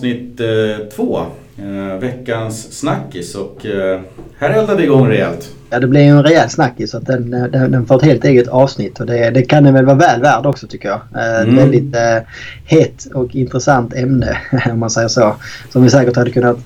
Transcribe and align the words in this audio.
avsnitt 0.00 0.40
eh, 0.40 0.86
två. 0.96 1.18
Eh, 1.58 1.98
veckans 2.00 2.78
snackis 2.78 3.34
och 3.34 3.66
eh, 3.66 4.00
här 4.38 4.50
eldar 4.50 4.76
vi 4.76 4.82
igång 4.84 5.08
rejält. 5.08 5.48
Ja, 5.70 5.78
det 5.80 5.86
blir 5.86 6.00
ju 6.00 6.06
en 6.06 6.22
rejäl 6.22 6.48
snackis 6.50 6.90
så 6.90 6.96
att 6.96 7.06
den, 7.06 7.30
den, 7.30 7.50
den 7.72 7.86
får 7.86 7.96
ett 7.96 8.02
helt 8.02 8.24
eget 8.24 8.48
avsnitt 8.48 9.00
och 9.00 9.06
det, 9.06 9.30
det 9.30 9.42
kan 9.42 9.64
den 9.64 9.74
väl 9.74 9.84
vara 9.84 9.96
väl 9.96 10.20
värd 10.20 10.46
också 10.46 10.66
tycker 10.66 10.88
jag. 10.88 11.00
Eh, 11.14 11.42
Mm. 11.42 11.56
väldigt 11.56 11.96
eh, 11.96 12.18
hett 12.64 13.06
och 13.14 13.34
intressant 13.34 13.94
ämne 13.94 14.38
om 14.72 14.78
man 14.78 14.90
säger 14.90 15.08
så. 15.08 15.34
Som 15.72 15.82
vi 15.82 15.90
säkert 15.90 16.16
hade 16.16 16.30
kunnat 16.30 16.58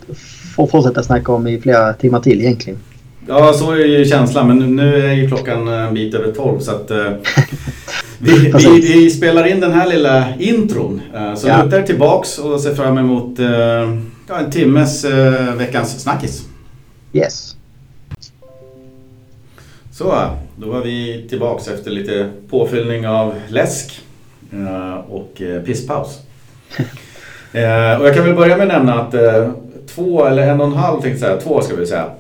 fortsätta 0.57 1.03
snacka 1.03 1.33
om 1.33 1.47
i 1.47 1.61
flera 1.61 1.93
timmar 1.93 2.21
till 2.21 2.41
egentligen. 2.41 2.79
Ja, 3.29 3.53
så 3.53 3.73
är 3.73 3.77
ju 3.77 4.05
känslan 4.05 4.47
men 4.49 4.59
nu- 4.59 4.67
nu 4.85 5.07
är 5.07 5.13
ju 5.13 5.29
klockan 5.29 5.69
en 5.69 5.95
bit 5.95 6.15
över 6.15 6.33
tolv 6.33 6.59
så 6.61 6.71
att 6.71 6.91
vi, 8.23 8.39
vi, 8.39 8.53
Precis. 8.53 8.91
vi 8.91 9.11
spelar 9.11 9.47
in 9.47 9.61
den 9.61 9.73
här 9.73 9.89
lilla 9.89 10.35
intron. 10.39 11.01
Eh, 11.15 11.35
så 11.35 11.49
Ja. 11.49 11.63
luta 11.65 11.79
er 11.79 11.83
tillbaks 11.83 12.39
och 12.39 12.61
se 12.61 12.75
fram 12.75 12.99
emot 12.99 13.39
eh, 13.39 13.47
ja, 14.29 14.39
en 14.45 14.51
timmes 14.51 15.05
eh, 15.05 15.55
veckans 15.55 16.03
snackis. 16.03 16.43
Yes. 17.13 17.57
Så, 19.93 20.15
då 20.57 20.69
var 20.71 20.83
vi 20.83 21.27
tillbaks 21.29 21.69
efter 21.69 21.91
lite 21.91 22.31
påfyllning 22.51 23.09
av 23.09 23.35
läsk 23.49 24.01
och 25.09 25.43
pisspaus. 25.67 26.19
Och 28.01 28.07
jag 28.07 28.15
kan 28.15 28.25
väl 28.25 28.35
börja 28.35 28.57
med 28.57 28.67
att 28.67 28.73
nämna 28.73 28.95
att 29.01 29.15
två 29.95 30.27
eller 30.27 30.43
en 30.43 30.61
och 30.61 30.67
en 30.67 30.73
halv, 30.73 31.01
tänkte 31.01 31.27
jag 31.27 31.41
säga, 31.41 31.41
två 31.41 31.63
ska 31.63 31.77
vi 31.77 31.87
säga. 31.87 32.11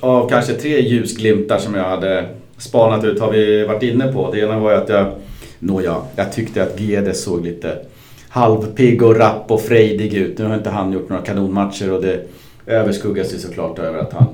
Av 0.00 0.28
kanske 0.28 0.52
tre 0.52 0.80
ljusglimtar 0.80 1.58
som 1.58 1.74
jag 1.74 1.84
hade 1.84 2.28
spanat 2.58 3.04
ut 3.04 3.20
har 3.20 3.30
vi 3.30 3.64
varit 3.64 3.82
inne 3.82 4.12
på. 4.12 4.30
Det 4.32 4.40
ena 4.40 4.58
var 4.58 4.70
ju 4.70 4.76
att 4.76 4.88
jag, 4.88 5.06
nåja, 5.58 5.96
jag 6.16 6.32
tyckte 6.32 6.62
att 6.62 6.78
GD 6.78 7.16
såg 7.16 7.44
lite 7.44 7.78
halvpigg 8.28 9.02
och 9.02 9.16
rapp 9.16 9.50
och 9.50 9.62
frejdig 9.62 10.14
ut. 10.14 10.38
Nu 10.38 10.44
har 10.44 10.54
inte 10.54 10.70
han 10.70 10.92
gjort 10.92 11.08
några 11.08 11.22
kanonmatcher 11.22 11.92
och 11.92 12.02
det 12.02 12.20
överskuggas 12.66 13.34
ju 13.34 13.38
såklart 13.38 13.78
över 13.78 13.98
att 13.98 14.12
han 14.12 14.26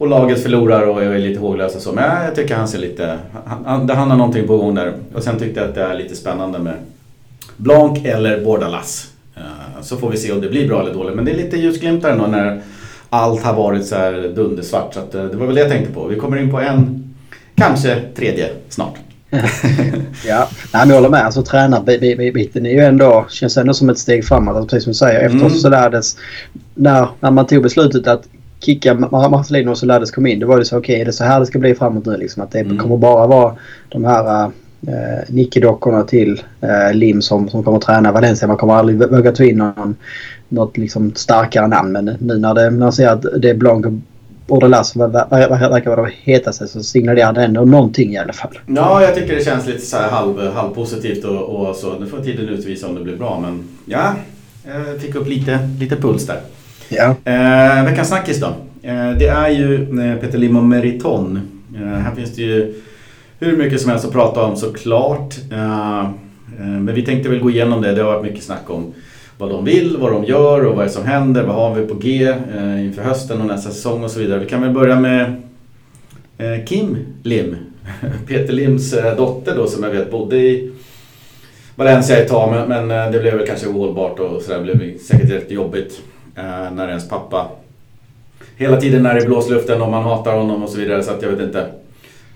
och 0.00 0.08
laget 0.08 0.42
förlorar 0.42 0.86
och 0.86 1.02
är 1.02 1.18
lite 1.18 1.40
håglösa 1.40 1.76
och 1.76 1.82
så. 1.82 1.92
Men 1.92 2.24
jag 2.24 2.34
tycker 2.34 2.56
han 2.56 2.68
ser 2.68 2.78
lite... 2.78 3.18
Han, 3.44 3.64
han, 3.64 3.90
han 3.90 4.10
har 4.10 4.16
någonting 4.16 4.46
på 4.46 4.56
gång 4.56 4.74
där. 4.74 4.92
Och 5.14 5.22
sen 5.22 5.38
tyckte 5.38 5.60
jag 5.60 5.68
att 5.68 5.74
det 5.74 5.82
är 5.82 5.94
lite 5.94 6.16
spännande 6.16 6.58
med 6.58 6.74
Blanc 7.56 8.04
eller 8.04 8.44
Bordalas. 8.44 9.12
Eh, 9.36 9.82
så 9.82 9.96
får 9.96 10.10
vi 10.10 10.16
se 10.16 10.32
om 10.32 10.40
det 10.40 10.48
blir 10.48 10.68
bra 10.68 10.80
eller 10.80 10.94
dåligt. 10.94 11.14
Men 11.14 11.24
det 11.24 11.30
är 11.30 11.36
lite 11.36 11.56
ljusglimtar 11.56 12.10
ändå 12.10 12.26
när 12.26 12.62
allt 13.10 13.42
har 13.42 13.54
varit 13.54 13.86
så 13.86 13.94
här 13.94 14.32
dundersvart. 14.34 14.94
Så 14.94 15.00
att 15.00 15.14
eh, 15.14 15.24
det 15.24 15.36
var 15.36 15.46
väl 15.46 15.54
det 15.54 15.60
jag 15.60 15.70
tänkte 15.70 15.92
på. 15.92 16.06
Vi 16.06 16.16
kommer 16.16 16.36
in 16.36 16.50
på 16.50 16.60
en, 16.60 16.99
kanske 17.60 18.00
tredje 18.16 18.48
snart. 18.68 18.94
Ja, 20.26 20.48
Nej, 20.74 20.88
jag 20.88 20.94
håller 20.94 21.08
med. 21.08 21.24
Alltså 21.24 21.42
tränarbiten 21.42 22.66
är 22.66 22.70
ju 22.70 22.80
ändå, 22.80 23.26
känns 23.30 23.56
ändå 23.56 23.74
som 23.74 23.90
ett 23.90 23.98
steg 23.98 24.24
framåt. 24.24 24.56
Alltså, 24.56 24.68
precis 24.68 24.84
som 24.84 24.90
du 24.90 24.94
säger. 24.94 25.20
Efter 25.20 25.38
Mm. 25.38 25.50
så 25.50 25.68
lärdes, 25.68 26.16
när, 26.74 27.08
när 27.20 27.30
man 27.30 27.46
tog 27.46 27.62
beslutet 27.62 28.06
att 28.06 28.22
kicka 28.60 28.94
Ma- 28.94 29.30
Marcelino 29.30 29.74
så 29.74 29.86
lärdes 29.86 30.10
kom 30.10 30.26
in. 30.26 30.40
Då 30.40 30.46
var 30.46 30.58
det 30.58 30.64
så 30.64 30.78
okej, 30.78 31.00
är 31.00 31.04
det 31.04 31.12
så 31.12 31.24
här 31.24 31.40
det 31.40 31.46
ska 31.46 31.58
bli 31.58 31.74
framåt 31.74 32.06
nu 32.06 32.16
liksom? 32.16 32.42
Att 32.42 32.50
det 32.52 32.58
Mm. 32.60 32.78
kommer 32.78 32.96
bara 32.96 33.26
vara 33.26 33.54
de 33.88 34.04
här 34.04 34.44
uh, 34.44 34.50
nickedockorna 35.28 36.02
till 36.02 36.42
uh, 36.64 36.94
Lim 36.94 37.22
som, 37.22 37.48
som 37.48 37.62
kommer 37.64 37.78
träna 37.78 38.12
Valencia. 38.12 38.48
Man 38.48 38.56
kommer 38.56 38.74
aldrig 38.74 38.98
vå- 39.02 39.16
våga 39.16 39.32
ta 39.32 39.44
in 39.44 39.58
någon, 39.58 39.96
något 40.48 40.76
liksom 40.76 41.12
starkare 41.14 41.66
namn. 41.66 41.92
Men 41.92 42.04
nu 42.20 42.38
när, 42.38 42.54
det, 42.54 42.62
när 42.70 42.78
man 42.78 42.92
ser 42.92 43.08
att 43.08 43.24
det 43.42 43.50
är 43.50 43.54
Blanc 43.54 43.86
och 44.50 44.60
Bordelas 44.60 44.90
som 44.90 45.02
ver- 45.02 45.28
ver- 45.30 45.48
ver- 45.48 45.70
verkar 45.70 45.90
vara 45.96 46.02
de 46.02 46.12
hetaste 46.32 46.68
så 46.68 46.82
signalerar 46.82 47.32
det 47.32 47.44
ändå 47.44 47.64
någonting 47.64 48.12
i 48.12 48.18
alla 48.18 48.32
fall. 48.32 48.58
Ja, 48.66 49.02
jag 49.02 49.14
tycker 49.14 49.34
det 49.36 49.44
känns 49.44 49.66
lite 49.66 49.86
så 49.86 49.96
halv, 49.96 50.52
halvpositivt 50.54 51.24
och, 51.24 51.40
och 51.68 51.76
så. 51.76 51.98
Nu 51.98 52.06
får 52.06 52.18
tiden 52.18 52.48
utvisa 52.48 52.88
om 52.88 52.94
det 52.94 53.00
blir 53.00 53.16
bra. 53.16 53.40
Men 53.42 53.64
ja, 53.84 54.14
jag 54.66 55.00
fick 55.00 55.14
upp 55.14 55.28
lite, 55.28 55.58
lite 55.80 55.96
puls 55.96 56.26
där. 56.26 56.40
Ja. 56.88 57.14
Eh, 57.24 57.84
veckans 57.84 58.08
snackis 58.08 58.40
då. 58.40 58.46
Eh, 58.82 59.10
det 59.18 59.26
är 59.28 59.48
ju 59.48 59.74
eh, 60.10 60.16
Peter 60.16 60.38
Lim 60.38 60.56
och 60.56 60.64
Meriton. 60.64 61.40
Eh, 61.76 61.98
här 61.98 62.14
finns 62.14 62.34
det 62.36 62.42
ju 62.42 62.82
hur 63.38 63.56
mycket 63.56 63.80
som 63.80 63.90
helst 63.90 64.04
att 64.06 64.12
prata 64.12 64.42
om 64.42 64.56
såklart. 64.56 65.34
Eh, 65.52 66.00
eh, 66.00 66.66
men 66.66 66.94
vi 66.94 67.02
tänkte 67.02 67.28
väl 67.28 67.40
gå 67.40 67.50
igenom 67.50 67.82
det. 67.82 67.94
Det 67.94 68.02
har 68.02 68.12
varit 68.12 68.22
mycket 68.32 68.44
snack 68.44 68.70
om 68.70 68.92
vad 69.40 69.50
de 69.50 69.64
vill, 69.64 69.96
vad 69.96 70.12
de 70.12 70.24
gör 70.24 70.66
och 70.66 70.76
vad 70.76 70.84
det 70.84 70.88
är 70.88 70.92
som 70.92 71.06
händer. 71.06 71.42
Vad 71.42 71.56
har 71.56 71.74
vi 71.74 71.86
på 71.86 71.94
G 71.94 72.34
eh, 72.56 72.84
inför 72.84 73.02
hösten 73.02 73.40
och 73.40 73.46
nästa 73.46 73.70
säsong 73.70 74.04
och 74.04 74.10
så 74.10 74.20
vidare. 74.20 74.38
Vi 74.38 74.46
kan 74.46 74.62
väl 74.62 74.70
börja 74.70 75.00
med 75.00 75.42
eh, 76.38 76.64
Kim 76.66 76.96
Lim. 77.22 77.56
Peter 78.26 78.52
Lims 78.52 78.92
eh, 78.92 79.16
dotter 79.16 79.56
då 79.56 79.66
som 79.66 79.82
jag 79.82 79.90
vet 79.90 80.10
bodde 80.10 80.36
i 80.36 80.72
Valencia 81.74 82.16
ett 82.16 82.28
tag 82.28 82.50
men, 82.50 82.88
men 82.88 83.12
det 83.12 83.18
blev 83.18 83.36
väl 83.36 83.46
kanske 83.46 83.68
ohållbart 83.68 84.18
och 84.18 84.42
sådär. 84.42 84.64
Det 84.64 84.74
blev 84.74 84.98
säkert 84.98 85.30
rätt 85.30 85.50
jobbigt 85.50 86.00
eh, 86.36 86.72
när 86.72 86.88
ens 86.88 87.08
pappa 87.08 87.46
hela 88.56 88.76
tiden 88.76 89.06
är 89.06 89.22
i 89.22 89.26
blåsluften 89.26 89.82
och 89.82 89.90
man 89.90 90.02
hatar 90.02 90.36
honom 90.36 90.62
och 90.62 90.68
så 90.68 90.78
vidare 90.78 91.02
så 91.02 91.10
att 91.10 91.22
jag 91.22 91.30
vet 91.30 91.40
inte. 91.40 91.66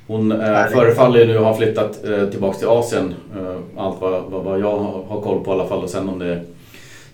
Hon 0.06 0.32
eh, 0.32 0.66
förefaller 0.66 1.21
ju 1.21 1.26
nu 1.26 1.38
ha 1.38 1.54
flyttat 1.56 2.04
eh, 2.04 2.28
tillbaks 2.28 2.59
till 2.59 2.69
Asien. 2.69 3.15
Eh, 3.36 3.82
allt 3.82 4.00
vad, 4.00 4.22
vad, 4.22 4.44
vad 4.44 4.60
jag 4.60 4.78
har, 4.78 5.03
har 5.09 5.21
koll 5.21 5.44
på 5.44 5.50
i 5.50 5.54
alla 5.54 5.66
fall 5.66 5.82
och 5.82 5.91
sen 5.91 6.09
om 6.09 6.19
det 6.19 6.41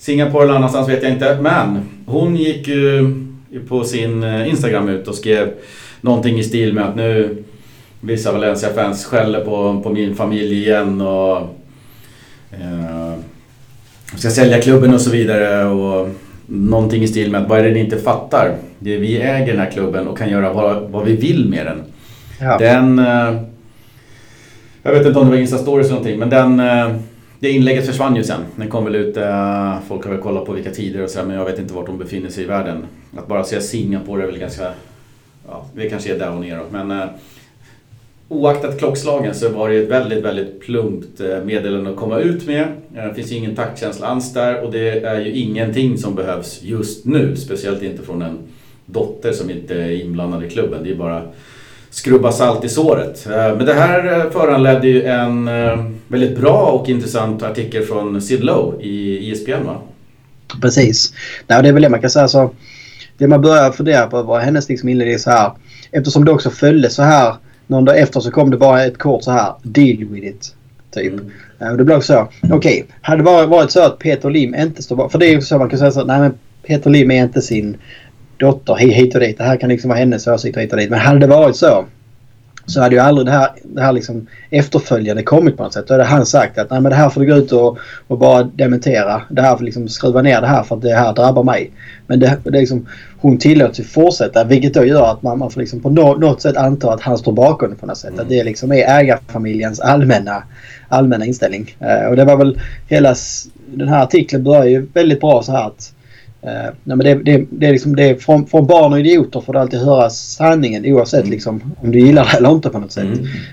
Singapore 0.01 0.45
eller 0.45 0.55
annanstans 0.55 0.89
vet 0.89 1.03
jag 1.03 1.13
inte. 1.13 1.39
Men 1.41 1.79
hon 2.07 2.37
gick 2.37 2.69
ju 2.69 3.15
på 3.69 3.85
sin 3.85 4.23
eh, 4.23 4.49
Instagram 4.49 4.89
ut 4.89 5.09
och 5.09 5.15
skrev 5.15 5.53
någonting 6.01 6.39
i 6.39 6.45
stil 6.45 6.75
med 6.75 6.85
att 6.85 6.97
nu 6.97 7.43
vissa 8.01 8.33
Valencia-fans 8.33 9.05
skäller 9.05 9.41
på, 9.45 9.81
på 9.83 9.91
min 9.91 10.15
familj 10.15 10.59
igen 10.59 11.01
och 11.01 11.37
eh, 12.51 13.15
ska 14.17 14.31
sälja 14.31 14.61
klubben 14.61 14.95
och 14.95 15.01
så 15.01 15.11
vidare. 15.11 15.65
Och 15.65 16.09
någonting 16.47 17.03
i 17.03 17.09
stil 17.09 17.31
med 17.31 17.43
att 17.43 17.49
vad 17.49 17.59
är 17.59 17.63
det 17.65 17.71
ni 17.71 17.81
inte 17.81 17.99
fattar? 17.99 18.57
Det 18.79 18.95
är 18.95 18.99
vi 18.99 19.17
äger 19.21 19.47
den 19.53 19.61
här 19.61 19.71
klubben 19.71 20.09
och 20.09 20.19
kan 20.19 20.31
göra 20.31 20.53
vad, 20.53 20.83
vad 20.91 21.05
vi 21.05 21.17
vill 21.17 21.49
med 21.49 21.67
den. 21.67 21.83
Ja. 22.41 22.59
Den... 22.59 22.99
eh, 22.99 23.43
Jag 24.83 24.93
vet 24.93 25.07
inte 25.07 25.19
om 25.19 25.25
det 25.25 25.31
var 25.37 25.43
Insta-stories 25.43 25.81
eller 25.81 25.89
någonting 25.91 26.19
men 26.19 26.31
den... 26.31 26.61
eh, 26.61 26.97
det 27.41 27.51
inlägget 27.51 27.87
försvann 27.87 28.17
ju 28.17 28.25
sen. 28.25 28.41
Den 28.57 28.69
kom 28.69 28.85
väl 28.85 28.95
ut... 28.95 29.17
eh, 29.17 29.79
Folk 29.89 30.05
har 30.05 30.13
väl 30.13 30.21
kollat 30.21 30.45
på 30.47 30.53
vilka 30.53 30.71
tider 30.71 31.03
och 31.03 31.11
sådär 31.11 31.27
men 31.27 31.37
jag 31.37 31.45
vet 31.45 31.59
inte 31.59 31.75
vart 31.75 31.87
de 31.87 31.99
befinner 31.99 32.29
sig 32.31 32.45
i 32.45 32.47
världen. 32.47 32.87
Att 33.17 33.27
bara 33.29 33.45
säga 33.45 33.61
Singapore 33.61 34.23
är 34.23 34.27
väl 34.27 34.39
ganska... 34.39 34.73
Ja, 35.49 35.65
det 35.75 35.91
kanske 35.91 36.15
är 36.15 36.19
där 36.19 36.31
och 36.31 36.41
neråt 36.41 36.73
men... 36.73 36.91
eh, 36.91 37.07
Oaktat 38.33 38.79
klockslagen 38.79 39.35
så 39.35 39.49
var 39.49 39.69
det 39.69 39.77
ett 39.77 39.89
väldigt, 39.89 40.25
väldigt 40.25 40.61
plumpt 40.61 41.21
eh, 41.21 41.45
meddelande 41.45 41.91
att 41.91 41.97
komma 41.97 42.19
ut 42.19 42.47
med. 42.47 42.61
Eh, 42.97 43.05
det 43.05 43.15
finns 43.15 43.33
ju 43.33 43.37
ingen 43.37 43.55
taktkänsla 43.55 44.07
alls 44.07 44.33
där 44.33 44.65
och 44.65 44.73
det 44.73 45.05
är 45.05 45.21
ju 45.21 45.33
ingenting 45.33 45.99
som 45.99 46.15
behövs 46.15 46.63
just 46.63 47.05
nu. 47.05 47.37
Speciellt 47.37 47.83
inte 47.83 48.03
från 48.03 48.23
en 48.23 48.39
dotter 48.87 49.33
som 49.33 49.51
inte 49.51 49.75
är 49.75 49.91
inblandad 49.91 50.45
i 50.45 50.51
klubben. 50.51 50.85
Det 50.85 50.91
är 50.91 50.95
bara 50.95 51.23
skrubba 51.91 52.33
salt 52.33 52.65
i 52.65 52.69
såret. 52.69 53.27
Eh, 53.27 53.57
Men 53.57 53.67
det 53.67 53.75
här 53.75 54.19
eh, 54.19 54.31
föranledde 54.31 54.89
ju 54.89 55.05
en 55.05 55.49
eh, 55.49 55.85
väldigt 56.09 56.39
bra 56.39 56.67
och 56.67 56.89
intressant 56.89 57.43
artikel 57.43 57.83
från 57.83 58.23
Sid 58.23 58.45
Lowe 58.45 58.83
i 58.83 59.31
ESPN 59.33 59.67
va? 59.67 59.81
Precis. 60.63 61.13
Nej, 61.47 61.63
det 61.63 61.69
är 61.69 61.73
väl 61.73 61.83
det 61.83 61.89
man 61.89 62.01
kan 62.01 62.11
säga. 62.11 62.29
Så, 62.29 62.51
det 63.19 63.29
man 63.29 63.41
börjar 63.41 63.73
fundera 63.73 64.07
på 64.07 64.23
var 64.23 64.41
hennes 64.41 64.69
liksom 64.69 64.89
inledning 64.89 65.19
så 65.19 65.31
här. 65.31 65.53
Eftersom 65.93 66.25
det 66.25 66.33
också 66.33 66.51
följde 66.51 66.91
så 66.91 67.03
här. 67.03 67.35
Någon 67.67 67.85
dag 67.85 67.99
efter 67.99 68.21
så 68.21 68.31
kom 68.31 68.51
det 68.51 68.57
bara 68.57 68.85
ett 68.85 68.99
kort 68.99 69.25
så 69.25 69.31
här. 69.31 69.55
Deal 69.63 70.05
with 70.05 70.27
it. 70.27 70.55
Typ. 70.95 71.13
Mm. 71.13 71.73
Och 71.73 71.79
det 71.79 71.85
blev 71.85 72.01
så. 72.01 72.29
Okej, 72.51 72.87
hade 73.01 73.23
det 73.23 73.47
varit 73.47 73.71
så 73.71 73.81
att 73.81 73.99
Peter 73.99 74.31
Lim 74.31 74.55
inte 74.55 74.83
står 74.83 74.97
bakom. 74.97 75.11
För 75.11 75.19
det 75.19 75.27
är 75.27 75.33
ju 75.33 75.41
så 75.41 75.59
man 75.59 75.71
kan 75.71 75.79
säga 75.79 75.91
så 75.91 76.05
nej 76.05 76.21
men 76.21 76.35
Peter 76.67 76.91
Lim 76.91 77.11
är 77.11 77.23
inte 77.23 77.43
sin 77.43 77.77
dotter 78.41 78.75
hi- 78.75 78.93
hit 78.93 79.15
och 79.15 79.21
dit. 79.21 79.39
Det 79.39 79.45
här 79.45 79.57
kan 79.57 79.69
liksom 79.69 79.89
vara 79.89 79.99
hennes 79.99 80.27
åsikter 80.27 80.61
hit 80.61 80.73
och 80.73 80.79
dit. 80.79 80.91
Men 80.91 80.99
hade 80.99 81.19
det 81.19 81.27
varit 81.27 81.57
så. 81.57 81.85
Så 82.67 82.81
hade 82.81 82.95
ju 82.95 83.01
aldrig 83.01 83.27
det 83.27 83.33
här, 83.33 83.49
det 83.63 83.83
här 83.83 83.93
liksom 83.93 84.27
efterföljande 84.51 85.23
kommit 85.23 85.57
på 85.57 85.63
något 85.63 85.73
sätt. 85.73 85.87
Då 85.89 85.95
hade 85.95 86.05
han 86.05 86.27
sagt 86.27 86.59
att 86.59 86.71
nej 86.71 86.81
men 86.81 86.91
det 86.91 86.97
här 86.97 87.09
får 87.09 87.21
du 87.21 87.27
gå 87.27 87.35
ut 87.37 87.53
och, 87.53 87.79
och 88.07 88.19
bara 88.19 88.43
dementera. 88.43 89.23
Det 89.31 89.43
här 89.43 89.57
får 89.57 89.65
liksom 89.65 89.89
skruva 89.89 90.23
ner 90.23 90.41
det 90.41 90.47
här 90.47 90.63
för 90.63 90.77
att 90.77 90.83
det 90.83 90.95
här 90.95 91.13
drabbar 91.13 91.43
mig. 91.43 91.71
Men 92.07 92.21
det, 92.21 92.37
det 92.45 92.51
liksom, 92.51 92.87
hon 93.19 93.39
tillåts 93.39 93.81
ju 93.81 93.85
fortsätta 93.85 94.45
vilket 94.45 94.75
då 94.75 94.85
gör 94.85 95.11
att 95.13 95.23
man, 95.23 95.39
man 95.39 95.51
får 95.51 95.61
liksom 95.61 95.81
på 95.81 95.91
nå- 95.91 96.15
något 96.17 96.43
sätt 96.43 96.57
anta 96.57 96.93
att 96.93 97.01
han 97.01 97.19
står 97.19 97.33
bakom 97.33 97.71
det 97.71 97.77
på 97.77 97.87
något 97.87 97.99
sätt. 97.99 98.11
Mm. 98.11 98.21
Att 98.23 98.29
det 98.29 98.45
liksom 98.45 98.73
är 98.73 99.01
ägarfamiljens 99.01 99.81
allmänna, 99.81 100.43
allmänna 100.89 101.27
inställning. 101.27 101.77
Eh, 101.81 102.09
och 102.09 102.17
det 102.17 102.25
var 102.25 102.37
väl 102.37 102.61
hela 102.89 103.15
den 103.67 103.89
här 103.89 104.03
artikeln 104.03 104.45
börjar 104.45 104.65
ju 104.65 104.87
väldigt 104.95 105.21
bra 105.21 105.43
så 105.43 105.53
här 105.53 105.67
att 105.67 105.93
eh, 106.43 106.51
nej 106.85 106.97
men 106.97 106.99
det, 106.99 107.15
det, 107.15 107.47
det 107.51 107.67
är 107.67 107.73
liksom 107.73 107.97
det 107.97 108.03
är 108.09 108.15
från, 108.15 108.47
från 108.47 108.67
barn 108.67 108.93
och 108.93 109.01
idioter 109.01 109.41
får 109.41 109.53
du 109.53 109.59
alltid 109.59 109.81
höra 109.81 110.11
sanningen 110.11 110.87
oavsett 110.87 111.21
Mm. 111.21 111.31
liksom, 111.31 111.75
om 111.81 111.91
du 111.91 111.99
gillar 112.01 112.25
det 112.33 112.37
eller 112.39 112.51
inte 112.53 112.69
på 112.71 112.79
något 112.79 112.93
sätt. 112.93 113.05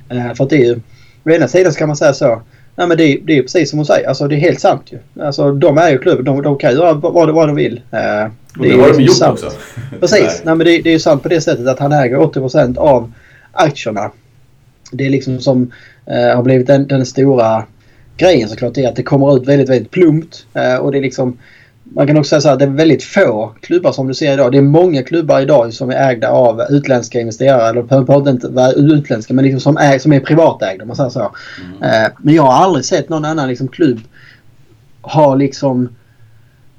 Mm. 0.10 0.28
Eh, 0.28 0.34
för 0.34 0.44
att 0.44 0.50
det 0.50 0.56
är 0.56 0.66
ju, 0.66 0.80
å 1.26 1.30
ena 1.30 1.48
sidan 1.48 1.74
så 1.74 1.80
kan 1.80 1.88
man 1.88 1.98
säga 1.98 2.14
så. 2.14 2.42
Nej 2.76 2.88
men 2.88 2.98
det, 2.98 3.04
är- 3.04 3.20
det 3.24 3.38
är 3.38 3.42
precis 3.42 3.70
som 3.70 3.80
hon 3.80 3.86
säger. 3.86 4.08
Alltså 4.08 4.28
det 4.28 4.36
är 4.36 4.40
helt 4.40 4.60
sant 4.60 4.84
ju. 4.92 5.24
Alltså 5.24 5.52
de 5.52 5.78
är 5.78 5.90
ju 5.92 5.98
klubben. 5.98 6.26
De, 6.26 6.42
de 6.42 6.58
kan 6.58 6.74
göra 6.74 6.94
vad, 6.94 7.30
vad 7.34 7.48
de 7.50 7.56
vill. 7.56 7.82
Eh, 7.92 8.32
Och 8.58 8.64
det, 8.64 8.70
är 8.70 8.78
har 8.78 8.82
de 8.82 8.88
liksom 8.88 9.04
gjort 9.04 9.16
sant. 9.18 9.44
också. 9.44 9.52
Precis. 10.00 10.42
Nej, 10.44 10.56
men 10.56 10.66
det, 10.68 10.78
det 10.82 10.90
är 10.90 10.94
ju 10.94 11.00
sant 11.00 11.24
på 11.24 11.30
det 11.30 11.42
sättet 11.42 11.68
att 11.68 11.80
han 11.80 11.92
äger 11.92 12.18
80% 12.18 12.78
av 12.78 13.12
aktierna. 13.52 14.12
Det 14.92 15.06
är 15.06 15.10
liksom 15.10 15.40
som 15.40 15.72
har 16.08 16.44
blivit 16.44 16.68
den, 16.68 16.88
den 16.88 17.06
stora 17.06 17.64
grejen 18.18 18.50
såklart 18.50 18.78
är 18.78 18.88
att 18.88 18.96
det 18.96 19.04
kommer 19.04 19.38
ut 19.38 19.48
väldigt, 19.48 19.70
väldigt 19.70 19.92
plumpt. 19.92 20.46
Och 20.82 20.92
det 20.92 20.98
är 20.98 21.02
liksom 21.02 21.38
man 21.96 22.08
kan 22.08 22.18
också 22.18 22.30
säga 22.30 22.42
så 22.42 22.50
att 22.50 22.60
det 22.60 22.66
är 22.66 22.70
väldigt 22.70 23.04
få 23.04 23.54
klubbar 23.62 23.92
som 23.92 24.08
du 24.08 24.14
ser 24.14 24.34
idag. 24.34 24.52
Det 24.52 24.58
är 24.58 24.62
många 24.62 25.04
klubbar 25.04 25.42
idag 25.42 25.74
som 25.74 25.90
är 25.90 26.10
ägda 26.10 26.30
av 26.30 26.62
utländska 26.70 27.20
investerare. 27.20 27.70
Eller 27.70 27.84
behöver 27.84 28.30
inte 28.30 28.48
vara 28.48 28.72
utländska 28.72 29.34
men 29.34 29.46
liksom 29.46 29.60
som, 29.60 29.78
är, 29.78 30.00
som 30.00 30.14
är 30.14 30.20
privatägda 30.20 30.84
om 30.84 30.88
man 30.88 30.98
säger 30.98 31.10
så. 31.10 31.32
Mm. 31.80 32.04
Eh, 32.04 32.12
men 32.18 32.36
jag 32.36 32.44
har 32.44 32.54
aldrig 32.54 32.86
sett 32.86 33.10
någon 33.10 33.26
annan 33.26 33.48
liksom, 33.48 33.68
klubb 33.68 34.00
ha 35.02 35.36
liksom 35.36 35.90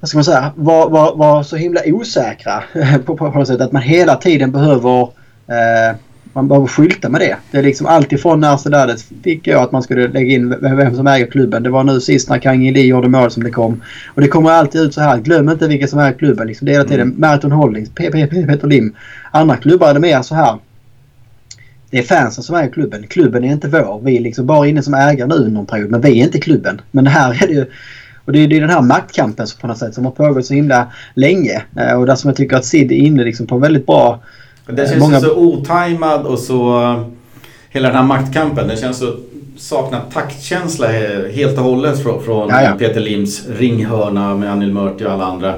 vad 0.01 0.09
ska 0.09 0.19
man 0.19 0.25
säga, 0.25 0.53
var, 0.57 0.91
var, 0.91 1.17
var 1.17 1.43
så 1.43 1.57
himla 1.57 1.81
osäkra 1.87 2.63
på, 3.07 3.17
på, 3.17 3.33
på 3.33 3.39
något 3.39 3.49
sätt 3.49 3.61
att 3.61 3.73
man 3.73 3.83
hela 3.83 4.17
tiden 4.17 4.53
behöver 4.53 5.03
eh, 5.47 5.97
man 6.39 6.49
behöver 6.49 6.67
skylta 6.67 7.09
med 7.09 7.21
det. 7.21 7.37
Det 7.51 7.59
är 7.59 7.63
liksom 7.63 7.87
alltifrån 7.87 8.41
när 8.41 8.57
så 8.57 8.69
där 8.69 8.87
det 8.87 8.97
fick 9.23 9.47
jag 9.47 9.63
att 9.63 9.73
man 9.73 9.83
skulle 9.83 10.09
lägga 10.09 10.35
in 10.35 10.57
vem 10.61 10.97
som 10.97 11.07
äger 11.07 11.27
klubben. 11.27 11.63
Det 11.63 11.71
var 11.71 11.85
nu 11.85 12.01
sist 12.01 12.31
när 12.31 12.39
Kang 12.39 12.73
Lee 12.73 12.87
gjorde 12.87 13.09
mål 13.09 13.31
som 13.31 13.43
det 13.45 13.51
kom. 13.51 13.83
Och 14.15 14.21
det 14.21 14.29
kommer 14.29 14.51
alltid 14.51 14.81
ut 14.81 14.95
så 14.95 15.01
här. 15.01 15.19
Glöm 15.19 15.49
inte 15.49 15.69
vilka 15.69 15.87
som 15.87 15.99
äger 15.99 16.19
klubben. 16.19 16.47
Liksom 16.47 16.67
det 16.67 16.73
är 16.73 16.75
hela 16.75 16.89
tiden 16.89 17.09
mm. 17.09 17.21
Marathon 17.21 17.53
Holdings, 17.53 17.91
Peter 17.95 18.67
Lim. 18.67 18.95
Andra 19.31 19.57
klubbar 19.57 19.89
är 19.89 19.95
det 19.95 20.01
mer 20.01 20.23
så 20.23 20.35
här. 20.35 20.59
Det 21.91 21.99
är 21.99 22.03
fansen 22.03 22.45
som 22.45 22.57
äger 22.57 22.71
klubben. 22.71 23.07
Klubben 23.07 23.45
är 23.45 23.53
inte 23.53 23.69
vår. 23.69 24.01
Vi 24.05 24.17
är 24.17 24.21
liksom 24.21 24.47
bara 24.47 24.67
inne 24.67 24.83
som 24.83 24.95
ägare 24.95 25.29
nu 25.29 25.35
under 25.35 25.61
en 25.61 25.67
period. 25.67 25.91
Men 25.91 26.01
vi 26.01 26.21
är 26.21 26.25
inte 26.25 26.41
klubben. 26.41 26.81
Men 26.91 27.07
här 27.07 27.43
är 27.43 27.47
det 27.47 27.53
ju 27.53 27.67
och 28.25 28.33
det 28.33 28.39
är, 28.39 28.49
det 28.49 28.57
är 28.57 28.61
den 28.61 28.71
här 28.71 28.83
maktkampen 28.83 29.47
på 29.61 29.67
något 29.67 29.79
sätt 29.79 29.95
som 29.95 30.05
har 30.05 30.13
pågått 30.13 30.47
så 30.47 30.55
himla 30.55 30.93
länge. 31.15 31.63
Eh, 31.77 31.93
och 31.93 32.07
där 32.07 32.15
som 32.15 32.29
jag 32.29 32.37
tycker 32.37 32.57
att 32.57 32.65
Sid 32.65 32.93
är 32.93 32.97
inne 32.97 33.25
liksom 33.25 33.47
på 33.47 33.55
en 33.55 33.61
väldigt 33.61 33.87
bra... 33.87 34.21
Den 34.69 34.89
känns 34.89 35.01
många... 35.01 35.21
så 35.21 35.35
otajmad 35.35 36.27
och 36.27 36.39
så... 36.39 36.95
Hela 37.71 37.89
den 37.89 37.97
här 37.97 38.05
maktkampen, 38.05 38.69
den 38.69 38.77
känns 38.77 38.99
så 38.99 39.15
saknar 39.57 40.01
taktkänsla 40.13 40.87
helt 41.33 41.59
och 41.59 41.65
hållet 41.65 42.03
från, 42.03 42.23
från 42.23 42.49
ja, 42.49 42.63
ja. 42.63 42.73
Peter 42.79 43.01
Lims 43.01 43.47
ringhörna 43.49 44.35
med 44.35 44.53
Anil 44.53 44.73
Murti 44.73 45.05
och 45.05 45.13
alla 45.13 45.25
andra. 45.25 45.55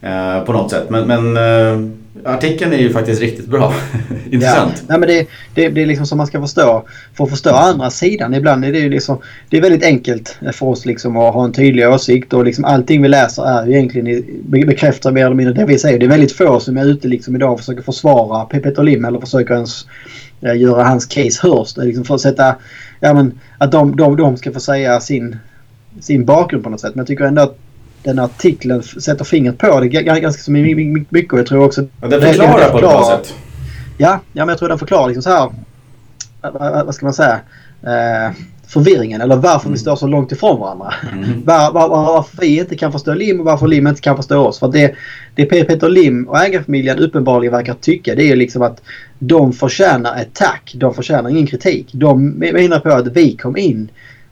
Eh, 0.00 0.44
på 0.44 0.52
något 0.52 0.70
sätt. 0.70 0.90
Men, 0.90 1.06
men 1.06 1.36
eh, 1.36 1.90
Artikeln 2.24 2.72
är 2.72 2.78
ju 2.78 2.92
faktiskt 2.92 3.20
riktigt 3.20 3.46
bra. 3.46 3.74
Intressant. 4.30 4.72
Ja, 4.76 4.82
nej, 4.88 4.98
men 4.98 5.08
det, 5.08 5.26
det, 5.54 5.68
det 5.68 5.82
är 5.82 5.86
liksom 5.86 6.06
som 6.06 6.18
man 6.18 6.26
ska 6.26 6.40
förstå. 6.40 6.84
För 7.14 7.24
att 7.24 7.30
förstå 7.30 7.50
andra 7.50 7.90
sidan 7.90 8.34
ibland 8.34 8.64
är 8.64 8.72
det 8.72 8.78
ju 8.78 8.88
liksom, 8.88 9.18
Det 9.48 9.56
är 9.56 9.62
väldigt 9.62 9.84
enkelt 9.84 10.38
för 10.52 10.66
oss 10.66 10.86
liksom 10.86 11.16
att 11.16 11.34
ha 11.34 11.44
en 11.44 11.52
tydlig 11.52 11.88
åsikt 11.88 12.32
och 12.32 12.44
liksom 12.44 12.64
allting 12.64 13.02
vi 13.02 13.08
läser 13.08 13.42
är 13.42 13.66
ju 13.66 13.72
egentligen 13.72 14.24
bekräftar 14.66 15.12
mer 15.12 15.26
eller 15.26 15.36
mindre 15.36 15.54
det 15.54 15.64
vi 15.64 15.78
säger. 15.78 15.98
Det 15.98 16.06
är 16.06 16.10
väldigt 16.10 16.32
få 16.32 16.60
som 16.60 16.76
är 16.76 16.84
ute 16.84 17.08
liksom 17.08 17.36
idag 17.36 17.52
och 17.52 17.58
försöker 17.58 17.82
försvara 17.82 18.44
Peter 18.44 18.82
Lim 18.82 19.04
eller 19.04 19.20
försöker 19.20 19.54
ens 19.54 19.86
äh, 20.40 20.56
göra 20.56 20.84
hans 20.84 21.06
case 21.06 21.48
hörs. 21.48 21.76
Liksom 21.76 22.04
för 22.04 22.14
att 22.14 22.20
sätta... 22.20 22.56
Ja 23.00 23.14
men 23.14 23.40
att 23.58 23.72
de, 23.72 23.96
de, 23.96 24.16
de 24.16 24.36
ska 24.36 24.52
få 24.52 24.60
säga 24.60 25.00
sin, 25.00 25.36
sin 26.00 26.24
bakgrund 26.24 26.64
på 26.64 26.70
något 26.70 26.80
sätt. 26.80 26.94
Men 26.94 27.00
jag 27.00 27.06
tycker 27.06 27.24
ändå 27.24 27.42
att 27.42 27.58
den 28.02 28.18
artikeln 28.18 28.82
sätter 28.82 29.24
fingret 29.24 29.58
på 29.58 29.80
det 29.80 29.88
ganska 29.88 30.42
så 30.42 30.50
mycket. 30.50 31.32
Jag 31.32 31.46
tror 31.46 31.64
också... 31.64 31.86
Ja, 32.00 32.08
den 32.08 32.20
förklarar 32.20 32.64
det, 32.64 32.70
på 32.70 32.76
ett 32.76 32.82
bra 32.82 33.04
sätt. 33.04 33.34
Ja, 33.98 34.20
ja, 34.32 34.44
men 34.44 34.48
jag 34.48 34.58
tror 34.58 34.68
den 34.68 34.78
förklarar 34.78 35.08
liksom 35.08 35.22
så 35.22 35.30
här... 35.30 35.50
Vad 36.84 36.94
ska 36.94 37.06
man 37.06 37.14
säga? 37.14 37.40
Eh, 37.82 38.32
förvirringen 38.70 39.20
eller 39.20 39.36
varför 39.36 39.66
mm. 39.66 39.72
vi 39.72 39.78
står 39.78 39.96
så 39.96 40.06
långt 40.06 40.32
ifrån 40.32 40.60
varandra. 40.60 40.94
Mm. 41.12 41.42
Var, 41.44 41.72
var, 41.72 41.88
varför 41.88 42.40
vi 42.40 42.58
inte 42.58 42.76
kan 42.76 42.92
förstå 42.92 43.14
Lim 43.14 43.40
och 43.40 43.46
varför 43.46 43.66
Lim 43.66 43.86
inte 43.86 44.00
kan 44.00 44.16
förstå 44.16 44.46
oss. 44.46 44.58
För 44.58 44.68
det, 44.68 44.94
det 45.34 45.46
Peter 45.46 45.88
Lim 45.88 46.28
och 46.28 46.38
ägarfamiljen 46.38 46.98
uppenbarligen 46.98 47.52
verkar 47.52 47.74
tycka 47.74 48.14
det 48.14 48.30
är 48.30 48.36
liksom 48.36 48.62
att 48.62 48.82
de 49.18 49.52
förtjänar 49.52 50.20
ett 50.20 50.34
tack. 50.34 50.72
De 50.76 50.94
förtjänar 50.94 51.30
ingen 51.30 51.46
kritik. 51.46 51.88
De 51.92 52.30
menar 52.30 52.80
på 52.80 52.88
att 52.88 53.06
vi 53.06 53.36
kom 53.36 53.56
in 53.56 53.90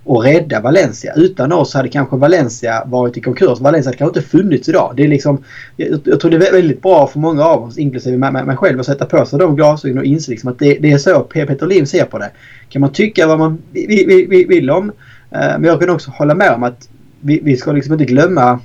och 0.09 0.23
rädda 0.23 0.61
Valencia. 0.61 1.13
Utan 1.17 1.53
oss 1.53 1.75
hade 1.75 1.89
kanske 1.89 2.17
Valencia 2.17 2.85
varit 2.87 3.17
i 3.17 3.21
konkurs. 3.21 3.61
Valencia 3.61 3.89
hade 3.89 3.99
kanske 3.99 4.19
inte 4.19 4.31
funnits 4.31 4.69
idag. 4.69 4.93
Det 4.97 5.05
är 5.05 5.09
liksom, 5.09 5.45
jag, 5.77 6.01
jag 6.05 6.21
tror 6.21 6.31
det 6.31 6.37
är 6.47 6.53
väldigt 6.53 6.83
bra 6.83 7.07
för 7.07 7.19
många 7.19 7.45
av 7.45 7.65
oss, 7.65 7.79
inklusive 7.79 8.17
mig, 8.17 8.45
mig 8.45 8.57
själv, 8.57 8.81
att 8.81 8.87
sätta 8.87 9.07
på 9.07 9.27
sig 9.27 9.39
de 9.39 9.57
glasögonen 9.57 9.99
och 9.99 10.05
inse 10.05 10.31
liksom 10.31 10.51
att 10.51 10.59
det, 10.59 10.79
det 10.81 10.93
är 10.93 10.99
så 10.99 11.21
Peter 11.21 11.67
Lim 11.67 11.87
ser 11.87 12.05
på 12.05 12.19
det. 12.19 12.31
Kan 12.69 12.81
man 12.81 12.93
tycka 12.93 13.27
vad 13.27 13.39
man 13.39 13.63
vill, 13.73 14.27
vill, 14.29 14.47
vill 14.49 14.71
om. 14.71 14.93
Eh, 15.31 15.39
men 15.39 15.65
jag 15.65 15.81
kan 15.81 15.91
också 15.91 16.11
hålla 16.11 16.35
med 16.35 16.51
om 16.51 16.63
att 16.63 16.89
vi, 17.21 17.41
vi 17.43 17.57
ska 17.57 17.73
liksom 17.73 17.93
inte 17.93 18.05
glömma 18.05 18.61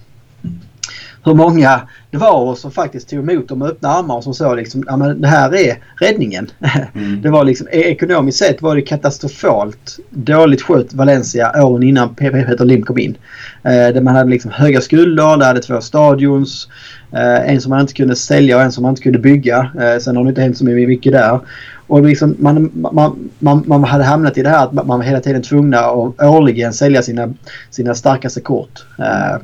hur 1.25 1.33
många 1.33 1.81
det 2.11 2.17
var 2.17 2.55
som 2.55 2.71
faktiskt 2.71 3.09
tog 3.09 3.29
emot 3.29 3.47
dem 3.47 3.59
med 3.59 3.67
öppna 3.67 3.89
armar 3.89 4.15
och 4.15 4.23
som 4.23 4.33
sa 4.33 4.55
liksom 4.55 4.83
ja 4.87 4.97
men 4.97 5.21
det 5.21 5.27
här 5.27 5.55
är 5.55 5.77
räddningen. 5.99 6.51
Mm. 6.95 7.21
Det 7.21 7.29
var 7.29 7.43
liksom 7.43 7.67
e- 7.67 7.91
ekonomiskt 7.91 8.37
sett 8.37 8.61
var 8.61 8.75
det 8.75 8.81
katastrofalt 8.81 9.99
dåligt 10.09 10.61
skött 10.61 10.93
Valencia 10.93 11.65
åren 11.65 11.83
innan 11.83 12.15
Peter 12.15 12.65
Lim 12.65 12.83
kom 12.83 12.97
in. 12.97 13.17
Eh, 13.63 13.71
där 13.71 14.01
man 14.01 14.15
hade 14.15 14.29
liksom 14.29 14.51
höga 14.51 14.81
skulder, 14.81 15.37
det 15.37 15.45
hade 15.45 15.59
två 15.59 15.81
stadions. 15.81 16.67
Eh, 17.11 17.49
en 17.49 17.61
som 17.61 17.69
man 17.69 17.81
inte 17.81 17.93
kunde 17.93 18.15
sälja 18.15 18.55
och 18.57 18.61
en 18.61 18.71
som 18.71 18.81
man 18.81 18.89
inte 18.89 19.01
kunde 19.01 19.19
bygga. 19.19 19.71
Eh, 19.81 19.99
sen 19.99 20.17
har 20.17 20.23
det 20.23 20.29
inte 20.29 20.41
hänt 20.41 20.57
så 20.57 20.65
mycket 20.65 21.11
där. 21.11 21.39
Och 21.87 22.03
liksom 22.03 22.35
man, 22.39 22.71
man, 22.73 23.29
man, 23.39 23.63
man 23.67 23.83
hade 23.83 24.03
hamnat 24.03 24.37
i 24.37 24.41
det 24.41 24.49
här 24.49 24.63
att 24.63 24.73
man 24.73 24.87
var 24.87 25.01
hela 25.01 25.19
tiden 25.19 25.41
tvungna 25.41 25.79
att 25.79 26.21
årligen 26.21 26.73
sälja 26.73 27.01
sina, 27.01 27.33
sina 27.69 27.95
starkaste 27.95 28.41
kort. 28.41 28.85
Eh, 28.99 29.41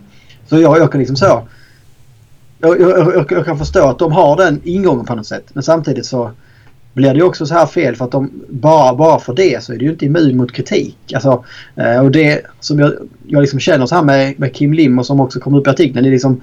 så 0.49 0.59
jag, 0.59 0.77
jag 0.77 0.91
kan 0.91 0.99
liksom 0.99 1.15
så 1.15 1.47
jag, 2.59 2.81
jag, 2.81 3.25
jag, 3.31 3.45
kan 3.45 3.57
förstå 3.57 3.88
att 3.88 4.00
de 4.00 4.11
har 4.11 4.38
den 4.38 4.61
ingången 4.63 5.06
på 5.06 5.15
något 5.15 5.27
sätt. 5.27 5.45
Men 5.53 5.63
samtidigt 5.63 6.06
så 6.06 6.31
blir 6.94 7.13
det 7.13 7.23
också 7.23 7.45
så 7.45 7.53
här 7.53 7.65
fel 7.65 7.95
för 7.95 8.06
att 8.06 8.11
de 8.11 8.31
bara, 8.50 8.95
bara 8.95 9.19
för 9.19 9.33
det 9.33 9.63
så 9.63 9.73
är 9.73 9.77
det 9.77 9.85
ju 9.85 9.91
inte 9.91 10.06
immun 10.06 10.38
mot 10.38 10.51
kritik. 10.51 11.13
Alltså, 11.13 11.45
eh, 11.75 12.00
och 12.00 12.11
det 12.11 12.41
som 12.59 12.79
jag, 12.79 12.94
jag 13.27 13.41
liksom 13.41 13.59
känner 13.59 13.85
så 13.85 13.95
här 13.95 14.03
med, 14.03 14.39
med 14.39 14.56
Kim 14.56 14.73
Lim 14.73 15.00
och 15.00 15.06
som 15.06 15.19
också 15.19 15.39
kom 15.39 15.56
upp 15.56 15.67
i 15.67 15.69
artikeln. 15.69 16.03
Det 16.03 16.09
är 16.09 16.11
liksom, 16.11 16.41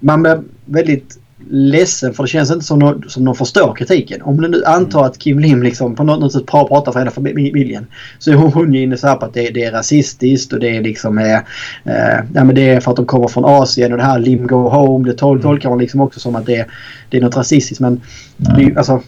man 0.00 0.22
blir 0.22 0.42
väldigt 0.64 1.18
ledsen 1.50 2.14
för 2.14 2.22
det 2.22 2.28
känns 2.28 2.50
inte 2.50 2.64
som, 2.64 2.78
någon, 2.78 3.02
som 3.08 3.24
de 3.24 3.34
förstår 3.34 3.74
kritiken. 3.74 4.22
Om 4.22 4.40
du 4.40 4.48
nu 4.48 4.64
antar 4.64 5.04
att 5.04 5.18
Kim 5.18 5.38
Lim 5.38 5.62
liksom 5.62 5.94
på 5.94 6.04
något 6.04 6.32
sätt 6.32 6.46
pratar 6.46 6.92
för 6.92 6.98
hela 6.98 7.10
familjen 7.10 7.86
så 8.18 8.30
är 8.30 8.34
hon, 8.34 8.74
ju 8.74 8.82
inne 8.82 8.96
så 8.96 9.06
här 9.06 9.16
på 9.16 9.24
att 9.24 9.34
det, 9.34 9.50
det 9.50 9.64
är 9.64 9.72
rasistiskt 9.72 10.52
och 10.52 10.60
det 10.60 10.76
är 10.76 10.82
liksom 10.82 11.18
eh, 11.18 11.36
eh, 11.84 12.24
ja, 12.34 12.44
men 12.44 12.54
det 12.54 12.68
är 12.68 12.80
för 12.80 12.90
att 12.90 12.96
de 12.96 13.06
kommer 13.06 13.28
från 13.28 13.44
Asien 13.44 13.92
och 13.92 13.98
det 13.98 14.04
här 14.04 14.18
Lim 14.18 14.46
go 14.46 14.68
home 14.68 15.08
det 15.08 15.14
tol 15.14 15.36
mm. 15.36 15.42
tolkar 15.42 15.68
man 15.68 15.78
liksom 15.78 16.00
också 16.00 16.20
som 16.20 16.36
att 16.36 16.46
det, 16.46 16.66
det 17.10 17.16
är 17.16 17.20
något 17.20 17.36
rasistiskt 17.36 17.80
men 17.80 18.00
det, 18.36 18.76
alltså, 18.76 19.02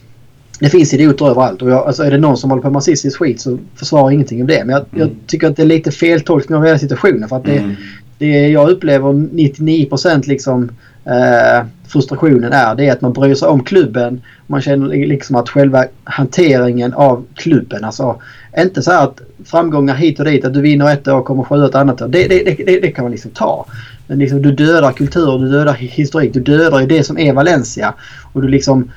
det 0.60 0.68
finns 0.68 0.94
idioter 0.94 1.30
överallt 1.30 1.62
och 1.62 1.70
jag, 1.70 1.86
alltså, 1.86 2.02
är 2.02 2.10
det 2.10 2.18
någon 2.18 2.36
som 2.36 2.50
håller 2.50 2.62
på 2.62 2.70
med 2.70 2.76
rasistisk 2.76 3.18
skit 3.18 3.40
så 3.40 3.58
försvarar 3.74 4.10
ingenting 4.10 4.42
av 4.42 4.48
det. 4.48 4.64
Men 4.64 4.68
jag, 4.68 4.84
mm. 4.92 4.98
jag 5.00 5.10
tycker 5.26 5.46
att 5.46 5.56
det 5.56 5.62
är 5.62 5.66
lite 5.66 5.90
feltolkning 5.90 6.58
av 6.58 6.64
hela 6.64 6.78
situationen 6.78 7.28
för 7.28 7.36
att 7.36 7.44
det, 7.44 7.58
mm. 7.58 7.74
det 8.18 8.48
jag 8.48 8.70
upplever 8.70 9.12
99 9.12 9.88
liksom 10.26 10.70
eh, 11.08 11.66
frustrationen 11.86 12.52
är. 12.52 12.74
Det 12.74 12.88
är 12.88 12.92
att 12.92 13.00
man 13.00 13.12
bryr 13.12 13.34
sig 13.34 13.48
om 13.48 13.64
klubben. 13.64 14.22
Man 14.46 14.60
känner 14.60 14.88
liksom 14.88 15.36
att 15.36 15.48
själva 15.48 15.84
hanteringen 16.04 16.94
av 16.94 17.24
klubben, 17.34 17.84
alltså 17.84 18.20
inte 18.58 18.82
så 18.82 18.90
här 18.90 19.04
att 19.04 19.20
framgångar 19.44 19.94
hit 19.94 20.18
och 20.18 20.24
dit, 20.24 20.44
att 20.44 20.54
du 20.54 20.60
vinner 20.60 20.92
ett 20.92 21.08
år 21.08 21.18
och 21.18 21.24
kommer 21.24 21.42
sju 21.42 21.64
ett 21.64 21.74
annat 21.74 22.02
år. 22.02 22.08
Det, 22.08 22.28
det, 22.28 22.44
det, 22.44 22.80
det, 22.80 22.90
kan 22.90 23.04
man 23.04 23.12
liksom 23.12 23.30
ta. 23.30 23.66
Men 24.06 24.18
liksom, 24.18 24.42
du 24.42 24.52
dödar 24.52 24.92
kultur, 24.92 25.38
du 25.38 25.50
dödar 25.50 25.74
historik, 25.74 26.34
du 26.34 26.40
dödar 26.40 26.80
ju 26.80 26.86
det 26.86 27.04
som 27.04 27.18
är 27.18 27.32
Valencia. 27.32 27.94
Och 28.32 28.42
du 28.42 28.48
liksom 28.48 28.90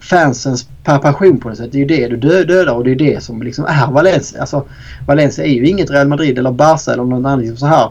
fansens 0.00 0.68
passion 0.84 1.40
på 1.40 1.48
något 1.48 1.58
sätt. 1.58 1.72
Det 1.72 1.78
är 1.78 1.80
ju 1.80 1.86
det 1.86 2.08
du 2.08 2.16
dödar 2.16 2.74
och 2.74 2.84
det 2.84 2.90
är 2.90 2.96
det 2.96 3.22
som 3.22 3.42
liksom 3.42 3.64
är 3.64 3.90
Valencia. 3.90 4.40
Alltså, 4.40 4.64
Valencia 5.06 5.44
är 5.44 5.48
ju 5.48 5.68
inget 5.68 5.90
Real 5.90 6.08
Madrid 6.08 6.38
eller 6.38 6.52
Barca 6.52 6.92
eller 6.92 7.04
någon 7.04 7.26
annan 7.26 7.40
liksom 7.40 7.56
så 7.56 7.66
här 7.66 7.90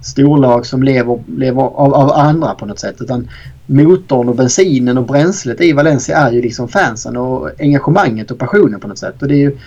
storlag 0.00 0.66
som 0.66 0.82
lever, 0.82 1.22
lever 1.36 1.62
av, 1.62 1.94
av, 1.94 2.12
andra 2.12 2.54
på 2.54 2.66
något 2.66 2.78
sätt. 2.78 2.96
Utan 3.00 3.30
motorn 3.66 4.28
och 4.28 4.36
bensinen 4.36 4.98
och 4.98 5.06
bränslet 5.06 5.60
i 5.60 5.72
Valencia 5.72 6.16
är 6.16 6.32
ju 6.32 6.42
liksom 6.42 6.68
fansen 6.68 7.16
och 7.16 7.50
engagemanget 7.58 8.30
och 8.30 8.38
passionen 8.38 8.80
på 8.80 8.88
något 8.88 8.98
sätt. 8.98 9.22
Och 9.22 9.28
det 9.28 9.34
är 9.34 9.38
ju 9.38 9.58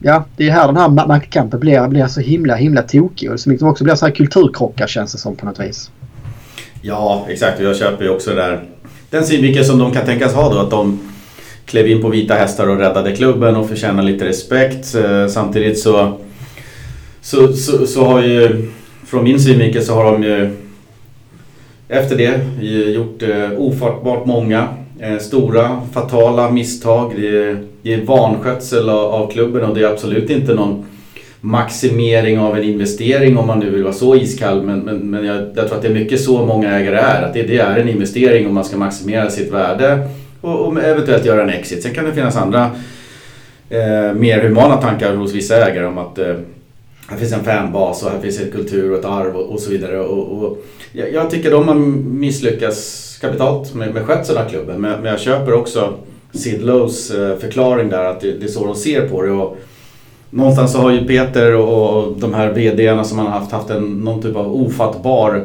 ja, 0.00 0.24
det 0.36 0.48
är 0.48 0.50
här 0.50 0.66
den 0.66 0.76
här 0.76 0.88
maktkampen 0.88 1.60
blir, 1.60 1.88
blir 1.88 2.06
så 2.06 2.20
himla 2.20 2.54
himla 2.54 2.82
tokig 2.82 3.32
och 3.32 3.40
som 3.40 3.52
liksom 3.52 3.68
också 3.68 3.84
blir 3.84 3.94
så 3.94 4.06
här 4.06 4.12
kulturkrockar 4.12 4.86
känns 4.86 5.12
det 5.12 5.18
som 5.18 5.36
på 5.36 5.46
något 5.46 5.60
vis. 5.60 5.90
Ja, 6.82 7.26
exakt. 7.28 7.60
Jag 7.60 7.76
köper 7.76 8.04
ju 8.04 8.10
också 8.10 8.30
det 8.30 8.36
där. 8.36 8.64
Den 9.10 9.24
synvinkeln 9.24 9.64
som 9.64 9.78
de 9.78 9.92
kan 9.92 10.06
tänkas 10.06 10.34
ha 10.34 10.54
då 10.54 10.58
att 10.58 10.70
de 10.70 11.00
klev 11.64 11.88
in 11.88 12.02
på 12.02 12.08
vita 12.08 12.34
hästar 12.34 12.68
och 12.68 12.78
räddade 12.78 13.16
klubben 13.16 13.56
och 13.56 13.68
förtjänar 13.68 14.02
lite 14.02 14.24
respekt. 14.24 14.94
Eh, 14.94 15.26
samtidigt 15.26 15.78
så, 15.78 16.18
så, 17.20 17.52
så, 17.52 17.86
så 17.86 18.04
har 18.04 18.22
ju 18.22 18.68
från 19.08 19.24
min 19.24 19.40
synvinkel 19.40 19.82
så 19.82 19.94
har 19.94 20.12
de 20.12 20.22
ju 20.22 20.50
efter 21.88 22.16
det 22.16 22.40
gjort 22.92 23.22
eh, 23.22 23.52
ofattbart 23.58 24.26
många 24.26 24.68
eh, 25.00 25.18
stora 25.18 25.80
fatala 25.92 26.50
misstag. 26.50 27.12
Det 27.82 27.92
är, 27.92 28.04
vanskötsel 28.04 28.88
av, 28.88 29.30
klubben 29.30 29.64
och 29.64 29.74
det 29.74 29.82
är 29.82 29.92
absolut 29.92 30.30
inte 30.30 30.54
någon 30.54 30.84
maximering 31.40 32.38
av 32.38 32.58
en 32.58 32.64
investering 32.64 33.38
om 33.38 33.46
man 33.46 33.58
nu 33.58 33.70
vill 33.70 33.82
vara 33.82 33.92
så 33.92 34.16
iskall. 34.16 34.62
Men, 34.62 34.78
men, 34.80 34.96
men 34.96 35.24
jag, 35.24 35.36
jag, 35.36 35.66
tror 35.66 35.76
att 35.76 35.82
det 35.82 35.88
är 35.88 35.94
mycket 35.94 36.20
så 36.20 36.46
många 36.46 36.78
ägare 36.78 36.96
är. 36.96 37.22
Att 37.22 37.34
det, 37.34 37.42
det 37.42 37.58
är 37.58 37.78
en 37.78 37.88
investering 37.88 38.46
om 38.46 38.54
man 38.54 38.64
ska 38.64 38.76
maximera 38.76 39.30
sitt 39.30 39.52
värde 39.52 40.08
och, 40.40 40.66
och 40.66 40.82
eventuellt 40.82 41.26
göra 41.26 41.42
en 41.42 41.50
exit. 41.50 41.82
Sen 41.82 41.94
kan 41.94 42.04
det 42.04 42.12
finnas 42.12 42.36
andra 42.36 42.70
eh, 43.70 44.14
mer 44.14 44.42
humana 44.42 44.76
tankar 44.76 45.14
hos 45.14 45.34
vissa 45.34 45.68
ägare 45.68 45.86
om 45.86 45.98
att 45.98 46.18
eh, 46.18 46.34
här 47.08 47.16
finns 47.16 47.32
en 47.32 47.44
fanbas 47.44 48.02
och 48.02 48.10
här 48.10 48.20
finns 48.20 48.40
ett 48.40 48.52
kultur 48.52 48.92
och 48.92 48.98
ett 48.98 49.04
arv 49.04 49.36
och, 49.36 49.52
och 49.52 49.60
så 49.60 49.70
vidare. 49.70 50.00
Och, 50.00 50.42
och 50.42 50.64
jag, 50.92 51.12
jag, 51.12 51.30
tycker 51.30 51.50
de 51.50 51.68
har 51.68 51.74
misslyckats 51.74 53.18
kapitalt 53.20 53.74
med, 53.74 53.94
med 53.94 54.06
skötseln 54.06 54.38
av 54.38 54.48
klubben. 54.48 54.80
Men, 54.80 55.00
men 55.00 55.10
jag 55.10 55.20
köper 55.20 55.52
också 55.52 55.94
Sid 56.32 56.62
Lows 56.62 57.10
eh, 57.10 57.38
förklaring 57.38 57.88
där 57.88 58.04
att 58.04 58.20
det, 58.20 58.32
det, 58.32 58.44
är 58.44 58.48
så 58.48 58.66
de 58.66 58.74
ser 58.74 59.08
på 59.08 59.22
det. 59.22 59.30
Och 59.30 59.56
någonstans 60.30 60.72
så 60.72 60.78
har 60.78 60.90
ju 60.90 61.06
Peter 61.06 61.54
och 61.54 62.18
de 62.18 62.34
här 62.34 62.52
VDarna 62.52 63.04
som 63.04 63.18
han 63.18 63.26
har 63.26 63.38
haft, 63.38 63.52
haft 63.52 63.70
en, 63.70 63.84
någon 63.84 64.22
typ 64.22 64.36
av 64.36 64.54
ofattbar 64.54 65.44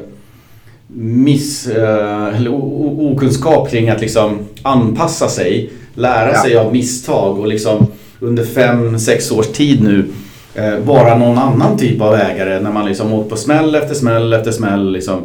miss, 0.95 1.67
eh, 1.67 2.35
eller 2.35 2.53
okunskap 2.53 3.69
kring 3.69 3.89
att 3.89 4.01
liksom 4.01 4.39
anpassa 4.61 5.27
sig, 5.27 5.69
lära 5.93 6.31
ja. 6.33 6.41
sig 6.41 6.57
av 6.57 6.73
misstag 6.73 7.39
och 7.39 7.47
liksom 7.47 7.87
under 8.19 8.45
fem, 8.45 8.99
sex 8.99 9.31
års 9.31 9.47
tid 9.47 9.83
nu 9.83 10.05
vara 10.83 11.17
någon 11.17 11.37
annan 11.37 11.77
typ 11.77 12.01
av 12.01 12.15
ägare 12.15 12.59
när 12.59 12.71
man 12.71 12.85
liksom 12.85 13.13
åkt 13.13 13.29
på 13.29 13.35
smäll 13.35 13.75
efter 13.75 13.95
smäll 13.95 14.33
efter 14.33 14.51
smäll. 14.51 14.91
Liksom. 14.91 15.21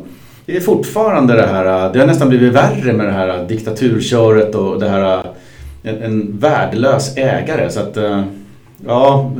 Det 0.46 0.56
är 0.56 0.60
fortfarande 0.60 1.34
det 1.34 1.46
här, 1.46 1.92
det 1.92 1.98
har 1.98 2.06
nästan 2.06 2.28
blivit 2.28 2.52
värre 2.52 2.92
med 2.92 3.06
det 3.06 3.12
här 3.12 3.46
diktaturköret 3.48 4.54
och 4.54 4.80
det 4.80 4.88
här 4.88 5.22
en, 5.82 6.02
en 6.02 6.38
värdelös 6.38 7.16
ägare. 7.16 7.70
Så 7.70 7.80
att, 7.80 7.96
eh, 7.96 8.24
ja, 8.86 9.32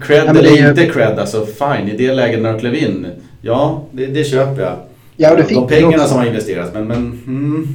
cred 0.00 0.24
ja, 0.26 0.30
eller 0.30 0.68
inte 0.68 0.86
cred, 0.86 1.18
alltså 1.18 1.46
fine. 1.46 1.88
I 1.88 1.96
det 1.96 2.14
läget 2.14 2.42
när 2.42 2.52
de 2.52 2.60
klev 2.60 2.74
in, 2.74 3.06
ja, 3.42 3.82
det, 3.90 4.06
det 4.06 4.24
köper 4.24 4.62
jag. 4.62 4.74
Ja, 5.16 5.36
det 5.36 5.54
de 5.54 5.66
pengarna 5.66 6.06
som 6.06 6.18
har 6.18 6.26
investerats, 6.26 6.74
men... 6.74 6.86
men 6.86 6.96
mm. 7.26 7.68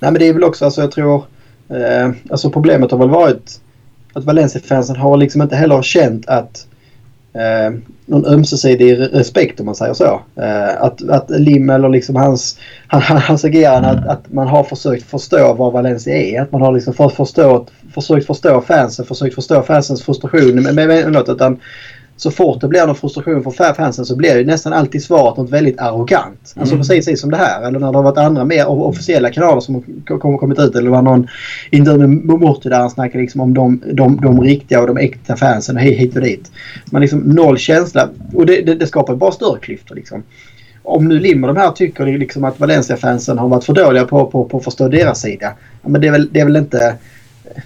Nej, 0.00 0.12
men 0.12 0.14
det 0.14 0.28
är 0.28 0.32
väl 0.32 0.44
också, 0.44 0.64
alltså 0.64 0.80
jag 0.80 0.92
tror... 0.92 1.22
Eh, 1.68 2.10
alltså 2.30 2.50
problemet 2.50 2.90
har 2.90 2.98
väl 2.98 3.10
varit 3.10 3.60
att 4.12 4.24
Valencia-fansen 4.24 4.96
har 4.96 5.16
liksom 5.16 5.42
inte 5.42 5.56
heller 5.56 5.82
känt 5.82 6.26
att 6.26 6.66
eh, 7.34 7.78
någon 8.06 8.26
ömsesidig 8.26 9.00
respekt 9.00 9.60
om 9.60 9.66
man 9.66 9.74
säger 9.74 9.94
så. 9.94 10.20
Eh, 10.36 10.82
att, 10.82 11.08
att 11.08 11.30
Lim 11.30 11.70
eller 11.70 11.88
liksom 11.88 12.16
hans, 12.16 12.58
hans 12.88 13.44
agerande, 13.44 13.88
att, 13.88 14.06
att 14.06 14.32
man 14.32 14.48
har 14.48 14.64
försökt 14.64 15.10
förstå 15.10 15.54
vad 15.54 15.72
Valencia 15.72 16.16
är. 16.16 16.42
Att 16.42 16.52
man 16.52 16.62
har 16.62 16.72
liksom 16.72 16.94
för, 16.94 17.08
förstå, 17.08 17.66
försökt 17.94 18.26
förstå 18.26 18.60
fansen, 18.60 19.04
försökt 19.04 19.34
förstå 19.34 19.62
fansens 19.62 20.02
frustration 20.02 20.62
Men, 20.62 20.74
men, 20.74 20.88
men, 20.88 21.12
något. 21.12 21.28
Utan 21.28 21.60
så 22.22 22.30
fort 22.30 22.60
det 22.60 22.68
blir 22.68 22.86
någon 22.86 22.96
frustration 22.96 23.42
från 23.42 23.74
fansen 23.74 24.04
så 24.04 24.16
blir 24.16 24.34
det 24.34 24.44
nästan 24.44 24.72
alltid 24.72 25.02
svaret 25.02 25.36
något 25.36 25.50
väldigt 25.50 25.80
arrogant. 25.80 26.54
Alltså 26.56 26.74
mm. 26.74 26.86
precis 26.86 27.20
som 27.20 27.30
det 27.30 27.36
här. 27.36 27.62
Eller 27.62 27.78
när 27.78 27.92
det 27.92 27.98
har 27.98 28.02
varit 28.02 28.18
andra 28.18 28.44
mer 28.44 28.68
officiella 28.68 29.30
kanaler 29.30 29.60
som 29.60 29.74
har 30.08 30.38
kommit 30.38 30.58
ut. 30.58 30.74
Eller 30.74 30.84
det 30.84 30.90
var 30.90 31.02
någon 31.02 31.28
intervju 31.70 32.06
med 32.06 32.40
Morty 32.40 32.68
där 32.68 32.78
han 32.78 32.90
snackade 32.90 33.22
liksom 33.22 33.40
om 33.40 33.54
de, 33.54 33.82
de, 33.92 34.16
de 34.16 34.40
riktiga 34.40 34.80
och 34.80 34.86
de 34.86 34.96
äkta 34.96 35.36
fansen 35.36 35.76
och 35.76 35.82
hit 35.82 36.16
och 36.16 36.22
dit. 36.22 36.50
Man 36.90 37.02
liksom 37.02 37.20
noll 37.20 37.58
känsla. 37.58 38.08
Och 38.34 38.46
det, 38.46 38.60
det, 38.60 38.74
det 38.74 38.86
skapar 38.86 39.16
bara 39.16 39.32
större 39.32 39.58
klyftor 39.60 39.94
liksom. 39.94 40.22
Om 40.82 41.08
nu 41.08 41.18
Lim 41.18 41.44
och 41.44 41.54
de 41.54 41.60
här 41.60 41.70
tycker 41.70 42.18
liksom 42.18 42.44
att 42.44 42.60
Valencia-fansen 42.60 43.38
har 43.38 43.48
varit 43.48 43.64
för 43.64 43.72
dåliga 43.72 44.04
på, 44.04 44.26
på, 44.26 44.44
på 44.44 44.56
att 44.56 44.64
förstå 44.64 44.88
deras 44.88 45.20
sida. 45.20 45.52
Men 45.82 46.00
det 46.00 46.06
är 46.06 46.12
väl, 46.12 46.28
det 46.32 46.40
är 46.40 46.44
väl 46.44 46.56
inte 46.56 46.94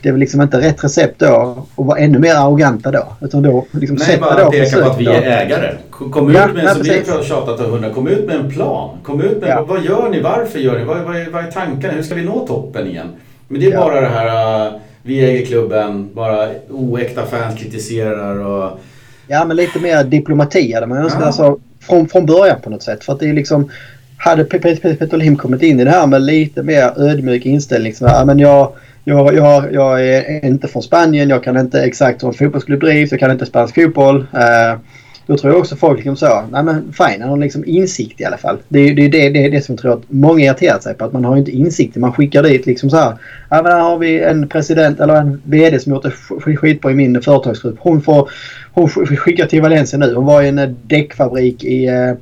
det 0.03 0.09
är 0.09 0.13
väl 0.13 0.21
liksom 0.21 0.43
inte 0.43 0.61
rätt 0.61 0.85
recept 0.85 1.19
då 1.19 1.67
att 1.77 1.87
vara 1.87 1.99
ännu 1.99 2.19
mer 2.19 2.35
arroganta 2.35 2.91
då. 2.91 3.07
Utan 3.21 3.43
då 3.43 3.67
liksom 3.71 3.97
Nej, 4.09 4.19
bara 4.19 4.51
peka 4.51 4.81
på 4.81 4.91
att 4.91 5.01
vi 5.01 5.07
är 5.07 5.23
ägare. 5.23 5.75
Kom 5.91 6.31
ut 6.31 6.37
ja, 6.37 6.47
med, 6.47 6.65
nej, 6.65 6.75
som 6.75 6.83
vi 6.83 7.11
har 7.11 7.23
tjatat 7.23 7.61
om 7.61 7.71
hundra, 7.71 7.91
kom 7.91 8.09
ut 8.09 8.27
med 8.27 8.37
en 8.37 8.51
plan. 8.51 8.99
Kom 9.03 9.21
ut 9.21 9.41
med, 9.41 9.51
ja. 9.51 9.65
vad 9.69 9.85
gör 9.85 10.09
ni? 10.09 10.21
Varför 10.21 10.59
gör 10.59 10.79
ni? 10.79 10.85
Vad, 10.85 11.01
vad, 11.01 11.17
är, 11.17 11.31
vad 11.31 11.45
är 11.45 11.51
tankarna? 11.51 11.95
Hur 11.95 12.03
ska 12.03 12.15
vi 12.15 12.25
nå 12.25 12.47
toppen 12.47 12.87
igen? 12.87 13.09
Men 13.49 13.61
det 13.61 13.67
är 13.67 13.73
ja. 13.73 13.81
bara 13.81 14.01
det 14.01 14.07
här, 14.07 14.67
uh, 14.67 14.73
vi 15.03 15.25
äger 15.25 15.47
klubben, 15.47 16.11
bara 16.15 16.49
oäkta 16.71 17.27
fans 17.27 17.61
kritiserar 17.61 18.45
och... 18.45 18.79
Ja, 19.27 19.45
men 19.45 19.57
lite 19.57 19.79
mer 19.79 20.05
diplomati 20.05 20.73
hade 20.73 20.87
man 20.87 20.99
önskat. 20.99 21.21
Ja. 21.21 21.27
Alltså, 21.27 21.59
från, 21.81 22.09
från 22.09 22.27
början 22.27 22.61
på 22.61 22.71
något 22.71 22.83
sätt. 22.83 23.05
För 23.05 23.13
att 23.13 23.21
det 23.21 23.29
är 23.29 23.33
liksom... 23.33 23.71
Hade 24.19 24.45
Peter 24.45 25.17
Lim 25.17 25.37
kommit 25.37 25.63
in 25.63 25.81
i 25.81 25.85
det 25.85 25.91
här 25.91 26.07
med 26.07 26.23
lite 26.23 26.63
mer 26.63 26.93
ödmjuk 26.97 27.47
inställning. 27.47 27.95
Så 27.95 28.07
här, 28.07 28.25
men 28.25 28.39
jag 28.39 28.73
jag, 29.05 29.35
jag, 29.35 29.75
jag 29.75 30.09
är 30.09 30.45
inte 30.45 30.69
från 30.69 30.83
Spanien, 30.83 31.29
jag 31.29 31.45
kan 31.45 31.57
inte 31.57 31.83
exakt 31.83 32.23
hur 32.23 32.29
en 32.29 32.35
fotbollsklubb 32.35 32.81
drivs, 32.81 33.11
jag 33.11 33.21
kan 33.21 33.31
inte 33.31 33.47
spansk 33.47 33.75
fotboll. 33.75 34.27
Eh, 34.33 34.79
då 35.27 35.37
tror 35.37 35.53
jag 35.53 35.61
också 35.61 35.77
folk 35.77 35.97
liksom 35.97 36.17
så, 36.17 36.43
nej 36.51 36.63
men 36.63 36.93
fine, 36.93 37.21
han 37.21 37.31
har 37.31 37.37
liksom 37.37 37.65
insikt 37.67 38.21
i 38.21 38.25
alla 38.25 38.37
fall. 38.37 38.59
Det 38.69 38.79
är 38.79 38.95
det, 38.95 39.09
det, 39.09 39.29
det, 39.29 39.49
det 39.49 39.61
som 39.61 39.73
jag 39.73 39.83
tror 39.83 39.93
att 39.93 40.03
många 40.09 40.45
irriterar 40.45 40.79
sig 40.79 40.95
på, 40.95 41.05
att 41.05 41.13
man 41.13 41.25
har 41.25 41.37
inte 41.37 41.51
insikt. 41.51 41.97
Man 41.97 42.13
skickar 42.13 42.43
dit 42.43 42.67
liksom 42.67 42.91
så 42.91 42.97
här, 42.97 43.15
ja 43.51 43.63
men 43.63 43.73
här 43.73 43.81
har 43.81 43.99
vi 43.99 44.21
en 44.21 44.49
president 44.49 45.01
eller 45.01 45.17
en 45.17 45.43
VD 45.45 45.79
som 45.79 45.93
gjort 45.93 46.03
det 46.03 46.57
skitbra 46.57 46.91
i 46.91 46.95
min 46.95 47.23
företagsgrupp. 47.23 47.77
Hon 47.79 48.03
får, 48.03 48.31
hon 48.73 48.89
skickar 48.89 49.47
till 49.47 49.63
Valencia 49.63 49.99
nu. 49.99 50.15
Hon 50.15 50.27
var 50.27 50.43
i 50.43 50.49
en 50.49 50.77
däckfabrik 50.83 51.65
i 51.65 51.87
eh, 51.87 52.15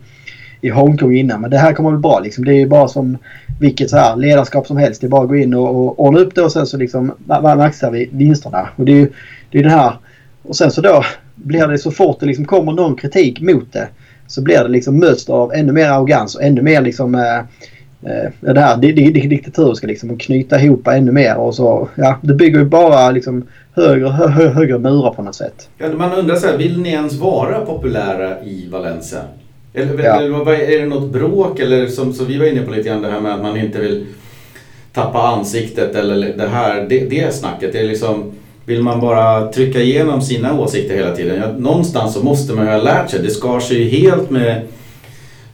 i 0.63 0.69
Hongkong 0.69 1.17
innan. 1.17 1.41
Men 1.41 1.51
det 1.51 1.59
här 1.59 1.73
kommer 1.73 1.91
bli 1.91 1.99
bra 1.99 2.21
liksom. 2.21 2.45
Det 2.45 2.53
är 2.53 2.59
ju 2.59 2.67
bara 2.67 2.89
som 2.89 3.19
vilket 3.61 3.91
så 3.91 3.97
här 3.97 4.17
ledarskap 4.17 4.67
som 4.67 4.77
helst. 4.77 5.01
Det 5.01 5.07
är 5.07 5.09
bara 5.09 5.23
att 5.23 5.29
gå 5.29 5.37
in 5.37 5.55
och, 5.55 5.69
och 5.69 6.01
ordna 6.01 6.21
upp 6.21 6.35
det 6.35 6.43
och 6.43 6.53
sen 6.53 6.67
så 6.67 6.77
liksom 6.77 7.13
maxar 7.41 7.91
vi 7.91 8.09
vinsterna. 8.13 8.69
Och 8.77 8.85
det 8.85 8.93
är 8.93 8.97
ju 8.97 9.13
det 9.51 9.59
är 9.59 9.63
den 9.63 9.73
här. 9.73 9.93
Och 10.43 10.57
sen 10.57 10.71
så 10.71 10.81
då 10.81 11.05
blir 11.35 11.69
det 11.69 11.79
så 11.79 11.91
fort 11.91 12.21
det 12.21 12.27
liksom 12.27 12.45
kommer 12.45 12.73
någon 12.73 12.97
kritik 12.97 13.41
mot 13.41 13.73
det 13.73 13.89
så 14.27 14.43
blir 14.43 14.59
det 14.59 14.69
liksom 14.69 14.99
möts 14.99 15.31
av 15.31 15.53
ännu 15.55 15.73
mer 15.73 15.89
arrogans 15.89 16.35
och 16.35 16.43
ännu 16.43 16.63
mer 16.63 16.81
liksom 16.81 17.15
eh, 17.15 17.39
eh, 18.13 18.31
det 18.41 18.61
här 18.61 18.77
det, 18.77 18.93
det, 18.93 19.11
det 19.11 19.29
diktatoriska 19.29 19.87
liksom 19.87 20.11
och 20.11 20.21
knyta 20.21 20.61
ihop 20.61 20.87
ännu 20.87 21.13
mer 21.13 21.37
och 21.37 21.55
så 21.55 21.89
ja 21.95 22.19
det 22.23 22.35
bygger 22.35 22.59
ju 22.59 22.65
bara 22.65 23.11
liksom 23.11 23.45
högre, 23.75 24.09
hö, 24.09 24.49
högre 24.49 24.79
murar 24.79 25.11
på 25.11 25.23
något 25.23 25.35
sätt. 25.35 25.69
Ja, 25.79 25.89
man 25.89 26.13
undrar 26.13 26.37
så 26.37 26.47
här, 26.47 26.59
vill 26.59 26.81
ni 26.81 26.89
ens 26.89 27.15
vara 27.15 27.61
populära 27.61 28.45
i 28.45 28.69
Valencia? 28.69 29.21
Eller, 29.75 30.05
ja. 30.05 30.21
eller 30.21 30.53
är 30.53 30.81
det 30.81 30.87
något 30.87 31.11
bråk 31.11 31.61
eller 31.61 31.87
som, 31.87 32.13
som 32.13 32.27
vi 32.27 32.39
var 32.39 32.47
inne 32.47 32.63
på 32.63 32.71
lite 32.71 32.89
grann 32.89 33.03
det 33.03 33.11
här 33.11 33.21
med 33.21 33.35
att 33.35 33.43
man 33.43 33.57
inte 33.57 33.79
vill 33.79 34.07
tappa 34.93 35.19
ansiktet 35.19 35.95
eller 35.95 36.33
det 36.37 36.49
här, 36.49 36.87
det, 36.89 36.99
det 37.11 37.35
snacket. 37.35 37.73
Det 37.73 37.79
är 37.79 37.85
liksom, 37.85 38.33
vill 38.65 38.83
man 38.83 39.01
bara 39.01 39.53
trycka 39.53 39.81
igenom 39.81 40.23
sina 40.23 40.61
åsikter 40.61 40.95
hela 40.95 41.17
tiden? 41.17 41.41
Ja, 41.43 41.53
någonstans 41.59 42.15
så 42.15 42.23
måste 42.23 42.55
man 42.55 42.65
ju 42.65 42.71
ha 42.71 42.79
lärt 42.79 43.11
sig. 43.11 43.23
Det 43.23 43.31
skar 43.31 43.61
sig 43.61 43.83
ju 43.83 43.89
helt 43.89 44.31
med 44.31 44.63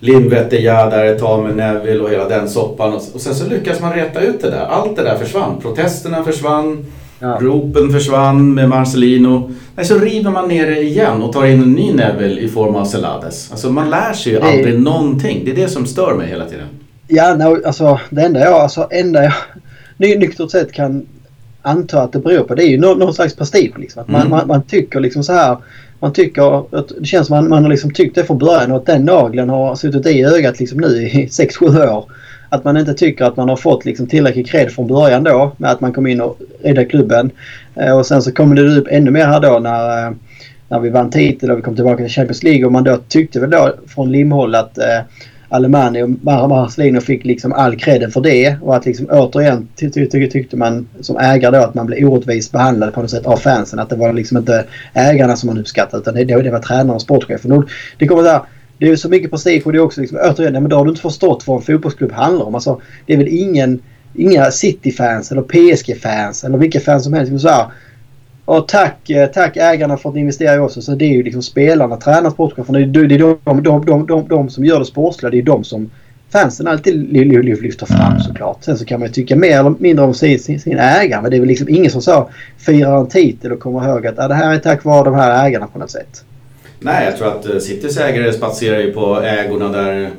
Lindvetter, 0.01 0.59
Jadar 0.59 1.05
ett 1.05 1.19
tag 1.19 1.43
med 1.43 1.57
Neville 1.57 2.01
och 2.01 2.11
hela 2.11 2.29
den 2.29 2.49
soppan. 2.49 2.93
Och, 2.93 3.03
och 3.15 3.21
sen 3.21 3.35
så 3.35 3.49
lyckas 3.49 3.81
man 3.81 3.93
rätta 3.93 4.21
ut 4.21 4.41
det 4.41 4.51
där. 4.51 4.67
Allt 4.67 4.97
det 4.97 5.03
där 5.03 5.19
försvann. 5.19 5.61
Protesterna 5.61 6.25
försvann. 6.25 6.87
Ja. 7.21 7.39
Ropen 7.41 7.93
försvann 7.93 8.55
med 8.55 8.69
Marcelino. 8.69 9.51
Nej, 9.77 9.87
så 9.87 9.99
river 9.99 10.31
man 10.31 10.49
ner 10.49 10.67
det 10.67 10.83
igen 10.83 11.23
och 11.23 11.33
tar 11.33 11.47
in 11.47 11.63
en 11.63 11.73
ny 11.73 11.93
Neville 11.93 12.41
i 12.41 12.49
form 12.49 12.77
av 12.77 12.85
Celades. 12.85 13.51
Alltså 13.51 13.71
man 13.71 13.91
lär 13.91 14.13
sig 14.13 14.33
ju 14.33 14.39
det... 14.39 14.45
aldrig 14.45 14.81
någonting. 14.81 15.43
Det 15.45 15.51
är 15.51 15.57
det 15.57 15.69
som 15.69 15.87
stör 15.87 16.15
mig 16.15 16.29
hela 16.29 16.45
tiden. 16.45 16.67
Ja, 17.09 17.35
no, 17.35 17.67
alltså 17.67 18.01
det 18.11 18.23
enda 18.23 18.41
jag, 18.41 18.55
alltså, 18.55 18.89
enda 18.91 19.23
jag 19.25 19.33
nyktert 20.21 20.51
sett 20.51 20.73
kan 20.73 21.07
anta 21.63 22.03
att 22.03 22.13
det 22.13 22.19
beror 22.19 22.45
på 22.45 22.55
det 22.55 22.65
är 22.65 22.69
ju 22.69 22.79
någon, 22.79 22.99
någon 22.99 23.15
slags 23.15 23.37
prestige. 23.37 23.79
Liksom. 23.79 24.03
Att 24.03 24.09
man, 24.09 24.21
mm. 24.21 24.31
man, 24.31 24.47
man, 24.47 24.63
tycker 24.63 25.01
liksom 25.01 25.25
så 25.25 25.33
här. 25.33 25.57
Man 26.01 26.13
tycker 26.13 26.77
att 26.79 26.93
det 26.99 27.05
känns 27.07 27.27
som 27.27 27.37
man, 27.37 27.49
man 27.49 27.63
har 27.63 27.71
liksom 27.71 27.91
tyckt 27.91 28.15
det 28.15 28.25
från 28.25 28.39
början 28.39 28.71
och 28.71 28.77
att 28.77 28.87
den 28.87 29.05
nageln 29.05 29.49
har 29.49 29.75
suttit 29.75 30.07
i 30.07 30.25
ögat 30.25 30.61
liksom 30.61 30.79
nu 30.79 30.87
i 30.87 31.27
6-7 31.31 31.89
år 31.91 32.05
att 32.49 32.65
man 32.65 32.77
inte 32.77 32.95
tycker 32.95 33.25
att 33.25 33.37
man 33.37 33.49
har 33.49 33.57
fått 33.57 33.85
liksom 33.85 34.07
tillräcklig 34.07 34.47
cred 34.47 34.71
från 34.71 34.87
början 34.87 35.25
då 35.25 35.53
med 35.57 35.71
att 35.71 35.81
man 35.81 35.93
kom 35.93 36.07
in 36.07 36.21
och 36.21 36.39
räddade 36.63 36.87
klubben. 36.87 37.31
Eh, 37.75 37.99
och 37.99 38.07
sen 38.07 38.23
så 38.23 38.33
kom 38.33 38.55
det 38.55 38.63
upp 38.63 38.87
ännu 38.91 39.11
mer 39.11 39.27
här 39.27 39.41
då 39.41 39.59
när, 39.59 40.07
eh, 40.07 40.13
när 40.69 40.81
vi 40.81 40.91
vann 40.91 41.11
titel 41.11 41.51
och 41.51 41.59
vi 41.59 41.63
kom 41.63 41.75
tillbaka 41.75 41.97
till 41.97 42.13
Champions 42.13 42.43
League 42.43 42.67
och 42.67 42.73
man 42.73 42.85
då 42.85 42.97
tyckte 43.09 43.41
väl 43.41 43.51
då 43.51 43.75
från 43.87 44.13
Limhåll 44.13 44.55
att 44.55 44.79
eh, 44.79 45.01
Alemani 45.51 46.03
och 46.03 46.11
Marcelino 46.49 47.01
fick 47.01 47.25
liksom 47.25 47.53
all 47.53 47.77
credden 47.77 48.11
för 48.11 48.21
det 48.21 48.57
och 48.63 48.77
att 48.77 48.87
liksom 48.87 49.07
återigen 49.11 49.69
ty 49.77 49.91
ty 49.91 50.07
ty 50.07 50.31
tyckte 50.31 50.57
man 50.57 50.89
som 51.01 51.17
ägare 51.17 51.57
då 51.57 51.65
att 51.65 51.75
man 51.75 51.87
blev 51.87 52.09
orättvist 52.09 52.53
behandlad 52.53 52.95
på 52.95 53.01
något 53.01 53.11
sätt 53.11 53.27
av 53.27 53.37
fansen. 53.37 53.79
Att 53.79 53.91
det 53.91 53.97
var 53.97 54.13
liksom 54.13 54.37
inte 54.37 54.65
ägarna 54.93 55.37
som 55.37 55.47
man 55.47 55.59
uppskattade 55.59 56.01
utan 56.01 56.15
det, 56.15 56.25
det 56.25 56.51
var 56.51 56.59
tränaren 56.59 56.91
och 56.91 57.03
sportchefen. 57.03 57.67
Det 57.99 58.07
kommer 58.07 58.23
där 58.23 58.41
det 58.79 58.89
är 58.89 58.97
så 58.97 59.09
mycket 59.09 59.31
prestige 59.31 59.63
och 59.65 59.73
det 59.73 59.79
är 59.79 59.83
också 59.83 60.01
liksom, 60.01 60.19
återigen, 60.23 60.53
men 60.53 60.69
då 60.69 60.77
har 60.77 60.85
du 60.85 60.91
inte 60.91 61.03
förstått 61.03 61.47
vad 61.47 61.57
en 61.57 61.63
fotbollsklubb 61.63 62.13
handlar 62.13 62.47
om. 62.47 62.55
Alltså, 62.55 62.81
det 63.07 63.13
är 63.13 63.17
väl 63.17 63.29
ingen, 63.29 63.83
inga 64.15 64.51
City-fans 64.51 65.33
eller 65.33 65.43
PSG-fans 65.43 66.45
eller 66.45 66.59
vilka 66.59 66.81
fans 66.81 67.05
som 67.05 67.13
helst. 67.13 67.41
Så 67.41 67.49
här, 67.49 67.67
och 68.45 68.69
tack, 68.69 69.11
eh, 69.11 69.27
tack 69.27 69.57
ägarna 69.57 69.97
för 69.97 70.09
att 70.09 70.15
ni 70.15 70.21
investerar 70.21 70.57
i 70.57 70.59
oss. 70.59 70.85
Så 70.85 70.95
det 70.95 71.05
är 71.05 71.13
ju 71.13 71.23
liksom 71.23 71.43
spelarna, 71.43 71.97
tränarna, 71.97 72.31
sportchefen. 72.31 72.93
Det 72.93 73.01
är, 73.01 73.19
de, 73.19 73.39
de, 73.45 73.85
de, 73.85 74.07
de, 74.07 74.29
de 74.29 74.51
som 74.51 74.65
gör 74.65 74.79
det 74.79 74.85
sportsliga. 74.85 75.31
Det 75.31 75.39
är 75.39 75.43
de 75.43 75.65
som 75.65 75.91
fansen 76.33 76.67
alltid 76.67 77.13
lyfter 77.13 77.87
fram 77.87 78.21
såklart. 78.21 78.65
Sen 78.65 78.79
så 78.79 78.85
kan 78.85 79.01
man 79.01 79.09
ju 79.09 79.13
tycka 79.13 79.37
mer 79.37 79.59
eller 79.59 79.75
mindre 79.79 80.05
om 80.05 80.15
sin, 80.15 80.39
sin, 80.39 80.61
sin 80.61 80.79
ägare. 80.79 81.23
Men 81.23 81.31
det 81.31 81.37
är 81.37 81.41
väl 81.41 81.49
liksom 81.49 81.69
ingen 81.69 81.91
som 81.91 82.03
så 82.03 82.31
firar 82.59 83.01
en 83.01 83.07
titel 83.07 83.53
och 83.53 83.61
kommer 83.61 83.89
ihåg 83.89 84.07
att 84.07 84.19
ah, 84.19 84.29
det 84.29 84.35
här 84.35 84.55
är 84.55 84.59
tack 84.59 84.85
vare 84.85 85.05
de 85.05 85.15
här 85.15 85.47
ägarna 85.47 85.67
på 85.67 85.79
något 85.79 85.91
sätt. 85.91 86.25
Nej, 86.81 87.05
jag 87.05 87.17
tror 87.17 87.29
att 87.29 87.47
eh, 87.47 87.59
Citys 87.59 87.97
ägare 87.97 88.33
spatserar 88.33 88.79
ju 88.81 88.93
på 88.93 89.21
ägorna 89.23 89.69
där 89.69 90.11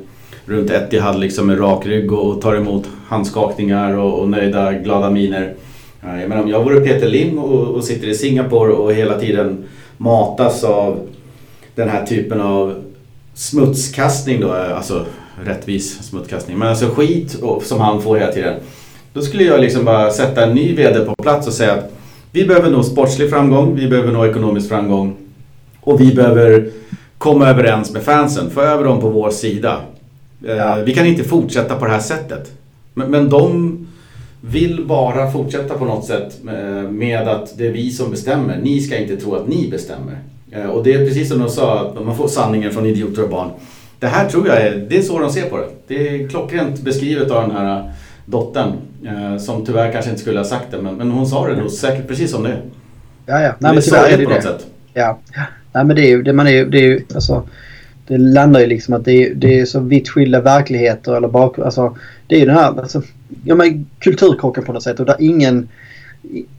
runt 0.46 0.70
Etihad 0.70 1.20
liksom 1.20 1.48
med 1.48 1.60
rak 1.60 1.86
rygg 1.86 2.12
och 2.12 2.42
tar 2.42 2.56
emot 2.56 2.90
handskakningar 3.08 3.98
och, 3.98 4.20
och 4.20 4.30
nöjda, 4.30 4.74
glada 4.74 5.10
miner. 5.10 5.54
Jag 6.02 6.30
menar, 6.30 6.44
om 6.44 6.50
jag 6.50 6.64
vore 6.64 6.80
Peter 6.80 7.08
Lim 7.08 7.40
och, 7.40 7.76
och 7.76 7.84
sitter 7.84 8.08
i 8.08 8.14
Singapore 8.14 8.74
och 8.74 8.94
hela 8.94 9.20
tiden 9.20 9.64
matas 9.98 10.64
av 10.64 11.00
den 11.76 11.90
här 11.90 12.06
typen 12.06 12.42
av 12.42 12.84
smutskastning 13.34 14.42
då, 14.42 14.48
eh, 14.48 14.78
alltså 14.78 15.06
rättvis 15.44 16.04
smutskastning, 16.04 16.58
men 16.58 16.68
alltså 16.68 16.90
skit 16.90 17.38
som 17.64 17.80
han 17.80 18.02
får 18.02 18.18
hela 18.18 18.32
tiden. 18.32 18.54
Då 19.14 19.22
skulle 19.22 19.44
jag 19.44 19.62
liksom 19.62 19.86
bara 19.86 20.12
sätta 20.12 20.46
en 20.46 20.56
ny 20.56 20.76
VD 20.76 21.06
på 21.06 21.16
plats 21.24 21.48
och 21.48 21.54
säga 21.54 21.74
att 21.74 21.92
vi 22.32 22.46
behöver 22.46 22.72
nå 22.72 22.84
sportslig 22.84 23.30
framgång, 23.30 23.76
vi 23.76 23.88
behöver 23.88 24.12
nå 24.12 24.26
ekonomisk 24.26 24.70
framgång 24.70 25.16
och 25.90 26.02
vi 26.02 26.16
behöver 26.16 26.70
komma 27.18 27.50
överens 27.50 27.92
med 27.92 28.04
fansen, 28.04 28.50
få 28.50 28.62
över 28.62 28.84
dem 28.84 29.02
på 29.02 29.10
vår 29.10 29.30
sida. 29.30 29.82
Eh, 30.48 30.56
ja. 30.56 30.78
Vi 30.86 30.94
kan 30.94 31.06
inte 31.06 31.24
fortsätta 31.24 31.76
på 31.76 31.86
det 31.86 31.92
här 31.92 32.00
sättet. 32.00 32.52
Men, 32.94 33.12
men 33.12 33.30
de 33.30 33.78
vill 34.42 34.86
bara 34.86 35.32
fortsätta 35.32 35.78
på 35.78 35.86
något 35.86 36.06
sätt 36.06 36.38
med 36.90 37.28
att 37.28 37.58
det 37.58 37.68
är 37.68 37.72
vi 37.72 37.92
som 37.92 38.12
bestämmer. 38.12 38.60
Ni 38.64 38.82
ska 38.82 38.98
inte 38.98 39.18
tro 39.18 39.36
att 39.36 39.48
ni 39.48 39.70
bestämmer. 39.72 40.18
Eh, 40.52 40.66
och 40.66 40.84
det 40.84 40.94
är 40.94 41.06
precis 41.06 41.30
som 41.30 41.40
de 41.40 41.50
sa, 41.50 41.80
att 41.80 42.06
man 42.06 42.18
får 42.18 42.28
sanningen 42.28 42.72
från 42.72 42.86
idioter 42.86 43.24
och 43.24 43.30
barn. 43.30 43.50
Det 44.00 44.08
här 44.08 44.30
tror 44.30 44.48
jag 44.48 44.62
är, 44.62 44.86
det 44.90 44.98
är 44.98 45.02
så 45.02 45.20
de 45.20 45.30
ser 45.30 45.50
på 45.50 45.58
det. 45.58 45.68
Det 45.88 46.08
är 46.08 46.28
klockrent 46.28 46.82
beskrivet 46.82 47.32
av 47.32 47.42
den 47.42 47.52
här 47.58 47.92
dottern. 48.26 48.74
Eh, 49.06 49.38
som 49.38 49.66
tyvärr 49.66 49.92
kanske 49.92 50.12
inte 50.12 50.22
skulle 50.22 50.40
ha 50.40 50.46
sagt 50.46 50.72
det, 50.72 50.82
men, 50.82 50.96
men 50.96 51.12
hon 51.12 51.28
sa 51.28 51.48
det 51.48 51.56
nog 51.56 51.72
säkert 51.72 52.08
precis 52.08 52.32
som 52.32 52.44
det 52.44 52.50
är. 52.50 52.62
Ja, 53.26 53.42
ja. 53.42 53.54
Nej, 53.60 53.74
men 53.74 53.84
tyvärr 53.84 54.10
är 54.10 54.18
det 54.18 54.26
på 54.26 54.32
något 54.32 54.44
sätt. 54.44 54.66
Ja. 54.94 55.20
Nej, 55.80 55.86
men 55.86 55.96
det 55.96 56.02
är 56.02 56.10
ju, 56.10 56.24
det 56.24 56.34
man 56.34 56.48
är 56.48 56.66
det 56.66 56.78
är 56.78 56.88
ju, 56.88 57.02
alltså, 57.14 57.44
det 58.08 58.18
landar 58.18 58.60
ju 58.60 58.66
liksom 58.66 58.94
att 58.94 59.06
det 59.06 59.12
är, 59.12 59.34
det 59.34 59.60
är 59.60 59.66
så 59.66 59.80
vitt 59.80 60.10
skilda 60.10 60.42
verkligheter 60.42 61.16
eller 61.16 61.28
bak, 61.28 61.60
Alltså, 61.60 61.98
det 62.28 62.36
är 62.36 62.40
ju 62.40 62.46
den 62.46 62.56
här 62.56 62.80
alltså, 62.80 63.02
ja, 63.44 63.56
men, 63.56 63.86
kulturkrocken 64.00 64.64
på 64.64 64.74
något 64.74 64.84
sätt 64.84 65.00
och 65.00 65.06
där 65.06 65.16
ingen 65.20 65.68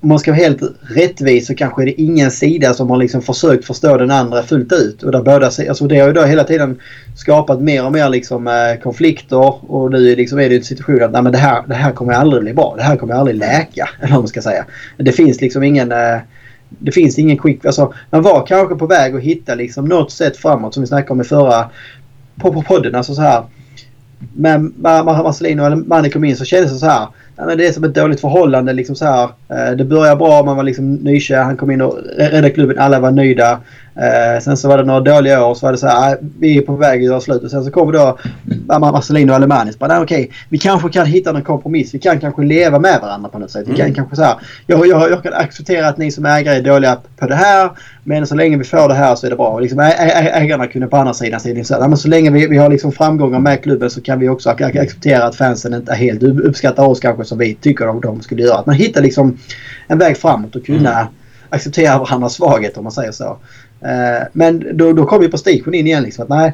om 0.00 0.09
man 0.09 0.19
ska 0.19 0.31
vara 0.31 0.41
helt 0.41 0.62
rättvis 0.81 1.47
så 1.47 1.55
kanske 1.55 1.85
det 1.85 2.00
är 2.00 2.05
ingen 2.05 2.31
sida 2.31 2.75
som 2.75 2.91
har 2.91 2.97
liksom 2.97 3.23
försökt 3.23 3.65
förstå 3.65 3.97
den 3.97 4.11
andra 4.11 4.43
fullt 4.43 4.73
ut. 4.73 5.03
Och 5.03 5.12
där 5.12 5.23
båda, 5.23 5.47
alltså 5.47 5.87
det 5.87 5.99
har 5.99 6.07
ju 6.07 6.12
då 6.12 6.23
hela 6.23 6.45
tiden 6.45 6.81
skapat 7.17 7.61
mer 7.61 7.87
och 7.87 7.93
mer 7.93 8.09
liksom, 8.09 8.47
eh, 8.47 8.83
konflikter 8.83 9.71
och 9.73 9.91
nu 9.91 10.17
liksom 10.17 10.39
är 10.39 10.49
det 10.49 10.57
en 10.57 10.65
situation 10.65 11.03
att 11.03 11.12
Nej, 11.12 11.23
men 11.23 11.33
det, 11.33 11.39
här, 11.39 11.62
det 11.67 11.75
här 11.75 11.93
kommer 11.93 12.12
aldrig 12.12 12.43
bli 12.43 12.53
bra. 12.53 12.75
Det 12.77 12.83
här 12.83 12.97
kommer 12.97 13.15
aldrig 13.15 13.37
läka. 13.37 13.89
Eller 14.00 14.12
vad 14.12 14.21
man 14.21 14.29
ska 14.29 14.43
säga. 14.43 14.65
Det 14.97 15.12
finns 15.12 15.41
liksom 15.41 15.62
ingen... 15.62 15.93
Eh, 15.93 16.19
det 16.79 16.93
finns 16.93 17.19
ingen 17.19 17.39
quick... 17.39 17.65
Alltså, 17.65 17.93
man 18.11 18.23
var 18.23 18.47
kanske 18.47 18.75
på 18.75 18.87
väg 18.87 19.17
att 19.17 19.23
hitta 19.23 19.55
liksom 19.55 19.85
något 19.85 20.12
sätt 20.12 20.37
framåt 20.37 20.75
som 20.75 20.81
vi 20.81 20.87
snackade 20.87 21.12
om 21.12 21.21
i 21.21 21.25
förra 21.25 21.71
på, 22.37 22.53
på 22.53 22.62
podden. 22.62 22.95
Alltså 22.95 23.15
så 23.15 23.23
här. 23.23 23.45
Men 24.35 24.75
Marcelino 24.79 25.65
eller 25.65 25.77
Manny 25.77 26.11
kom 26.11 26.25
in 26.25 26.37
så 26.37 26.45
kändes 26.45 26.73
det 26.73 26.79
så 26.79 26.87
här 26.87 27.09
ja, 27.41 27.47
men 27.47 27.59
det 27.59 27.67
är 27.67 27.73
som 27.73 27.85
ett 27.85 27.95
dåligt 27.95 28.21
förhållande. 28.21 28.73
Liksom 28.73 28.97
så 28.97 29.05
här. 29.05 29.25
Eh, 29.49 29.77
det 29.77 29.85
börjar 29.85 30.17
bra, 30.17 30.43
man 30.43 30.57
var 30.57 30.63
liksom 30.63 30.95
nykär, 30.95 31.43
han 31.43 31.57
kom 31.57 31.71
in 31.71 31.81
och 31.81 31.99
räddade 32.17 32.51
klubben, 32.51 32.79
alla 32.79 33.01
var 33.01 33.11
nöjda. 33.11 33.61
Eh, 33.95 34.41
sen 34.41 34.57
så 34.57 34.69
var 34.69 34.79
det 34.79 34.85
några 34.85 35.01
dåliga 35.01 35.47
år 35.47 35.55
så 35.55 35.67
var 35.67 35.73
det 35.73 35.79
så 35.79 35.87
här, 35.87 36.19
vi 36.39 36.59
är 36.59 36.63
på 36.63 36.77
väg 36.77 37.01
att 37.01 37.07
göra 37.07 37.21
slut. 37.21 37.43
Och 37.43 37.51
sen 37.51 37.65
så 37.65 37.71
kommer 37.71 37.93
då 37.93 38.19
Marcelino 38.79 39.31
och 39.31 39.37
Alemanis. 39.37 39.79
Bara, 39.79 40.03
okej, 40.03 40.31
vi 40.49 40.59
kanske 40.59 40.89
kan 40.89 41.07
hitta 41.07 41.33
någon 41.33 41.43
kompromiss. 41.43 41.95
Vi 41.95 41.99
kan 41.99 42.21
kanske 42.21 42.43
leva 42.43 42.79
med 42.79 43.01
varandra 43.03 43.29
på 43.29 43.39
något 43.39 43.51
sätt. 43.51 43.69
Vi 43.69 43.75
kan 43.75 43.85
mm. 43.85 43.95
kanske 43.95 44.17
så 44.17 44.23
här, 44.23 44.35
jag, 44.67 44.87
jag, 44.87 45.11
jag 45.11 45.23
kan 45.23 45.33
acceptera 45.33 45.89
att 45.89 45.99
ni 45.99 46.11
som 46.11 46.27
ägare 46.27 46.57
är 46.57 46.63
dåliga 46.63 46.97
på 47.19 47.26
det 47.26 47.35
här. 47.35 47.71
Men 48.05 48.26
så 48.26 48.35
länge 48.35 48.57
vi 48.57 48.65
får 48.65 48.89
det 48.89 48.95
här 48.95 49.15
så 49.15 49.26
är 49.26 49.31
det 49.31 49.37
bra. 49.37 49.59
Liksom, 49.59 49.81
ägarna 49.81 50.67
kunde 50.67 50.87
på 50.87 50.97
andra 50.97 51.15
sidan 51.15 51.41
säga 51.41 51.65
så, 51.65 51.89
men 51.89 51.97
så 51.97 52.09
länge 52.09 52.31
vi, 52.31 52.47
vi 52.47 52.57
har 52.57 52.69
liksom 52.69 52.93
framgångar 52.93 53.39
med 53.39 53.63
klubben 53.63 53.91
så 53.91 54.00
kan 54.00 54.19
vi 54.19 54.29
också 54.29 54.50
acceptera 54.50 55.25
att 55.25 55.37
fansen 55.37 55.75
inte 55.75 55.95
helt 55.95 56.23
uppskattar 56.23 56.87
oss 56.87 57.00
kanske 57.00 57.25
som 57.30 57.38
vi 57.38 57.54
tycker 57.54 57.86
de, 57.86 58.00
de 58.00 58.23
skulle 58.23 58.43
göra. 58.43 58.58
Att 58.58 58.66
man 58.66 58.75
hittar 58.75 59.02
liksom 59.02 59.38
en 59.86 59.99
väg 59.99 60.16
framåt 60.16 60.56
och 60.56 60.66
kunna 60.66 61.00
mm. 61.00 61.12
acceptera 61.50 61.99
varandras 61.99 62.34
svaghet 62.34 62.76
om 62.76 62.84
man 62.84 62.93
säger 62.93 63.12
så. 63.12 63.38
Uh, 63.82 64.26
men 64.32 64.76
då, 64.76 64.93
då 64.93 65.06
kom 65.06 65.21
vi 65.21 65.28
på 65.28 65.38
station 65.38 65.75
in 65.75 65.86
igen 65.86 66.02
liksom 66.02 66.23
att 66.23 66.28
nej, 66.28 66.52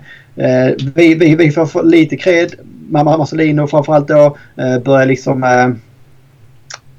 uh, 0.68 0.74
vi, 0.94 1.14
vi, 1.14 1.36
vi 1.36 1.50
får 1.50 1.66
få 1.66 1.82
lite 1.82 2.16
cred. 2.16 2.54
Mamma 2.88 3.18
Marcelino 3.18 3.66
framförallt 3.66 4.08
då 4.08 4.36
uh, 4.60 4.78
börjar 4.78 5.06
liksom, 5.06 5.40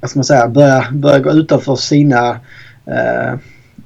vad 0.01 0.09
ska 0.09 0.19
man 0.19 0.23
säga, 0.23 0.47
börja, 0.47 0.85
börja 0.91 1.19
gå 1.19 1.31
utanför 1.31 1.75
sina 1.75 2.39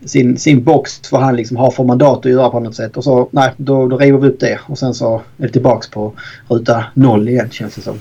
sin, 0.05 0.37
sin 0.37 0.63
box 0.63 1.11
vad 1.11 1.21
han 1.21 1.35
liksom 1.35 1.57
har 1.57 1.71
för 1.71 1.83
mandat 1.83 2.25
att 2.25 2.31
göra 2.31 2.49
på 2.49 2.59
något 2.59 2.75
sätt. 2.75 2.97
Och 2.97 3.03
så 3.03 3.29
nej, 3.31 3.51
då, 3.57 3.87
då 3.87 3.97
river 3.97 4.17
vi 4.17 4.27
upp 4.27 4.39
det 4.39 4.59
och 4.63 4.77
sen 4.77 4.93
så 4.93 5.21
är 5.37 5.47
det 5.47 5.49
tillbaks 5.49 5.89
på 5.89 6.13
ruta 6.47 6.85
noll 6.93 7.29
igen 7.29 7.49
känns 7.49 7.75
det 7.75 7.81
som. 7.81 7.99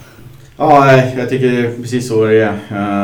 Ja, 0.63 0.97
jag 1.19 1.29
tycker 1.29 1.73
precis 1.83 2.09
så 2.09 2.25
det 2.25 2.43
är. 2.43 2.53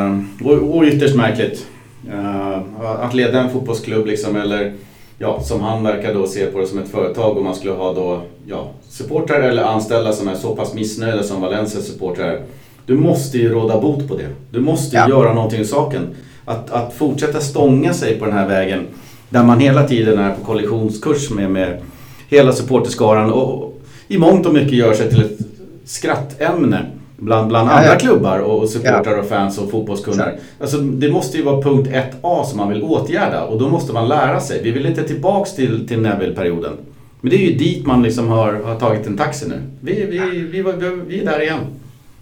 Uh, 0.09 0.23
och, 0.45 0.77
och 0.77 0.85
ytterst 0.85 1.17
märkligt. 1.17 1.67
Uh, 2.09 2.59
att 2.81 3.15
leda 3.15 3.41
en 3.41 3.51
fotbollsklubb 3.51 4.07
liksom 4.07 4.37
eller 4.37 4.73
ja, 5.19 5.41
som 5.41 5.61
han 5.61 5.83
verkar 5.83 6.15
då 6.15 6.27
se 6.27 6.47
på 6.47 6.61
det 6.61 6.67
som 6.67 6.79
ett 6.79 6.89
företag 6.89 7.37
och 7.37 7.45
man 7.45 7.55
skulle 7.55 7.73
ha 7.73 7.93
då 7.93 8.23
ja, 8.47 8.71
supportrar 8.89 9.41
eller 9.41 9.63
anställda 9.63 10.13
som 10.13 10.29
är 10.29 10.35
så 10.35 10.57
pass 10.57 10.75
missnöjda 10.75 11.23
som 11.23 11.41
Valencias 11.41 11.87
supportrar. 11.87 12.41
Du 12.87 12.95
måste 12.95 13.39
ju 13.39 13.49
råda 13.49 13.81
bot 13.81 14.09
på 14.09 14.17
det. 14.17 14.29
Du 14.51 14.61
måste 14.61 14.97
ju 14.97 15.03
ja. 15.03 15.09
göra 15.09 15.35
någonting 15.35 15.61
i 15.61 15.65
saken. 15.65 16.07
Att, 16.45 16.71
att 16.71 16.95
fortsätta 16.95 17.41
stånga 17.41 17.95
sig 17.95 18.19
på 18.19 18.25
den 18.25 18.35
här 18.35 18.49
vägen 18.49 18.87
där 19.29 19.45
man 19.45 19.61
hela 19.61 19.89
tiden 19.89 20.19
är 20.19 20.35
på 20.35 20.45
kollisionskurs 20.45 21.31
med, 21.31 21.51
med 21.51 21.81
hela 22.29 22.53
supporterskaran 22.53 23.33
och 23.33 23.81
i 24.09 24.19
mångt 24.19 24.47
och 24.47 24.55
mycket 24.55 24.73
gör 24.73 24.95
sig 24.95 25.11
till 25.11 25.21
ett 25.21 25.39
skrattämne 25.85 26.87
bland, 27.17 27.49
bland 27.49 27.71
andra 27.71 27.93
ja. 27.93 27.99
klubbar 27.99 28.39
och 28.39 28.69
supportrar 28.69 29.13
ja. 29.13 29.19
och 29.19 29.27
fans 29.27 29.59
och 29.59 29.71
fotbollskunder. 29.71 30.39
Alltså, 30.61 30.79
det 30.79 31.09
måste 31.09 31.37
ju 31.37 31.43
vara 31.43 31.63
punkt 31.63 31.91
1A 31.93 32.45
som 32.45 32.59
man 32.59 32.69
vill 32.69 32.83
åtgärda 32.83 33.45
och 33.45 33.59
då 33.59 33.69
måste 33.69 33.93
man 33.93 34.09
lära 34.09 34.41
sig. 34.41 34.61
Vi 34.63 34.71
vill 34.71 34.87
inte 34.87 35.03
tillbaks 35.03 35.55
till, 35.55 35.89
till 35.89 36.01
Neville-perioden. 36.01 36.73
Men 37.21 37.31
det 37.31 37.37
är 37.37 37.51
ju 37.51 37.59
dit 37.59 37.87
man 37.87 38.03
liksom 38.03 38.29
har, 38.29 38.53
har 38.53 38.75
tagit 38.75 39.07
en 39.07 39.17
taxi 39.17 39.49
nu. 39.49 39.63
Vi, 39.81 39.93
vi, 39.93 40.19
vi, 40.19 40.63
vi, 40.63 41.01
vi 41.09 41.21
är 41.21 41.25
där 41.25 41.43
igen. 41.43 41.59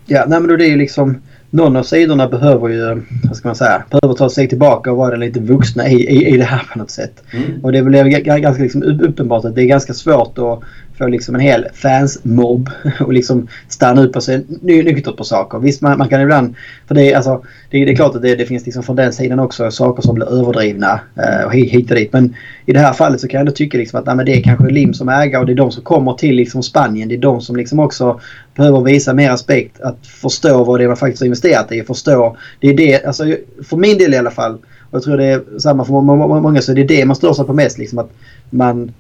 Ja, 0.07 0.25
nej 0.29 0.41
men 0.41 0.49
då 0.49 0.57
det 0.57 0.65
är 0.65 0.71
ju 0.71 0.77
liksom 0.77 1.21
någon 1.51 1.77
av 1.77 1.83
sidorna 1.83 2.29
behöver 2.29 2.69
ju, 2.69 3.03
vad 3.25 3.37
ska 3.37 3.49
man 3.49 3.57
säga, 3.57 3.85
behöver 3.91 4.15
ta 4.15 4.31
sig 4.31 4.49
tillbaka 4.49 4.91
och 4.91 4.97
vara 4.97 5.17
lite 5.17 5.41
vuxna 5.41 5.89
i, 5.89 5.95
i, 5.95 6.35
i 6.35 6.37
det 6.37 6.45
här 6.45 6.63
på 6.73 6.79
något 6.79 6.91
sätt. 6.91 7.23
Mm. 7.31 7.65
Och 7.65 7.73
det 7.73 7.83
väl 7.83 8.09
ganska 8.09 8.63
liksom 8.63 8.83
uppenbart 8.83 9.45
att 9.45 9.55
det 9.55 9.63
är 9.63 9.67
ganska 9.67 9.95
svårt 9.95 10.39
att 10.39 10.61
få 10.99 11.07
liksom 11.07 11.35
en 11.35 11.41
hel 11.41 11.67
fansmobb 11.75 12.71
och 13.01 13.13
liksom 13.13 13.49
stanna 13.69 14.03
upp 14.03 14.17
och 14.17 14.23
se 14.23 14.41
nyktert 14.61 15.17
på 15.17 15.25
saker. 15.25 15.59
Visst, 15.59 15.81
man, 15.81 15.99
man, 15.99 16.09
kan 16.09 16.21
ibland... 16.21 16.55
För 16.87 16.95
det 16.95 17.13
är, 17.13 17.17
alltså, 17.17 17.43
det, 17.71 17.85
det 17.85 17.93
är 17.93 17.97
klart 17.97 18.17
att 18.17 18.23
det, 18.23 18.35
det, 18.35 18.47
finns 18.47 18.65
liksom 18.65 18.83
från 18.83 18.97
den 18.97 19.13
sidan 19.13 19.39
också 19.39 19.71
saker 19.71 20.03
som 20.03 20.15
blir 20.15 20.33
överdrivna 20.33 21.01
eh, 21.17 21.47
och 21.47 21.55
hit 21.55 21.91
och 21.91 21.97
dit. 21.97 22.13
Men 22.13 22.37
i 22.67 22.73
det 22.73 22.81
här 22.81 22.93
fallet 22.93 23.21
så 23.21 23.29
kan 23.29 23.39
jag 23.39 23.41
ändå 23.41 23.53
tycka 23.53 23.79
liksom 23.79 24.01
att 24.01 24.07
nej, 24.07 24.17
men 24.17 24.27
det 24.27 24.33
är 24.33 24.43
kanske 24.43 24.71
Lim 24.71 24.95
som 24.95 25.09
ägare 25.09 25.41
och 25.41 25.47
det 25.47 25.53
är 25.53 25.57
de 25.57 25.73
som 25.73 25.83
kommer 25.83 26.13
till 26.13 26.37
liksom 26.37 26.63
Spanien. 26.63 27.09
Det 27.09 27.15
är 27.15 27.19
de 27.19 27.41
som 27.41 27.57
liksom 27.57 27.79
också 27.79 28.21
behöver 28.57 28.81
visa 28.81 29.15
mer 29.15 29.31
aspekt. 29.31 29.81
Att 29.81 30.07
förstå 30.07 30.65
vad 30.65 30.81
det 30.81 30.85
är 30.85 30.89
man 30.89 30.97
faktiskt 30.97 31.21
har 31.21 31.27
investerat 31.27 31.73
i. 31.73 31.83
Förstå. 31.83 32.37
Det 32.61 32.69
är 32.69 32.75
det, 32.75 33.05
alltså, 33.05 33.25
för 33.63 33.77
min 33.77 33.99
del 33.99 34.15
i 34.15 34.17
alla 34.17 34.31
fall. 34.31 34.55
Och 34.55 34.97
jag 34.97 35.03
tror 35.03 35.17
det 35.17 35.25
är 35.25 35.59
samma 35.59 35.85
för 35.85 35.93
många 36.41 36.63
så 36.63 36.73
det 36.73 36.81
är 36.81 36.89
det 36.89 36.97
det 36.97 37.05
man 37.05 37.17
stör 37.17 37.33
sig 37.33 37.45
på 37.45 37.53
mest. 37.53 37.79
Liksom, 37.79 37.99
att 37.99 38.11
man 38.51 38.93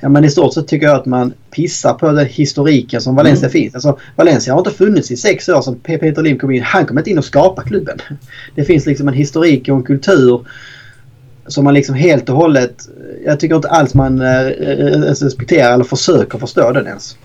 Ja, 0.00 0.08
men 0.08 0.24
i 0.24 0.30
stort 0.30 0.54
sett 0.54 0.68
tycker 0.68 0.86
jag 0.86 0.96
att 0.96 1.06
man 1.06 1.32
pissar 1.50 1.94
på 1.94 2.12
den 2.12 2.26
historiken 2.26 3.00
som 3.00 3.14
Valencia 3.14 3.48
mm. 3.48 3.52
finns. 3.52 3.74
Alltså, 3.74 3.98
Valencia 4.16 4.52
har 4.52 4.58
inte 4.60 4.70
funnits 4.70 5.10
i 5.10 5.16
sex 5.16 5.48
år 5.48 5.62
sedan 5.62 5.80
Peter 5.82 6.22
Lim 6.22 6.38
kom 6.38 6.50
in. 6.50 6.62
Han 6.62 6.86
kom 6.86 6.98
inte 6.98 7.10
in 7.10 7.18
och 7.18 7.24
skapade 7.24 7.68
klubben. 7.68 7.98
Det 8.54 8.64
finns 8.64 8.86
liksom 8.86 9.08
en 9.08 9.14
historik 9.14 9.68
och 9.68 9.76
en 9.76 9.82
kultur 9.82 10.46
som 11.46 11.64
man 11.64 11.74
liksom 11.74 11.94
helt 11.94 12.28
och 12.28 12.36
hållet... 12.36 12.88
Jag 13.24 13.40
tycker 13.40 13.56
inte 13.56 13.68
alls 13.68 13.94
man 13.94 14.20
äh, 14.20 14.26
respekterar 14.26 15.74
eller 15.74 15.84
försöker 15.84 16.38
förstå 16.38 16.72
den 16.72 16.86
ens. 16.86 17.16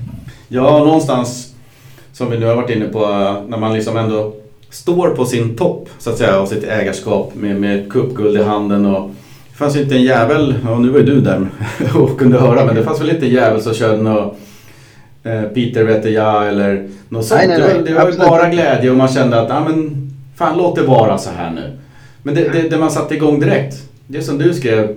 Ja, 0.47 0.77
någonstans 0.77 1.53
som 2.13 2.31
vi 2.31 2.37
nu 2.37 2.45
har 2.45 2.55
varit 2.55 2.69
inne 2.69 2.87
på 2.87 2.99
när 3.47 3.57
man 3.57 3.73
liksom 3.73 3.97
ändå 3.97 4.35
står 4.69 5.09
på 5.09 5.25
sin 5.25 5.55
topp 5.55 5.89
så 5.99 6.09
att 6.09 6.17
säga 6.17 6.39
av 6.39 6.45
sitt 6.45 6.63
ägarskap 6.63 7.35
med, 7.35 7.55
med 7.55 7.91
cupguld 7.91 8.37
i 8.37 8.43
handen 8.43 8.85
och 8.85 9.11
det 9.55 9.59
fanns 9.59 9.75
ju 9.75 9.81
inte 9.81 9.95
en 9.95 10.03
jävel, 10.03 10.55
och 10.69 10.81
nu 10.81 10.89
var 10.89 10.99
ju 10.99 11.05
du 11.05 11.21
där 11.21 11.47
och 11.95 12.19
kunde 12.19 12.39
höra, 12.39 12.65
men 12.65 12.75
det 12.75 12.83
fanns 12.83 13.01
väl 13.01 13.09
inte 13.09 13.25
en 13.25 13.31
jävel 13.31 13.61
som 13.61 13.73
körde 13.73 14.01
något 14.01 14.37
Peter 15.53 15.83
vet 15.83 16.11
jag 16.11 16.47
eller 16.47 16.89
något 17.09 17.25
sånt. 17.25 17.41
Nej, 17.47 17.47
nej, 17.47 17.73
nej, 17.73 17.83
det 17.85 17.93
var, 17.93 18.11
ju 18.11 18.17
bara 18.17 18.49
glädje 18.49 18.89
och 18.89 18.97
man 18.97 19.07
kände 19.07 19.41
att, 19.41 19.49
ja 19.49 19.59
men 19.69 20.09
fan 20.35 20.57
låt 20.57 20.75
det 20.75 20.81
vara 20.81 21.17
så 21.17 21.29
här 21.29 21.51
nu. 21.51 21.77
Men 22.23 22.35
det, 22.35 22.49
det, 22.49 22.69
det 22.69 22.77
man 22.77 22.91
satte 22.91 23.15
igång 23.15 23.39
direkt, 23.39 23.75
det 24.07 24.21
som 24.21 24.37
du 24.37 24.53
skrev 24.53 24.95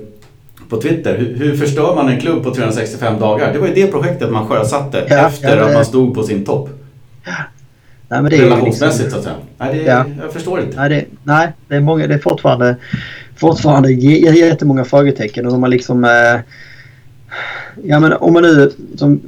på 0.69 0.81
Twitter, 0.81 1.19
hur, 1.19 1.37
hur, 1.37 1.57
förstör 1.57 1.95
man 1.95 2.09
en 2.09 2.21
klubb 2.21 2.45
på 2.45 2.55
365 2.55 3.19
dagar? 3.21 3.53
Det 3.53 3.59
var 3.59 3.67
ju 3.67 3.75
det 3.75 3.87
projektet 3.87 4.31
man 4.31 4.49
sjösatte 4.49 5.07
ja, 5.09 5.27
efter 5.27 5.57
ja, 5.57 5.65
att 5.65 5.75
man 5.75 5.85
stod 5.85 6.15
på 6.15 6.23
sin 6.23 6.45
topp. 6.45 6.69
Nej, 8.09 8.23
men 8.23 8.31
det 8.31 8.43
Relationsmässigt 8.43 9.05
liksom... 9.05 9.23
så 9.23 9.29
att 9.29 9.35
säga. 9.35 9.37
Nej, 9.59 9.79
det, 9.79 9.91
ja. 9.91 10.05
jag 10.23 10.33
förstår 10.33 10.61
inte. 10.61 10.77
Nej 10.77 10.89
det, 10.89 11.05
nej, 11.23 11.53
det 11.69 11.77
är 11.77 11.81
många, 11.81 12.07
det 12.07 12.15
är 12.15 12.19
fortfarande 12.19 12.77
fortfarande 13.39 13.93
jättemånga 13.93 14.85
frågetecken. 14.85 15.47
Och 15.47 15.53
de 15.53 15.63
har 15.63 15.71
liksom... 15.71 16.05
Eh, 16.05 16.41
ja 17.85 18.01
men 18.01 18.13
om 18.13 18.33
man 18.33 18.43
nu 18.43 18.73
som 18.97 19.21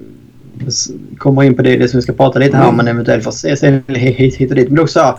kommer 1.18 1.42
in 1.42 1.56
på 1.56 1.62
det, 1.62 1.76
det 1.76 1.88
som 1.88 1.98
vi 1.98 2.02
ska 2.02 2.12
prata 2.12 2.38
lite 2.38 2.56
här 2.56 2.68
om, 2.68 2.80
mm. 2.80 2.88
eventuellt 2.88 3.24
får 3.24 3.30
se, 3.30 3.56
se 3.56 3.82
hit 3.96 4.50
och 4.50 4.56
dit. 4.56 4.68
Men 4.68 4.78
också 4.78 5.18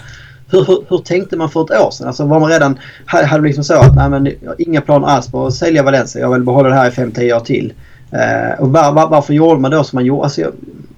hur, 0.52 0.66
hur, 0.66 0.86
hur, 0.90 0.98
tänkte 0.98 1.38
man 1.38 1.50
för 1.50 1.64
ett 1.64 1.82
år 1.82 1.92
sedan? 1.92 2.08
Alltså 2.08 2.26
var 2.26 2.40
man 2.40 2.50
redan... 2.50 2.80
Hade 3.06 3.44
liksom 3.44 3.64
så 3.64 3.74
att 3.74 3.96
nej 3.96 4.10
men, 4.10 4.26
jag 4.26 4.50
har 4.50 4.62
inga 4.62 4.82
planer 4.82 5.08
alls 5.08 5.32
på 5.32 5.46
att 5.46 5.54
sälja 5.54 5.84
Valencia. 5.84 6.22
Jag 6.22 6.34
vill 6.34 6.44
behålla 6.44 6.70
det 6.70 6.76
här 6.76 6.88
i 6.88 6.92
5-10 6.92 7.36
år 7.36 7.40
till. 7.40 7.74
Eh, 8.12 8.60
och 8.60 8.72
var, 8.72 8.92
var, 8.92 9.10
varför 9.10 9.34
gjorde 9.34 9.60
man 9.60 9.72
då 9.72 9.84
som 9.84 9.98
man 9.98 10.06
gjorde? 10.06 10.24
Alltså, 10.24 10.52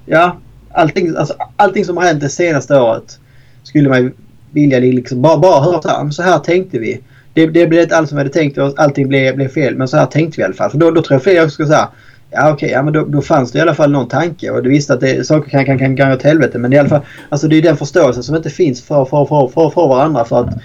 ja, 0.06 0.38
allting, 0.72 1.18
alltså, 1.18 1.34
allting 1.56 1.86
som 1.86 1.98
har 1.98 2.04
hänt 2.04 2.22
det 2.22 2.30
senaste 2.30 2.80
året 2.80 3.20
skulle 3.64 3.90
man 3.90 4.12
vilja 4.52 4.80
liksom 4.80 5.22
bara, 5.22 5.38
bara 5.38 5.62
höra 5.62 5.82
så 5.82 5.90
här, 5.90 6.10
så 6.10 6.24
här 6.24 6.40
tänkte 6.40 6.80
vi. 6.80 7.02
Det, 7.34 7.46
det 7.46 7.68
blev 7.68 7.82
inte 7.82 7.98
alls 7.98 8.10
som 8.10 8.16
vi 8.16 8.20
hade 8.20 8.34
tänkt 8.34 8.58
oss. 8.58 8.74
Allting 8.78 9.08
blev, 9.08 9.36
blev 9.36 9.48
fel. 9.48 9.76
Men 9.76 9.88
så 9.88 9.98
här 9.98 10.06
tänkte 10.06 10.38
vi 10.38 10.42
i 10.42 10.46
alla 10.46 10.54
fall. 10.54 10.70
För 10.70 10.78
då, 10.78 10.92
då 10.92 11.02
tror 11.02 11.16
jag 11.16 11.24
fler 11.24 11.44
också 11.44 11.54
skulle 11.54 11.68
säga 11.68 11.90
Ja 12.36 12.52
okej, 12.52 12.54
okay, 12.54 12.70
ja, 12.70 12.84
men 12.84 12.94
då, 12.94 13.06
då, 13.06 13.22
fanns 13.22 13.52
det 13.52 13.58
i 13.58 13.62
alla 13.62 13.76
fall 13.76 13.92
någon 13.92 14.08
tanke 14.08 14.50
och 14.50 14.64
du 14.64 14.70
visste 14.70 14.94
att 14.94 15.00
det, 15.00 15.28
saker 15.28 15.50
kan, 15.50 15.66
kan, 15.66 15.80
kan, 15.80 15.98
kan 15.98 16.10
gå 16.10 16.16
åt 16.16 16.24
helvete. 16.24 16.58
Men 16.58 16.74
i 16.74 16.78
alla 16.78 16.90
fall, 16.90 17.02
alltså 17.30 17.48
det 17.48 17.58
är 17.58 17.62
den 17.62 17.78
förståelsen 17.78 18.24
som 18.24 18.36
inte 18.36 18.50
finns 18.50 18.84
för, 18.84 19.06
för, 19.06 19.26
för, 19.26 19.48
för, 19.48 19.70
för 19.70 19.88
varandra. 19.88 20.26
För 20.26 20.40
att 20.40 20.56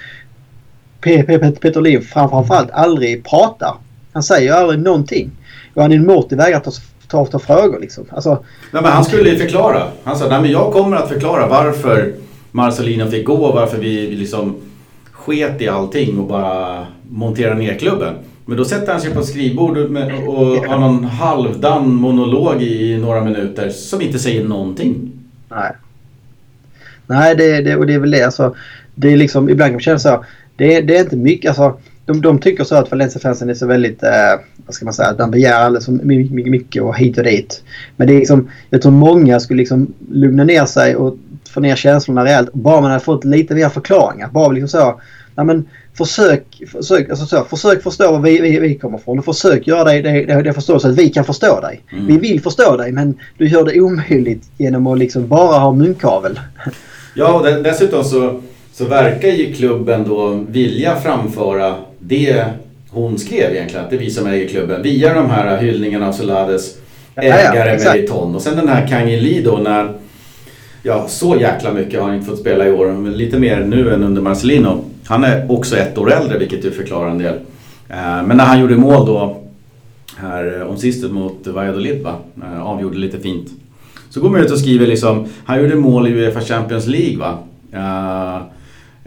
Peter 1.61 1.81
Liv 1.81 2.01
framförallt 2.01 2.71
aldrig 2.71 3.25
pratar. 3.25 3.75
Han 4.13 4.23
säger 4.23 4.53
aldrig 4.53 4.81
någonting. 4.81 5.31
Och 5.75 5.83
han 5.83 5.93
är 5.93 5.97
en 5.97 6.07
mått 6.07 6.33
iväg 6.33 6.55
att 6.55 6.65
ta, 6.65 6.71
ta, 7.09 7.27
ta 7.27 7.39
frågor 7.39 7.81
liksom. 7.81 8.05
Alltså, 8.11 8.31
nej, 8.73 8.83
men 8.83 8.93
han 8.93 9.05
skulle 9.05 9.31
ju 9.31 9.39
förklara. 9.39 9.83
Han 10.05 10.17
sa 10.17 10.29
nej 10.29 10.41
men 10.41 10.51
jag 10.51 10.73
kommer 10.73 10.97
att 10.97 11.09
förklara 11.09 11.47
varför 11.47 12.13
Marcelino 12.51 13.11
fick 13.11 13.25
gå 13.27 13.35
och 13.35 13.55
varför 13.55 13.79
vi 13.79 14.11
liksom 14.11 14.57
sket 15.19 15.61
i 15.63 15.69
allting 15.69 16.19
och 16.19 16.27
bara 16.27 16.87
monterade 17.11 17.61
ner 17.61 17.75
klubben. 17.75 18.15
Men 18.47 18.57
då 18.57 18.65
sätter 18.65 18.93
han 18.93 19.01
sig 19.01 19.15
på 19.15 19.21
ett 19.21 19.27
skrivbord 19.27 19.79
och 19.79 19.87
har 20.67 20.79
någon 20.79 21.05
halvdan 21.05 21.95
monolog 21.95 22.63
i 22.63 22.99
några 22.99 23.25
minuter 23.25 23.71
som 23.71 24.01
inte 24.01 24.19
säger 24.19 24.45
någonting. 24.45 25.13
Nej. 25.49 25.73
Nej, 27.07 27.37
det, 27.37 27.61
det, 27.61 27.77
och 27.77 27.87
det 27.87 27.95
är 27.95 27.99
väl 27.99 28.11
det. 28.11 28.23
Alltså, 28.23 28.55
det 28.95 29.13
är 29.13 29.17
liksom, 29.17 29.49
ibland 29.49 29.69
kan 29.69 29.73
man 29.73 29.81
känna 29.81 29.99
så. 29.99 30.25
Det, 30.57 30.81
det 30.81 30.97
är 30.97 31.01
inte 31.01 31.17
mycket. 31.17 31.49
Alltså, 31.49 31.81
de, 32.07 32.21
de 32.21 32.39
tycker 32.39 32.65
så 32.65 32.75
att 32.75 32.91
Valencia-fansen 32.91 33.51
är 33.51 33.55
så 33.55 33.67
väldigt, 33.67 34.03
eh, 34.03 34.41
vad 34.67 34.75
ska 34.75 34.85
man 34.85 34.95
säga, 34.95 35.13
de 35.13 35.31
begär 35.31 35.55
alldeles 35.55 35.85
så 35.85 35.93
mycket, 35.93 36.51
mycket 36.51 36.83
och 36.83 36.97
hit 36.97 37.19
och 37.19 37.25
dit. 37.25 37.63
Men 37.97 38.07
det 38.07 38.15
är 38.15 38.19
liksom, 38.19 38.51
jag 38.71 38.83
tror 38.83 38.93
många 38.93 39.41
skulle 39.41 39.59
liksom 39.59 39.95
lugna 40.11 40.45
ner 40.45 40.65
sig 40.65 40.97
och 40.97 41.17
få 41.49 41.61
ner 41.61 41.77
känslorna 41.77 42.25
rejält. 42.25 42.53
Bara 42.53 42.81
man 42.81 42.91
hade 42.91 43.05
fått 43.05 43.25
lite 43.25 43.55
mer 43.55 43.69
förklaringar. 43.69 44.29
Bara 44.29 44.49
liksom 44.49 44.69
så, 44.69 45.01
ja, 45.37 45.45
men 45.45 45.69
försök, 45.99 46.63
försök, 46.73 47.11
alltså 47.11 47.27
så, 47.27 47.45
försök 47.45 47.83
förstå 47.83 48.13
var 48.13 48.21
vi, 48.21 48.41
vi, 48.41 48.59
vi 48.59 48.75
kommer 48.75 48.99
ifrån 48.99 49.19
och 49.19 49.25
försök 49.25 49.67
göra 49.67 49.85
det, 49.85 50.03
det, 50.03 50.25
det, 50.25 50.43
det 50.43 50.53
förstå 50.53 50.79
så 50.79 50.89
att 50.89 50.99
vi 50.99 51.09
kan 51.09 51.25
förstå 51.25 51.61
dig. 51.61 51.81
Mm. 51.93 52.07
Vi 52.07 52.19
vill 52.19 52.41
förstå 52.41 52.77
dig 52.77 52.93
men 52.93 53.19
du 53.39 53.49
gör 53.49 53.65
det 53.65 53.81
omöjligt 53.81 54.51
genom 54.59 54.87
att 54.87 54.99
liksom 54.99 55.29
bara 55.29 55.59
ha 55.59 55.73
munkavel. 55.73 56.41
Ja, 57.15 57.33
och 57.33 57.63
dessutom 57.63 58.05
så, 58.05 58.41
så 58.73 58.85
verkar 58.85 59.29
ju 59.29 59.53
klubben 59.53 60.09
då 60.09 60.45
vilja 60.49 60.97
framföra 60.97 61.75
det 61.99 62.45
hon 62.91 63.19
skrev 63.19 63.53
egentligen, 63.53 63.85
att 63.85 63.91
det 63.91 63.97
är 63.97 64.01
vi 64.01 64.11
som 64.11 64.27
äger 64.27 64.49
klubben, 64.49 64.83
via 64.83 65.15
de 65.15 65.31
här 65.31 65.57
hyllningarna 65.57 66.09
av 66.09 66.13
Solades 66.13 66.75
ägare 67.17 67.71
ja, 67.71 67.79
ja, 67.79 67.93
Meriton. 67.93 68.35
Och 68.35 68.43
sen 68.43 68.57
den 68.57 68.69
här 68.69 68.87
Kang 68.87 69.07
Lee 69.07 69.43
då 69.43 69.57
när, 69.57 69.93
ja 70.89 71.09
så 71.09 71.37
jäkla 71.37 71.73
mycket 71.73 72.01
har 72.01 72.07
han 72.07 72.17
inte 72.17 72.31
fått 72.31 72.41
spela 72.41 72.67
i 72.67 72.73
år, 72.73 72.93
men 72.93 73.13
lite 73.13 73.39
mer 73.39 73.61
nu 73.61 73.95
än 73.95 74.03
under 74.03 74.23
Marcelino. 74.23 74.85
Han 75.07 75.25
är 75.25 75.53
också 75.53 75.77
ett 75.77 75.99
år 75.99 76.13
äldre 76.13 76.39
vilket 76.39 76.65
ju 76.65 76.71
förklarar 76.71 77.11
en 77.11 77.19
del. 77.19 77.35
Eh, 77.89 78.23
men 78.27 78.37
när 78.37 78.45
han 78.45 78.61
gjorde 78.61 78.77
mål 78.77 79.07
då 79.07 79.37
här 80.17 80.65
om 80.65 80.77
sistet 80.77 81.11
mot 81.11 81.47
Valladolid 81.47 82.03
va? 82.03 82.15
Eh, 82.43 82.63
avgjorde 82.67 82.99
lite 82.99 83.19
fint. 83.19 83.49
Så 84.11 84.21
går 84.21 84.31
man 84.31 84.41
ut 84.41 84.51
och 84.51 84.59
skriver 84.59 84.87
liksom, 84.87 85.27
han 85.45 85.63
gjorde 85.63 85.77
mål 85.77 86.09
i 86.09 86.11
Uefa 86.11 86.41
Champions 86.41 86.87
League 86.87 87.19
va. 87.19 87.39
Uh, 87.75 88.43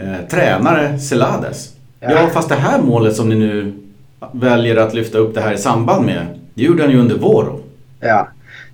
uh, 0.06 0.28
tränare 0.30 1.00
Celades. 1.00 1.74
Ja. 2.00 2.12
ja 2.12 2.30
fast 2.34 2.50
det 2.50 2.56
här 2.56 2.82
målet 2.82 3.16
som 3.16 3.30
ni 3.30 3.36
nu 3.36 3.74
väljer 4.32 4.76
att 4.76 4.94
lyfta 4.94 5.18
upp 5.18 5.36
det 5.36 5.42
här 5.42 5.54
i 5.54 5.58
samband 5.58 6.06
med. 6.06 6.26
Det 6.54 6.64
gjorde 6.64 6.84
han 6.84 6.92
ju 6.92 7.00
under 7.00 7.18
våren. 7.18 7.56
Ja. 8.00 8.28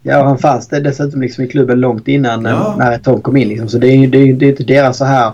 Ja, 0.08 0.24
han 0.24 0.38
fanns 0.38 0.68
det 0.68 0.80
dessutom 0.80 1.22
liksom 1.22 1.44
i 1.44 1.48
klubben 1.48 1.80
långt 1.80 2.08
innan 2.08 2.46
ja. 2.46 2.76
när 2.78 2.98
Tom 2.98 3.22
kom 3.22 3.38
in. 3.38 3.48
Liksom. 3.48 3.70
Så 3.70 3.78
det 3.78 3.88
är 3.88 3.96
ju 3.96 4.08
det 4.08 4.18
är, 4.18 4.34
det 4.34 4.46
är 4.46 4.50
inte 4.50 4.64
deras 4.64 4.98
så 4.98 5.06
här 5.06 5.32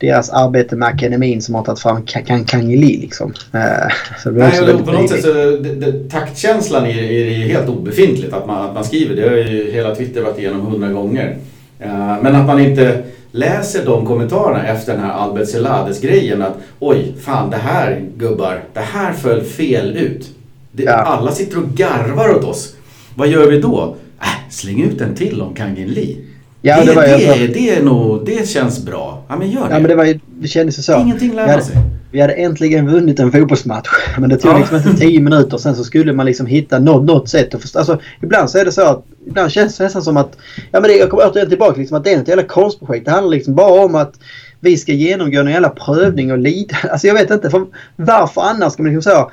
deras 0.00 0.30
arbete 0.30 0.76
med 0.76 0.88
akademin 0.88 1.42
som 1.42 1.54
har 1.54 1.64
tagit 1.64 1.80
fram 1.80 2.02
Kangeli 2.46 2.96
liksom. 3.00 3.34
Eh, 3.52 3.92
så 4.22 4.30
det 4.30 4.38
Nej, 4.38 4.84
på 4.84 4.92
något 4.92 5.10
sätt 5.10 5.22
så 5.22 5.32
det, 5.32 5.74
det, 5.74 6.10
taktkänslan 6.10 6.86
är, 6.86 7.02
är 7.12 7.48
helt 7.48 7.68
obefintligt 7.68 8.32
att 8.32 8.46
man, 8.46 8.66
att 8.66 8.74
man 8.74 8.84
skriver. 8.84 9.16
Det 9.16 9.28
har 9.28 9.36
ju 9.36 9.72
hela 9.72 9.94
Twitter 9.94 10.22
varit 10.22 10.38
igenom 10.38 10.60
hundra 10.60 10.88
gånger. 10.88 11.36
Eh, 11.78 12.16
men 12.22 12.34
att 12.34 12.46
man 12.46 12.60
inte 12.60 13.02
läser 13.30 13.86
de 13.86 14.06
kommentarerna 14.06 14.66
efter 14.66 14.92
den 14.92 15.02
här 15.02 15.12
Albert 15.12 15.48
Celades 15.48 16.00
grejen 16.00 16.42
att 16.42 16.56
oj, 16.78 17.14
fan 17.20 17.50
det 17.50 17.56
här 17.56 18.00
gubbar, 18.16 18.60
det 18.72 18.80
här 18.80 19.12
föll 19.12 19.42
fel 19.42 19.96
ut. 19.96 20.30
Det, 20.72 20.82
ja. 20.82 20.92
Alla 20.92 21.32
sitter 21.32 21.58
och 21.58 21.68
garvar 21.68 22.34
åt 22.34 22.44
oss. 22.44 22.74
Vad 23.14 23.28
gör 23.28 23.50
vi 23.50 23.60
då? 23.60 23.96
Äh, 24.22 24.50
släng 24.50 24.82
ut 24.82 25.00
en 25.00 25.14
till 25.14 25.42
om 25.42 25.54
Kangin 25.54 25.88
Lee. 25.88 26.16
Ja, 26.64 26.80
det, 26.80 26.86
det, 26.86 26.94
var, 26.94 27.02
det, 27.02 27.14
alltså, 27.14 27.46
det, 27.46 27.70
är 27.70 27.82
nog, 27.82 28.26
det 28.26 28.48
känns 28.48 28.84
bra. 28.84 29.24
Ja 29.28 29.36
men 29.36 29.50
gör 29.50 29.68
det. 29.68 29.74
Ja 29.74 29.80
men 29.80 29.88
det, 29.88 29.94
var, 29.94 30.18
det 30.40 30.48
kändes 30.48 30.78
ju 30.78 30.82
så. 30.82 31.00
Ingenting 31.00 31.34
lär 31.34 31.46
man 31.46 31.62
sig. 31.62 31.76
Vi 32.12 32.20
hade 32.20 32.32
äntligen 32.32 32.90
vunnit 32.90 33.20
en 33.20 33.32
fotbollsmatch. 33.32 33.88
Men 34.18 34.30
det 34.30 34.36
tog 34.36 34.52
ja. 34.52 34.58
liksom 34.58 34.76
inte 34.76 34.96
tio 34.96 35.20
minuter. 35.20 35.58
Sen 35.58 35.76
så 35.76 35.84
skulle 35.84 36.12
man 36.12 36.26
liksom 36.26 36.46
hitta 36.46 36.78
något, 36.78 37.04
något 37.04 37.28
sätt 37.28 37.54
att 37.54 37.60
förstå. 37.60 37.78
Alltså, 37.78 38.00
ibland 38.22 38.50
så 38.50 38.58
är 38.58 38.64
det 38.64 38.72
så 38.72 38.82
att... 38.82 39.04
Ibland 39.26 39.52
känns 39.52 39.76
det 39.76 39.84
nästan 39.84 40.02
som 40.02 40.16
att... 40.16 40.36
Ja 40.70 40.80
men 40.80 40.82
det, 40.82 40.96
jag 40.96 41.10
kommer 41.10 41.30
återigen 41.30 41.48
tillbaka 41.48 41.80
liksom 41.80 41.96
att 41.96 42.04
det 42.04 42.12
är 42.12 42.20
ett 42.20 42.28
jävla 42.28 42.42
konstprojekt. 42.42 43.04
Det 43.04 43.10
handlar 43.10 43.30
liksom 43.30 43.54
bara 43.54 43.84
om 43.84 43.94
att 43.94 44.14
vi 44.60 44.76
ska 44.76 44.92
genomgå 44.92 45.40
en 45.40 45.50
jävla 45.50 45.68
prövning 45.68 46.32
och 46.32 46.38
lida. 46.38 46.76
Alltså 46.90 47.06
jag 47.06 47.14
vet 47.14 47.30
inte. 47.30 47.50
För 47.50 47.66
varför 47.96 48.40
annars 48.40 48.72
ska 48.72 48.82
man 48.82 48.92
liksom 48.92 49.12
så... 49.12 49.30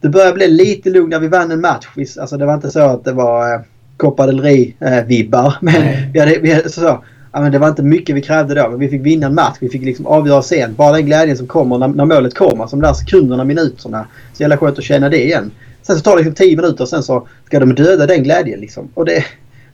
Det 0.00 0.08
börjar 0.08 0.32
bli 0.32 0.48
lite 0.48 0.90
lugnt 0.90 1.10
när 1.10 1.20
vi 1.20 1.28
vann 1.28 1.50
en 1.50 1.60
match. 1.60 1.86
Alltså 2.20 2.36
det 2.36 2.46
var 2.46 2.54
inte 2.54 2.70
så 2.70 2.80
att 2.80 3.04
det 3.04 3.12
var... 3.12 3.64
Eh, 3.94 3.96
Copa 3.96 4.26
del 4.26 4.40
Rey-vibbar. 4.40 5.46
Eh, 5.46 5.52
men 5.60 5.82
vi 6.12 6.20
hade, 6.20 6.38
vi 6.38 6.52
hade, 6.52 6.68
så, 6.68 6.80
så, 6.80 7.04
ja, 7.32 7.40
men 7.40 7.52
det 7.52 7.58
var 7.58 7.68
inte 7.68 7.82
mycket 7.82 8.16
vi 8.16 8.22
krävde 8.22 8.54
då. 8.54 8.68
Men 8.70 8.78
vi 8.78 8.88
fick 8.88 9.06
vinna 9.06 9.26
en 9.26 9.34
match. 9.34 9.56
Vi 9.60 9.68
fick 9.68 9.82
liksom 9.82 10.06
avgöra 10.06 10.42
sent. 10.42 10.76
Bara 10.76 10.92
den 10.92 11.06
glädjen 11.06 11.36
som 11.36 11.46
kommer 11.46 11.78
när, 11.78 11.88
när 11.88 12.04
målet 12.04 12.34
kommer. 12.34 12.62
Alltså 12.62 12.76
de 12.76 12.82
där 12.82 12.92
sekunderna, 12.92 13.44
minuterna. 13.44 14.06
Så 14.32 14.42
jävla 14.42 14.56
skönt 14.56 14.78
att 14.78 14.84
känna 14.84 15.08
det 15.08 15.24
igen. 15.24 15.50
Sen 15.82 15.96
så 15.96 16.02
tar 16.02 16.10
det 16.10 16.16
liksom 16.16 16.34
10 16.34 16.56
minuter 16.56 16.84
och 16.84 16.88
sen 16.88 17.02
så 17.02 17.28
ska 17.46 17.60
de 17.60 17.74
döda 17.74 18.06
den 18.06 18.22
glädjen 18.22 18.60
liksom. 18.60 18.88
Och 18.94 19.04
det, 19.04 19.24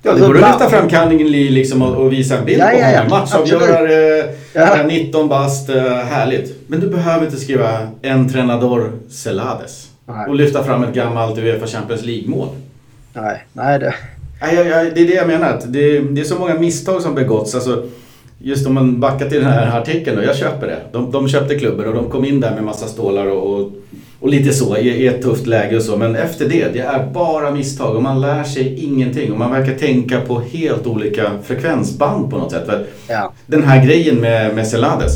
Ja, 0.02 0.14
du 0.14 0.20
borde 0.20 0.40
lyfta 0.40 0.70
fram 0.70 0.88
Cunningham 0.88 1.28
Lee 1.28 1.50
liksom 1.50 1.82
och, 1.82 1.94
och, 1.96 2.12
visa 2.12 2.38
en 2.38 2.44
bild 2.44 2.60
ja, 2.60 2.66
på 2.66 2.76
honom. 2.76 2.90
Ja, 2.90 3.02
ja. 3.02 3.08
Matchavgörare, 3.08 4.28
ja. 4.52 4.82
19 4.86 5.28
bast, 5.28 5.70
uh, 5.70 5.76
härligt. 5.84 6.54
Men 6.66 6.80
du 6.80 6.86
behöver 6.86 7.26
inte 7.26 7.36
skriva 7.36 7.88
en 8.02 8.28
tränador 8.28 8.92
Celades. 9.10 9.88
Nej. 10.06 10.28
Och 10.28 10.34
lyfta 10.34 10.64
fram 10.64 10.84
ett 10.84 10.94
gammalt 10.94 11.38
Uefa 11.38 11.66
Champions 11.66 12.04
League-mål. 12.04 12.48
Nej, 13.12 13.44
nej 13.52 13.78
det... 13.78 13.94
Nej, 14.40 14.56
det 14.94 15.00
är 15.00 15.06
det 15.06 15.14
jag 15.14 15.26
menar. 15.26 15.48
Att 15.48 15.72
det, 15.72 16.00
det 16.00 16.20
är 16.20 16.24
så 16.24 16.38
många 16.38 16.54
misstag 16.54 17.02
som 17.02 17.14
begåtts. 17.14 17.54
Alltså, 17.54 17.84
just 18.38 18.66
om 18.66 18.74
man 18.74 19.00
backar 19.00 19.28
till 19.28 19.40
den 19.40 19.52
här 19.52 19.78
artikeln 19.80 20.16
då, 20.16 20.22
jag 20.22 20.36
köper 20.36 20.66
det. 20.66 20.78
De, 20.92 21.10
de 21.10 21.28
köpte 21.28 21.58
klubben 21.58 21.88
och 21.88 21.94
de 21.94 22.10
kom 22.10 22.24
in 22.24 22.40
där 22.40 22.54
med 22.54 22.64
massa 22.64 22.86
stålar 22.86 23.26
och, 23.26 23.60
och, 23.60 23.72
och 24.20 24.28
lite 24.28 24.52
så 24.52 24.76
i, 24.76 24.88
i, 24.88 25.06
ett 25.06 25.22
tufft 25.22 25.46
läge 25.46 25.76
och 25.76 25.82
så. 25.82 25.96
Men 25.96 26.16
efter 26.16 26.48
det, 26.48 26.72
det 26.72 26.80
är 26.80 27.06
bara 27.06 27.50
misstag 27.50 27.96
och 27.96 28.02
man 28.02 28.20
lär 28.20 28.44
sig 28.44 28.84
ingenting. 28.84 29.32
Och 29.32 29.38
man 29.38 29.50
verkar 29.50 29.74
tänka 29.74 30.20
på 30.20 30.40
helt 30.40 30.86
olika 30.86 31.30
frekvensband 31.44 32.30
på 32.30 32.38
något 32.38 32.52
sätt. 32.52 32.68
Ja. 33.08 33.32
Den 33.46 33.62
här 33.62 33.84
grejen 33.84 34.16
med, 34.16 34.54
med 34.54 34.66
Celades. 34.66 35.12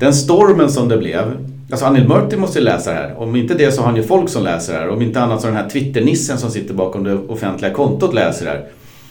Den 0.00 0.14
stormen 0.14 0.70
som 0.70 0.88
det 0.88 0.96
blev 0.96 1.53
Alltså 1.74 1.86
Anil 1.86 2.08
Murti 2.08 2.36
måste 2.36 2.58
ju 2.58 2.64
läsa 2.64 2.90
det 2.90 2.96
här. 2.96 3.14
Om 3.18 3.36
inte 3.36 3.54
det 3.54 3.72
så 3.72 3.80
har 3.80 3.86
han 3.86 3.96
ju 3.96 4.02
folk 4.02 4.28
som 4.28 4.44
läser 4.44 4.72
det 4.72 4.78
här. 4.78 4.88
Om 4.88 5.02
inte 5.02 5.20
annat 5.20 5.40
så 5.40 5.46
den 5.46 5.56
här 5.56 5.68
Twitter-nissen 5.68 6.38
som 6.38 6.50
sitter 6.50 6.74
bakom 6.74 7.04
det 7.04 7.14
offentliga 7.14 7.72
kontot 7.72 8.14
läser 8.14 8.44
det 8.44 8.50
här. 8.50 8.64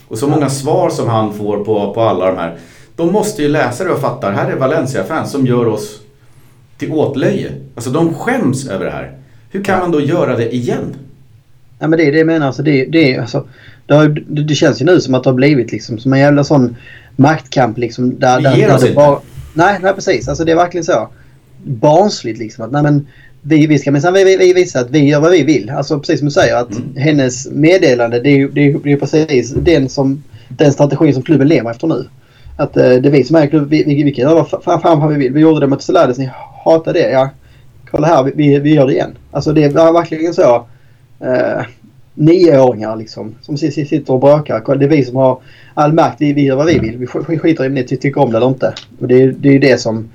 Och 0.08 0.18
så 0.18 0.28
många 0.28 0.50
svar 0.50 0.90
som 0.90 1.08
han 1.10 1.34
får 1.34 1.64
på, 1.64 1.94
på 1.94 2.02
alla 2.02 2.26
de 2.26 2.38
här. 2.38 2.58
De 2.96 3.12
måste 3.12 3.42
ju 3.42 3.48
läsa 3.48 3.84
det 3.84 3.90
och 3.90 4.02
fatta. 4.02 4.32
Här 4.32 4.52
är 4.52 4.56
Valencia-fans 4.56 5.32
som 5.32 5.48
gör 5.48 5.68
oss 5.68 6.00
till 6.78 6.92
åtlöje. 6.92 7.52
Alltså 7.76 7.90
de 7.90 8.14
skäms 8.14 8.68
över 8.68 8.86
det 8.86 8.92
här. 8.92 9.18
Hur 9.52 9.64
kan 9.64 9.80
man 9.80 9.92
då 9.92 10.02
göra 10.02 10.38
det 10.38 10.56
igen? 10.56 10.96
Ja 11.80 11.88
men 11.88 12.00
det 12.00 12.06
är 12.08 12.12
det 12.12 12.18
jag 12.18 12.28
menar. 12.28 12.48
Alltså, 12.48 12.64
det, 12.64 12.86
det, 12.86 13.18
alltså, 13.18 13.48
det, 13.86 13.94
har, 13.94 14.08
det, 14.28 14.56
känns 14.56 14.82
ju 14.82 14.86
nu 14.86 15.02
som 15.02 15.16
att 15.16 15.24
det 15.24 15.30
har 15.30 15.36
blivit 15.36 15.72
liksom 15.72 16.00
som 16.00 16.14
en 16.14 16.20
jävla 16.20 16.44
sån 16.44 16.76
maktkamp 17.16 17.78
liksom. 17.78 18.20
Där, 18.20 18.38
Vi 18.38 18.60
ger 18.60 18.68
där, 18.68 18.76
oss 18.76 18.82
där 18.82 18.88
inte. 18.88 18.96
Bara, 18.96 19.20
nej, 19.54 19.80
nej 19.82 19.94
precis. 19.94 20.28
Alltså 20.28 20.46
det 20.46 20.52
är 20.52 20.56
verkligen 20.56 20.84
så 20.84 21.10
barnsligt 21.64 22.40
liksom. 22.40 22.66
Att, 22.66 22.72
nej, 22.72 22.84
men, 22.84 23.08
vi, 23.42 23.68
vi 23.68 23.80
ska 23.80 23.92
minsann 23.92 24.14
vi, 24.14 24.38
vi, 24.38 24.54
visa 24.54 24.80
att 24.80 24.90
vi 24.90 25.00
gör 25.00 25.20
vad 25.20 25.32
vi 25.32 25.44
vill. 25.44 25.70
Alltså 25.70 26.00
precis 26.00 26.20
som 26.20 26.26
du 26.26 26.32
säger 26.32 26.56
att 26.56 26.72
mm. 26.72 26.96
hennes 26.96 27.52
meddelande 27.52 28.20
det 28.20 28.30
är 28.30 28.36
ju 28.36 28.50
det 28.50 28.62
är, 28.62 28.80
det 28.84 28.92
är 28.92 28.98
precis 28.98 29.54
den, 29.54 29.90
som, 29.90 30.24
den 30.48 30.74
strategi 30.74 31.14
som 31.14 31.24
klubben 31.24 31.48
lever 31.48 31.72
efter 31.72 31.88
nu. 31.88 32.06
Att 32.58 32.78
eh, 32.78 32.84
det 32.84 33.10
är 33.10 33.12
vi 33.12 33.24
som 33.24 33.36
är 33.36 33.48
klubb. 33.48 33.70
Vi, 33.70 33.84
vi, 33.84 34.04
vi 34.04 34.12
kan 34.12 34.30
göra 34.30 34.46
vad 34.66 34.82
fan, 34.82 35.00
vad 35.00 35.10
vi 35.10 35.18
vill. 35.18 35.34
Vi 35.34 35.42
gjorde 35.42 35.60
det 35.60 35.68
mot 35.68 35.82
Celades. 35.82 36.18
Ni 36.18 36.30
hatar 36.66 36.94
det. 36.94 37.12
Ja, 37.12 37.30
kolla 37.92 38.08
här. 38.08 38.24
Vi, 38.36 38.60
vi 38.60 38.74
gör 38.74 38.88
det 38.88 38.94
igen. 38.94 39.18
Alltså 39.32 39.54
det 39.54 39.64
är 39.64 39.94
verkligen 39.94 40.34
så. 40.34 40.66
Eh, 41.20 41.66
nioåringar 42.14 42.96
liksom 42.96 43.36
som 43.42 43.58
sitter 43.58 44.14
och 44.14 44.20
bråkar. 44.20 44.76
Det 44.76 44.86
är 44.86 44.90
vi 44.90 45.06
som 45.06 45.16
har 45.16 45.40
all 45.74 45.94
makt. 45.94 46.22
Vi, 46.22 46.34
vi 46.34 46.42
gör 46.42 46.56
vad 46.56 46.66
vi 46.66 46.80
vill. 46.80 46.98
Vi 47.28 47.38
skiter 47.38 47.64
i 47.64 47.68
om 47.68 47.74
ni 47.74 47.84
tycker 47.84 48.18
om 48.22 48.32
det 48.32 48.38
eller 48.38 48.48
inte. 48.48 48.74
Och 49.00 49.08
det, 49.08 49.32
det 49.32 49.48
är 49.48 49.54
ju 49.54 49.60
det 49.60 49.82
som 49.82 50.10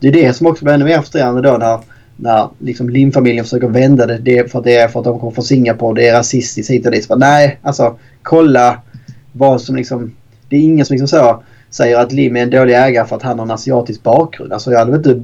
det 0.00 0.08
är 0.08 0.12
det 0.12 0.32
som 0.32 0.46
också 0.46 0.64
blir 0.64 0.74
ännu 0.74 0.84
mer 0.84 0.98
frustrerande 0.98 1.42
då 1.42 1.56
när 1.56 1.78
när 2.20 2.48
liksom 2.58 2.90
Lim-familjen 2.90 3.44
försöker 3.44 3.68
vända 3.68 4.06
det, 4.06 4.18
det 4.18 4.50
för 4.50 4.58
att 4.58 4.64
det 4.64 4.76
är 4.76 4.88
för 4.88 5.00
att 5.00 5.04
de 5.04 5.20
kommer 5.20 5.32
från 5.32 5.44
Singapore, 5.44 6.00
det 6.00 6.08
är 6.08 6.14
rasistiskt 6.14 6.70
hit 6.70 6.86
och 6.86 6.92
dit. 6.92 7.04
Så, 7.04 7.16
nej, 7.16 7.58
alltså 7.62 7.98
kolla 8.22 8.78
vad 9.32 9.60
som 9.60 9.76
liksom... 9.76 10.14
Det 10.48 10.56
är 10.56 10.60
ingen 10.60 10.86
som 10.86 10.94
liksom 10.94 11.08
så 11.08 11.42
säger 11.70 11.98
att 11.98 12.12
Lim 12.12 12.36
är 12.36 12.42
en 12.42 12.50
dålig 12.50 12.74
ägare 12.74 13.06
för 13.06 13.16
att 13.16 13.22
han 13.22 13.38
har 13.38 13.46
en 13.46 13.50
asiatisk 13.50 14.02
bakgrund. 14.02 14.52
Alltså 14.52 14.70
jag 14.72 14.78
hade 14.78 14.96
inte 14.96 15.14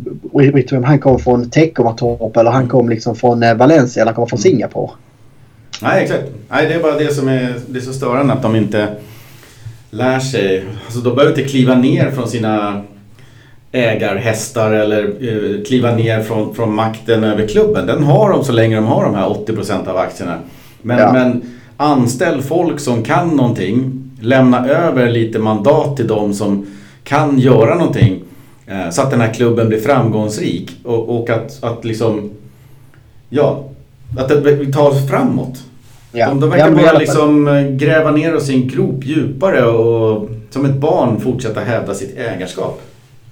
brytt 0.52 0.70
mig 0.70 0.78
om 0.78 0.84
han 0.84 0.98
kom 0.98 1.18
från 1.18 1.50
Teckomatorp 1.50 2.36
eller 2.36 2.50
han 2.50 2.68
kom 2.68 2.88
liksom 2.88 3.16
från 3.16 3.42
eh, 3.42 3.54
Valencia 3.54 4.02
eller 4.02 4.12
han 4.12 4.14
kommer 4.14 4.28
från 4.28 4.38
Mm. 4.38 4.50
Singapore. 4.52 4.90
Nej, 5.82 6.02
exakt. 6.02 6.24
Nej, 6.50 6.66
det 6.68 6.74
är 6.74 6.82
bara 6.82 6.98
det 6.98 7.14
som 7.14 7.28
är, 7.28 7.54
det 7.66 7.78
är 7.78 7.82
så 7.82 7.92
störande 7.92 8.32
att 8.32 8.42
de 8.42 8.56
inte 8.56 8.88
lär 9.90 10.20
sig. 10.20 10.64
Alltså, 10.84 11.00
de 11.00 11.14
behöver 11.14 11.38
inte 11.38 11.50
kliva 11.50 11.74
ner 11.74 12.10
från 12.10 12.28
sina 12.28 12.82
ägarhästar 13.74 14.72
eller 14.72 15.02
eh, 15.04 15.64
kliva 15.64 15.94
ner 15.96 16.22
från, 16.22 16.54
från 16.54 16.74
makten 16.74 17.24
över 17.24 17.46
klubben. 17.48 17.86
Den 17.86 18.02
har 18.04 18.30
de 18.30 18.44
så 18.44 18.52
länge 18.52 18.76
de 18.76 18.86
har 18.86 19.04
de 19.04 19.14
här 19.14 19.28
80% 19.28 19.88
av 19.88 19.96
aktierna. 19.96 20.38
Men, 20.82 20.98
Ja. 20.98 21.12
men 21.12 21.42
anställ 21.76 22.42
folk 22.42 22.80
som 22.80 23.02
kan 23.02 23.28
någonting. 23.28 24.00
Lämna 24.20 24.68
över 24.68 25.10
lite 25.10 25.38
mandat 25.38 25.96
till 25.96 26.06
dem 26.06 26.34
som 26.34 26.66
kan 27.04 27.38
göra 27.38 27.74
någonting. 27.74 28.20
Eh, 28.66 28.90
så 28.90 29.02
att 29.02 29.10
den 29.10 29.20
här 29.20 29.32
klubben 29.34 29.68
blir 29.68 29.80
framgångsrik. 29.80 30.70
Och, 30.84 31.08
och 31.20 31.30
att, 31.30 31.64
att 31.64 31.84
liksom... 31.84 32.30
Ja, 33.28 33.64
att 34.18 34.28
det 34.28 34.72
tar 34.72 34.88
oss 34.90 35.08
framåt. 35.08 35.62
Ja. 36.12 36.28
De, 36.28 36.40
de 36.40 36.50
verkar 36.50 36.70
bara 36.70 36.98
liksom 36.98 37.48
eh, 37.48 37.68
gräva 37.68 38.10
ner 38.10 38.36
oss 38.36 38.50
i 38.50 38.54
en 38.54 38.68
grop 38.68 39.04
djupare 39.04 39.66
och 39.66 40.28
som 40.50 40.64
ett 40.64 40.76
barn 40.76 41.20
fortsätta 41.20 41.60
hävda 41.60 41.94
sitt 41.94 42.18
ägarskap. 42.18 42.80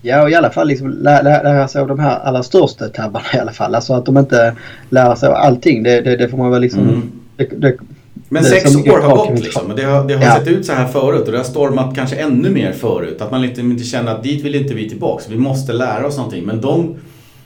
Ja, 0.02 0.22
och 0.22 0.30
i 0.30 0.34
alla 0.34 0.50
fall 0.50 0.68
liksom 0.68 0.88
lä- 0.90 1.22
lä- 1.22 1.42
lära 1.42 1.68
sig 1.68 1.80
av 1.80 1.88
de 1.88 1.98
här 1.98 2.18
allra 2.18 2.42
största 2.42 2.88
tabbarna 2.88 3.26
i 3.34 3.38
alla 3.38 3.52
fall. 3.52 3.74
Alltså 3.74 3.94
att 3.94 4.06
de 4.06 4.18
inte 4.18 4.54
lär 4.90 5.14
sig 5.14 5.28
av 5.28 5.34
allting. 5.34 5.82
Det, 5.82 6.00
det, 6.00 6.16
det 6.16 6.28
får 6.28 6.38
man 6.38 6.50
väl 6.50 6.60
liksom... 6.60 6.80
Mm. 6.88 7.12
Det, 7.36 7.44
det, 7.60 7.76
Men 8.28 8.44
sex 8.44 8.76
år 8.76 9.00
har 9.02 9.16
gått 9.16 9.40
liksom. 9.40 9.70
Och 9.70 9.76
det 9.76 9.82
har, 9.84 10.04
det 10.08 10.14
har 10.14 10.22
Ja. 10.24 10.34
sett 10.38 10.48
ut 10.48 10.66
så 10.66 10.72
här 10.72 10.86
förut 10.86 11.26
och 11.26 11.32
det 11.32 11.38
har 11.38 11.44
stormat 11.44 11.94
kanske 11.94 12.16
ännu 12.16 12.50
mer 12.50 12.72
förut. 12.72 13.20
Att 13.22 13.30
man 13.30 13.42
liksom 13.42 13.70
inte 13.72 13.84
känner 13.84 14.12
att 14.14 14.22
dit 14.22 14.44
vill 14.44 14.54
inte 14.54 14.74
vi 14.74 14.88
tillbaks. 14.88 15.28
Vi 15.28 15.36
måste 15.38 15.72
lära 15.72 16.06
oss 16.06 16.16
någonting. 16.16 16.44
Men 16.44 16.60
de 16.60 16.96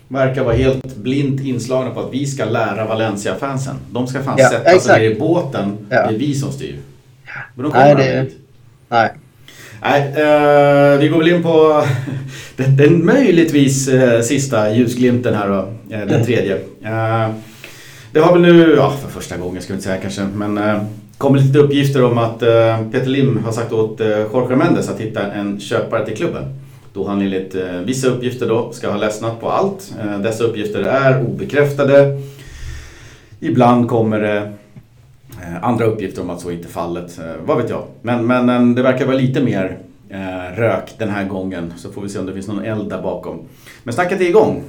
verkar 0.09 0.45
vara 0.45 0.55
helt 0.55 0.97
blint 0.97 1.41
inslagna 1.41 1.91
på 1.91 2.01
att 2.01 2.13
vi 2.13 2.27
ska 2.27 2.45
lära 2.45 2.85
Valencia-fansen. 2.87 3.75
De 3.91 4.07
ska 4.07 4.23
fan 4.23 4.35
Ja, 4.39 4.49
sätta 4.51 4.65
sig 4.65 4.77
exakt. 4.77 4.99
ner 5.01 5.11
i 5.11 5.15
båten. 5.15 5.77
Ja. 5.91 6.07
Det 6.09 6.15
är 6.15 6.19
vi 6.19 6.35
som 6.35 6.53
styr. 6.53 6.77
Men 7.55 7.65
de 7.65 7.73
Nej, 7.73 7.93
kommer 7.93 8.05
det- 8.05 8.11
aldrig 8.11 8.25
dit. 8.25 8.39
nej. 8.89 9.11
Nej, 9.83 10.01
eh, 10.01 10.99
vi 10.99 11.09
går 11.09 11.19
väl 11.19 11.29
in 11.29 11.43
på 11.43 11.85
den, 12.57 12.77
den 12.77 13.07
möjligtvis 13.07 13.89
eh, 13.89 14.21
sista 14.21 14.75
ljusglimten 14.75 15.35
här 15.35 15.49
då. 15.49 15.69
Eh, 15.95 16.07
den 16.07 16.25
tredje. 16.25 16.55
Eh, 16.85 17.31
det 18.13 18.21
har 18.21 18.33
väl 18.33 18.43
nu, 18.43 18.75
ja 18.77 18.91
för 19.03 19.11
första 19.11 19.37
gången 19.37 19.63
ska 19.63 19.73
vi 19.73 19.77
inte 19.77 19.89
säga 19.89 20.01
kanske, 20.01 20.23
men 20.35 20.59
eh, 20.59 20.83
kommer 21.19 21.39
lite 21.39 21.59
uppgifter 21.59 22.05
om 22.05 22.19
att 22.19 22.43
eh, 22.43 22.81
Peter 22.93 23.07
Lim 23.07 23.45
har 23.45 23.53
sagt 23.53 23.73
åt 23.73 24.01
eh, 24.01 24.09
Jorge 24.09 24.57
Mendes 24.57 24.89
att 24.89 25.01
hitta 25.01 25.33
en 25.33 25.61
köpare 25.61 26.07
till 26.07 26.17
klubben. 26.17 26.45
Då 26.93 27.09
han 27.09 27.21
enligt 27.21 27.55
eh, 27.55 27.81
vissa 27.85 28.09
uppgifter 28.09 28.49
då 28.49 28.73
ska 28.73 28.91
ha 28.91 28.99
ledsnat 28.99 29.41
på 29.41 29.51
allt. 29.51 29.95
Eh, 30.01 30.19
dessa 30.21 30.45
uppgifter 30.45 30.83
är 30.83 31.23
obekräftade. 31.23 32.21
Ibland 33.41 33.89
kommer 33.89 34.21
det 34.21 34.53
Eh, 35.43 35.65
andra 35.65 35.85
uppgifter 35.85 36.23
om 36.23 36.31
att 36.31 36.41
så 36.41 36.51
inte 36.51 36.69
är 36.69 36.71
fallet. 36.71 37.19
Eh, 37.19 37.25
vad 37.47 37.57
vet 37.57 37.71
jag. 37.71 37.83
Men, 38.03 38.27
men 38.27 38.49
eh, 38.49 38.75
det 38.75 38.83
verkar 38.83 39.07
vara 39.07 39.17
lite 39.17 39.43
mer 39.43 39.79
rök 40.57 40.95
den 40.99 41.09
här 41.09 41.25
gången. 41.25 41.73
Så 41.77 41.93
får 41.93 42.03
vi 42.03 42.09
se 42.09 42.19
om 42.19 42.27
det 42.27 42.33
finns 42.33 42.49
någon 42.49 42.65
eld 42.65 42.89
där 42.91 43.03
bakom. 43.03 43.39
Men 43.85 43.95
snacket 43.95 44.21
är 44.21 44.25
igång. 44.25 44.63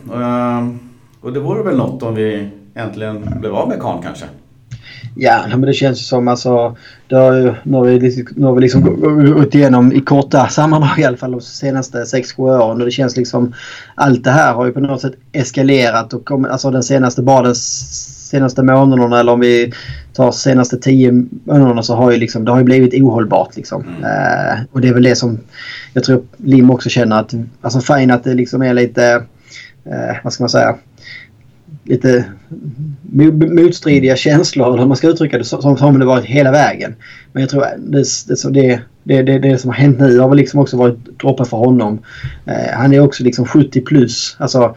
Och 1.22 1.34
det 1.34 1.40
vore 1.40 1.64
väl 1.64 1.78
något 1.78 2.04
om 2.04 2.16
vi 2.16 2.50
äntligen 2.76 3.34
blev 3.40 3.56
av 3.56 3.68
med 3.70 3.82
Kahn 3.82 4.02
kanske. 4.04 4.26
Ja, 5.16 5.44
men 5.50 5.62
det 5.62 5.74
känns 5.74 6.00
ju 6.00 6.04
som 6.04 6.28
alltså... 6.28 6.76
Det 7.08 7.16
har 7.16 7.34
ju, 7.34 7.54
nu 7.64 7.78
har 7.78 7.84
vi, 7.86 8.00
liksom- 8.00 8.36
nu 8.36 8.46
har 8.46 8.56
vi 8.56 8.62
liksom 8.62 9.02
gått 9.34 9.56
igenom 9.56 9.94
i 9.94 10.02
korta 10.02 10.48
sammanhang 10.50 11.00
i 11.00 11.06
alla 11.06 11.18
fall 11.18 11.32
de 11.32 11.42
senaste 11.42 11.98
6-7 11.98 12.40
åren. 12.40 12.80
Och 12.80 12.86
det 12.86 12.92
känns 12.92 13.18
liksom... 13.18 13.54
Allt 13.96 14.24
det 14.24 14.32
här 14.32 14.54
har 14.54 14.66
ju 14.66 14.72
på 14.72 14.80
något 14.80 15.02
sätt 15.02 15.14
eskalerat 15.32 16.14
och 16.14 16.26
kom, 16.26 16.46
alltså 16.46 16.72
den 16.72 16.84
senaste, 16.84 17.22
bara 17.22 17.42
den 17.42 17.56
senaste 17.56 18.64
månaderna 18.64 19.20
eller 19.20 19.32
om 19.32 19.40
vi 19.40 19.74
tar 20.18 20.32
senaste 20.32 20.78
10 20.78 21.26
månaderna 21.44 21.84
så 21.84 21.96
har 21.96 22.12
ju 22.12 22.18
liksom... 22.18 22.46
Det 22.46 22.52
har 22.52 22.58
ju 22.58 22.64
blivit 22.64 22.94
ohållbart 22.94 23.56
liksom. 23.56 23.84
Mm. 23.88 24.04
Eh, 24.04 24.60
och 24.72 24.82
det 24.82 24.88
är 24.88 24.94
väl 24.94 25.04
det 25.04 25.16
som 25.16 25.40
jag 25.94 26.04
tror 26.04 26.24
Lim 26.38 26.70
också 26.70 26.90
känner 26.90 27.20
att... 27.20 27.34
Alltså 27.62 27.96
fine 27.96 28.12
att 28.12 28.24
det 28.24 28.34
liksom 28.34 28.62
är 28.62 28.74
lite... 28.74 29.24
Eh, 29.86 30.16
vad 30.24 30.34
ska 30.34 30.44
man 30.44 30.50
säga? 30.50 30.76
lite 31.84 32.26
mo- 33.12 33.64
motstridiga 33.64 34.16
känslor 34.16 34.68
eller 34.68 34.78
hur 34.78 34.88
man 34.88 34.98
ska 34.98 35.08
uttrycka 35.08 35.38
det 35.38 35.44
som, 35.44 35.78
som 35.78 36.00
det 36.00 36.06
varit 36.06 36.26
hela 36.26 36.52
vägen. 36.52 36.96
Men 37.32 37.42
jag 37.42 37.50
tror 37.50 37.66
det, 37.78 38.04
det, 38.28 38.54
det, 38.54 38.82
det, 39.04 39.22
det, 39.22 39.40
det 39.40 39.58
som 39.58 39.70
har 39.70 39.78
hänt 39.78 40.00
nu 40.00 40.20
har 40.20 40.30
väl 40.30 40.38
liksom 40.38 40.60
också 40.60 40.78
varit 40.78 41.20
droppen 41.20 41.46
för 41.46 41.58
honom. 41.58 42.00
Eh, 42.46 42.74
han 42.74 42.94
är 42.94 43.00
också 43.00 43.24
liksom 43.24 43.46
70 43.46 43.82
plus. 43.82 44.36
Alltså, 44.40 44.76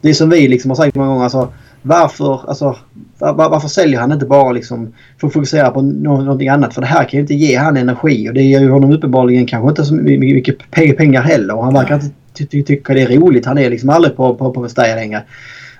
det 0.00 0.14
som 0.14 0.30
vi 0.30 0.48
liksom 0.48 0.70
har 0.70 0.76
sagt 0.76 0.96
många 0.96 1.08
gånger. 1.08 1.24
Alltså, 1.24 1.52
varför, 1.82 2.48
alltså, 2.48 2.76
var, 3.18 3.50
varför 3.50 3.68
säljer 3.68 4.00
han 4.00 4.12
inte 4.12 4.26
bara 4.26 4.52
liksom 4.52 4.92
för 5.20 5.26
att 5.26 5.32
fokusera 5.32 5.70
på 5.70 5.82
nå- 5.82 6.20
någonting 6.20 6.48
annat? 6.48 6.74
För 6.74 6.80
det 6.80 6.86
här 6.86 7.04
kan 7.04 7.10
ju 7.18 7.20
inte 7.20 7.34
ge 7.34 7.56
han 7.56 7.76
energi 7.76 8.30
och 8.30 8.34
det 8.34 8.42
ger 8.42 8.60
ju 8.60 8.70
honom 8.70 8.92
uppenbarligen 8.92 9.46
kanske 9.46 9.68
inte 9.68 9.84
så 9.84 9.94
mycket 9.94 10.70
pengar 10.70 11.22
heller. 11.22 11.56
Och 11.56 11.64
han 11.64 11.74
verkar 11.74 11.94
inte 11.94 12.10
ty- 12.34 12.46
ty- 12.46 12.62
tycka 12.62 12.94
det 12.94 13.02
är 13.02 13.18
roligt. 13.20 13.46
Han 13.46 13.58
är 13.58 13.70
liksom 13.70 13.90
aldrig 13.90 14.16
på, 14.16 14.34
på, 14.34 14.52
på 14.52 14.60
Mestalla 14.60 14.94
längre. 14.94 15.22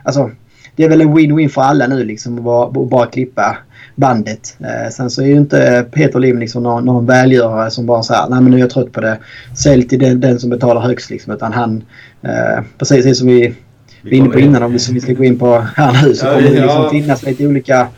Alltså, 0.02 0.30
det 0.76 0.84
är 0.84 0.88
väl 0.88 1.00
en 1.00 1.18
win-win 1.18 1.48
för 1.48 1.62
alla 1.62 1.86
nu 1.86 2.04
liksom 2.04 2.38
att 2.38 2.44
bara, 2.44 2.70
bara 2.84 3.06
klippa 3.06 3.56
bandet. 3.94 4.56
Eh, 4.60 4.90
sen 4.90 5.10
så 5.10 5.22
är 5.22 5.26
ju 5.26 5.36
inte 5.36 5.86
Peter 5.92 6.18
Lim 6.18 6.38
liksom 6.38 6.62
någon, 6.62 6.84
någon 6.84 7.06
välgörare 7.06 7.70
som 7.70 7.86
bara 7.86 8.02
säger 8.02 8.28
nej 8.28 8.40
men 8.40 8.50
nu 8.50 8.56
är 8.56 8.60
jag 8.60 8.70
trött 8.70 8.92
på 8.92 9.00
det. 9.00 9.18
Sälj 9.56 9.88
till 9.88 9.98
den, 9.98 10.20
den 10.20 10.38
som 10.38 10.50
betalar 10.50 10.80
högst 10.80 11.10
liksom. 11.10 11.32
Utan 11.32 11.52
han, 11.52 11.84
eh, 12.22 12.62
precis 12.78 13.18
som 13.18 13.28
vi 13.28 13.54
var 14.02 14.12
inne 14.12 14.28
på 14.28 14.40
innan 14.40 14.62
om 14.62 14.72
vi, 14.72 14.78
vi 14.92 15.00
ska 15.00 15.12
gå 15.12 15.24
in 15.24 15.38
på 15.38 15.58
här 15.76 16.06
nu 16.06 16.14
så 16.14 16.26
Ja, 16.26 16.32
kommer 16.32 16.50
det 16.50 16.60
liksom 16.60 16.90
finnas 16.90 17.22
lite 17.22 17.46
olika 17.46 17.88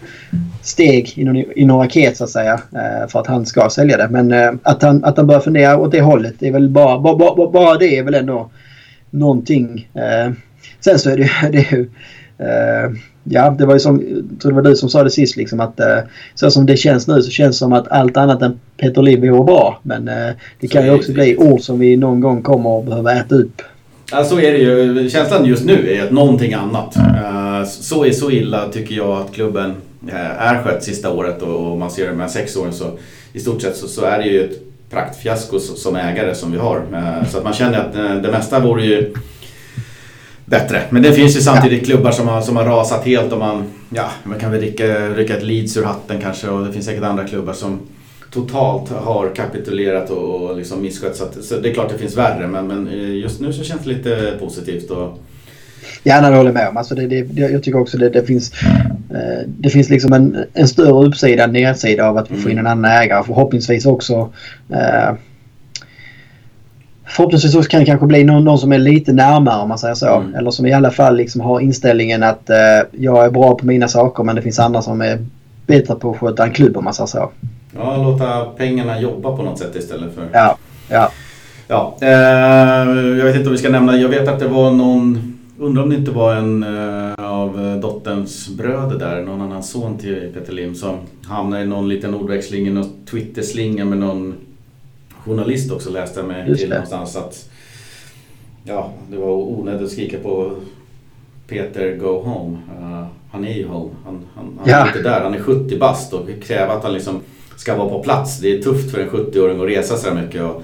steg 0.62 1.12
i, 1.16 1.24
någon, 1.64 1.80
raket 1.82 2.16
så 2.16 2.24
att 2.24 2.30
säga 2.30 2.52
eh, 2.54 3.08
för 3.08 3.20
att 3.20 3.26
han 3.26 3.46
ska 3.46 3.70
sälja 3.70 3.96
det. 3.96 4.08
Men 4.10 4.32
eh, 4.32 4.50
att, 4.62 4.82
han, 4.82 5.04
att 5.04 5.16
han 5.16 5.26
börjar 5.26 5.40
fundera 5.40 5.78
åt 5.78 5.92
det 5.92 6.00
hållet 6.00 6.34
det 6.38 6.48
är 6.48 6.52
väl 6.52 6.68
bara, 6.68 7.00
bara, 7.00 7.50
bara, 7.50 7.78
det 7.78 7.98
är 7.98 8.02
väl 8.02 8.14
ändå 8.14 8.50
någonting. 9.10 9.88
Eh, 9.94 10.32
sen 10.80 10.98
så 10.98 11.10
är 11.10 11.16
det, 11.16 11.30
det 11.52 11.58
är 11.58 11.76
ju 11.76 11.88
Ja, 13.24 13.54
det 13.58 13.66
var 13.66 13.74
ju 13.74 13.80
som, 13.80 14.02
jag 14.30 14.40
tror 14.40 14.52
det 14.52 14.54
var 14.54 14.62
du 14.62 14.76
som 14.76 14.88
sa 14.88 15.02
det 15.02 15.10
sist 15.10 15.36
liksom 15.36 15.60
att 15.60 15.80
så 16.34 16.50
som 16.50 16.66
det 16.66 16.76
känns 16.76 17.08
nu 17.08 17.22
så 17.22 17.30
känns 17.30 17.56
det 17.56 17.58
som 17.58 17.72
att 17.72 17.88
allt 17.88 18.16
annat 18.16 18.42
än 18.42 18.60
Peter 18.80 19.02
Lim 19.02 19.20
vore 19.20 19.44
bra. 19.44 19.80
Men 19.82 20.04
det 20.04 20.34
Så 20.60 20.68
kan 20.68 20.82
ju 20.84 20.88
är 20.90 20.94
också 20.94 21.08
det. 21.08 21.14
bli 21.14 21.36
ord 21.36 21.60
som 21.60 21.78
vi 21.78 21.96
någon 21.96 22.20
gång 22.20 22.42
kommer 22.42 22.78
att 22.78 22.86
behöva 22.86 23.12
äta 23.12 23.34
upp. 23.34 23.62
Ja, 24.12 24.24
så 24.24 24.40
är 24.40 24.52
det 24.52 24.58
ju. 24.58 25.10
Känslan 25.10 25.44
just 25.44 25.64
nu 25.64 25.92
är 25.94 26.04
att 26.04 26.10
någonting 26.10 26.54
annat. 26.54 26.96
Eh, 26.96 27.64
Så, 27.68 28.04
är, 28.04 28.10
så 28.12 28.30
illa 28.30 28.68
tycker 28.68 28.94
jag 28.94 29.10
att 29.10 29.32
klubben 29.34 29.74
eh, 30.08 30.42
är 30.42 30.62
skött 30.62 30.84
sista 30.84 31.10
året 31.12 31.42
och 31.42 31.78
man 31.78 31.90
ser 31.90 32.08
de 32.08 32.20
här 32.20 32.28
sex 32.28 32.56
åren 32.56 32.72
så 32.72 32.98
i 33.32 33.40
stort 33.40 33.62
sett 33.62 33.76
så, 33.76 33.88
så 33.88 34.04
är 34.04 34.18
det 34.18 34.24
ju 34.24 34.44
ett 34.44 34.58
praktfiasko 34.90 35.58
som 35.58 35.96
ägare 35.96 36.34
som 36.34 36.52
vi 36.52 36.58
har. 36.58 36.82
Eh, 36.92 37.28
Så 37.30 37.38
att 37.38 37.44
man 37.44 37.52
känner 37.52 37.78
att 37.80 38.22
det 38.22 38.30
mesta 38.32 38.60
vore 38.60 38.84
ju 38.84 39.14
bättre. 40.44 40.82
Men 40.90 41.02
det 41.02 41.12
finns 41.12 41.36
ju 41.36 41.40
samtidigt 41.40 41.86
klubbar 41.86 42.10
som 42.10 42.28
har, 42.28 42.40
som 42.42 42.56
har 42.56 42.64
rasat 42.64 43.04
helt 43.04 43.32
och 43.32 43.38
man, 43.38 43.64
ja, 43.90 44.10
man 44.24 44.38
kan 44.38 44.50
väl 44.50 44.60
rycka, 44.60 45.08
rycka 45.08 45.36
ett 45.36 45.42
Leeds 45.42 45.76
ur 45.76 45.84
hatten 45.84 46.20
kanske 46.20 46.48
och 46.48 46.66
det 46.66 46.72
finns 46.72 46.86
säkert 46.86 47.04
andra 47.04 47.24
klubbar 47.24 47.52
som 47.52 47.80
totalt 48.32 48.90
har 48.90 49.34
kapitulerat 49.34 50.10
och, 50.10 50.34
och 50.34 50.56
liksom 50.56 50.82
misskött. 50.82 51.16
Så, 51.16 51.24
att, 51.24 51.44
så 51.44 51.56
det 51.60 51.70
är 51.70 51.74
klart 51.74 51.88
det 51.92 51.98
finns 51.98 52.16
värre 52.16 52.46
men, 52.46 52.66
men 52.66 52.88
eh, 52.88 53.16
just 53.16 53.40
nu 53.40 53.52
så 53.52 53.64
känns 53.64 53.82
det 53.82 53.88
lite 53.88 54.36
positivt. 54.40 54.90
Och, 54.90 55.18
Gärna 56.04 56.30
det 56.30 56.36
håller 56.36 56.48
jag 56.48 56.54
med 56.54 56.68
om. 56.68 56.76
Alltså 56.76 56.94
det, 56.94 57.06
det, 57.06 57.22
det, 57.22 57.40
jag 57.40 57.62
tycker 57.62 57.80
också 57.80 57.98
det, 57.98 58.08
det 58.08 58.22
finns 58.22 58.52
eh, 59.10 59.46
det 59.46 59.70
finns 59.70 59.90
liksom 59.90 60.12
en, 60.12 60.44
en 60.54 60.68
större 60.68 61.06
uppsida 61.06 61.44
än 61.44 61.52
nedsida 61.52 62.08
av 62.08 62.16
att 62.16 62.30
vi 62.30 62.36
får 62.36 62.50
in 62.50 62.58
en 62.58 62.66
annan 62.66 62.92
ägare. 62.92 63.24
Förhoppningsvis 63.26 63.86
också 63.86 64.32
eh, 64.70 65.14
Förhoppningsvis 67.04 67.54
också 67.54 67.70
kan 67.70 67.80
det 67.80 67.86
kanske 67.86 68.06
bli 68.06 68.24
någon, 68.24 68.44
någon 68.44 68.58
som 68.58 68.72
är 68.72 68.78
lite 68.78 69.12
närmare 69.12 69.62
om 69.62 69.68
man 69.68 69.78
säger 69.78 69.94
så. 69.94 70.16
Mm. 70.16 70.34
Eller 70.34 70.50
som 70.50 70.66
i 70.66 70.72
alla 70.72 70.90
fall 70.90 71.16
liksom 71.16 71.40
har 71.40 71.60
inställningen 71.60 72.22
att 72.22 72.50
eh, 72.50 72.56
jag 72.92 73.24
är 73.24 73.30
bra 73.30 73.54
på 73.54 73.66
mina 73.66 73.88
saker 73.88 74.24
men 74.24 74.36
det 74.36 74.42
finns 74.42 74.58
andra 74.58 74.82
som 74.82 75.00
är 75.00 75.18
bättre 75.66 75.94
på 75.94 76.10
att 76.10 76.18
sköta 76.18 76.44
en 76.44 76.52
klubb 76.52 76.76
om 76.76 76.84
man 76.84 76.94
säger 76.94 77.06
så. 77.06 77.30
Ja, 77.74 78.02
låta 78.04 78.44
pengarna 78.44 79.00
jobba 79.00 79.36
på 79.36 79.42
något 79.42 79.58
sätt 79.58 79.76
istället 79.76 80.14
för... 80.14 80.28
Ja, 80.32 80.58
ja. 80.90 81.10
Ja, 81.68 81.96
eh, 82.00 82.08
jag 83.18 83.24
vet 83.24 83.36
inte 83.36 83.46
om 83.48 83.52
vi 83.52 83.58
ska 83.58 83.68
nämna, 83.68 83.96
jag 83.96 84.08
vet 84.08 84.28
att 84.28 84.38
det 84.40 84.48
var 84.48 84.70
någon, 84.70 85.34
undrar 85.58 85.82
om 85.82 85.90
det 85.90 85.96
inte 85.96 86.10
var 86.10 86.34
en 86.34 86.62
eh, 86.62 87.24
av 87.24 87.78
dotterns 87.82 88.48
bröder 88.48 88.98
där, 88.98 89.22
någon 89.22 89.40
annan 89.40 89.62
son 89.62 89.98
till 89.98 90.30
Peter 90.34 90.52
Lim 90.52 90.74
som 90.74 90.96
hamnade 91.24 91.62
i 91.62 91.66
någon 91.66 91.88
liten 91.88 92.14
ordväxling, 92.14 92.66
i 92.66 92.70
någon 92.70 92.90
Twitter-slinga 93.10 93.84
med 93.84 93.98
någon 93.98 94.34
journalist 95.24 95.72
också 95.72 95.90
läste 95.90 96.20
jag 96.20 96.28
mig 96.28 96.56
till 96.56 96.68
någonstans 96.68 97.16
att 97.16 97.48
ja, 98.64 98.90
det 99.10 99.16
var 99.16 99.30
onödigt 99.30 99.82
att 99.82 99.90
skrika 99.92 100.18
på 100.18 100.50
Peter 101.48 101.96
Go 101.96 102.22
Home. 102.22 102.56
Uh, 102.80 103.04
han 103.30 103.44
är 103.44 103.52
ju 103.54 103.66
home. 103.68 103.90
Han, 104.04 104.20
han, 104.34 104.58
han 104.58 104.68
Ja. 104.70 104.76
är 104.76 104.86
inte 104.86 105.02
där. 105.02 105.20
Han 105.20 105.34
är 105.34 105.38
70 105.40 105.78
bast 105.78 106.12
och 106.12 106.28
kräver 106.42 106.74
att 106.76 106.82
han 106.82 106.92
liksom 106.92 107.20
ska 107.56 107.76
vara 107.76 107.88
på 107.88 108.02
plats. 108.02 108.40
Det 108.40 108.58
är 108.58 108.62
tufft 108.62 108.90
för 108.90 109.00
en 109.00 109.08
70-åring 109.08 109.60
att 109.60 109.68
resa 109.68 109.96
så 109.96 110.08
här 110.08 110.22
mycket. 110.22 110.42
Och, 110.42 110.62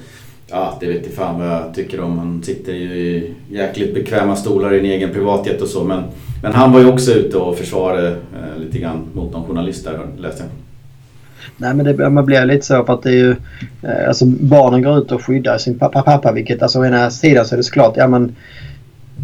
ja, 0.51 0.77
det 0.81 0.87
vet 0.87 0.97
inte 0.97 1.17
fan 1.17 1.39
vad 1.39 1.49
jag 1.49 1.75
tycker 1.75 2.01
om. 2.01 2.19
Han 2.19 2.43
sitter 2.43 2.73
ju 2.73 2.99
i 2.99 3.35
jäkligt 3.51 3.95
bekväma 3.95 4.37
stolar 4.37 4.75
i 4.75 4.79
en 4.79 4.85
egen 4.85 5.13
privatjet 5.13 5.63
och 5.63 5.69
så. 5.69 5.85
Men, 5.85 6.03
men 6.43 6.53
han 6.53 6.73
var 6.73 6.81
ju 6.81 6.89
också 6.89 7.13
ute 7.13 7.37
och 7.37 7.59
försvarade 7.59 8.09
eh, 8.09 8.61
lite 8.65 8.79
grann 8.79 9.07
mot 9.13 9.33
någon 9.33 9.47
journalist 9.47 9.85
där 9.85 10.07
läste 10.19 10.43
jag. 10.43 10.51
Nej 11.57 11.75
men 11.75 11.97
det, 11.97 12.11
man 12.11 12.27
blir 12.27 12.45
lite 12.45 12.67
så 12.67 12.85
för 12.85 12.95
att 12.95 13.03
det 13.03 13.11
är 13.11 13.15
ju... 13.15 13.37
Eh, 13.83 14.09
alltså 14.09 14.27
barnen 14.27 14.83
går 14.83 14.99
ut 14.99 15.13
och 15.13 15.25
skyddar 15.25 15.59
sin 15.59 15.79
pappa, 15.79 16.03
pappa 16.03 16.33
vilket 16.33 16.63
alltså 16.63 16.79
å 16.79 16.85
ena 16.85 17.11
sidan 17.11 17.47
så 17.47 17.55
är 17.55 17.57
det 17.57 17.63
såklart, 17.63 17.97
ja 17.97 18.09
men... 18.09 18.37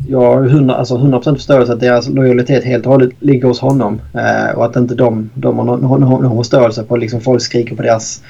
Jag 0.09 0.21
har 0.21 0.43
100%, 0.49 0.73
alltså 0.75 0.97
100 0.97 1.21
förståelse 1.23 1.73
att 1.73 1.81
deras 1.81 2.09
lojalitet 2.09 2.64
helt 2.64 2.87
och 2.87 2.93
hållet 2.93 3.11
ligger 3.21 3.49
hos 3.49 3.61
honom. 3.61 4.01
Eh, 4.14 4.57
och 4.59 4.64
att 4.64 4.77
inte 4.77 4.95
de, 4.95 5.31
de 5.35 5.59
har 5.59 5.64
någon, 5.64 5.81
någon, 5.81 6.01
någon 6.23 6.37
förståelse 6.37 6.83
på 6.83 6.97
liksom 6.97 7.21
folk 7.21 7.43
skriker 7.43 7.77
på 7.77 7.83
deras 7.83 8.23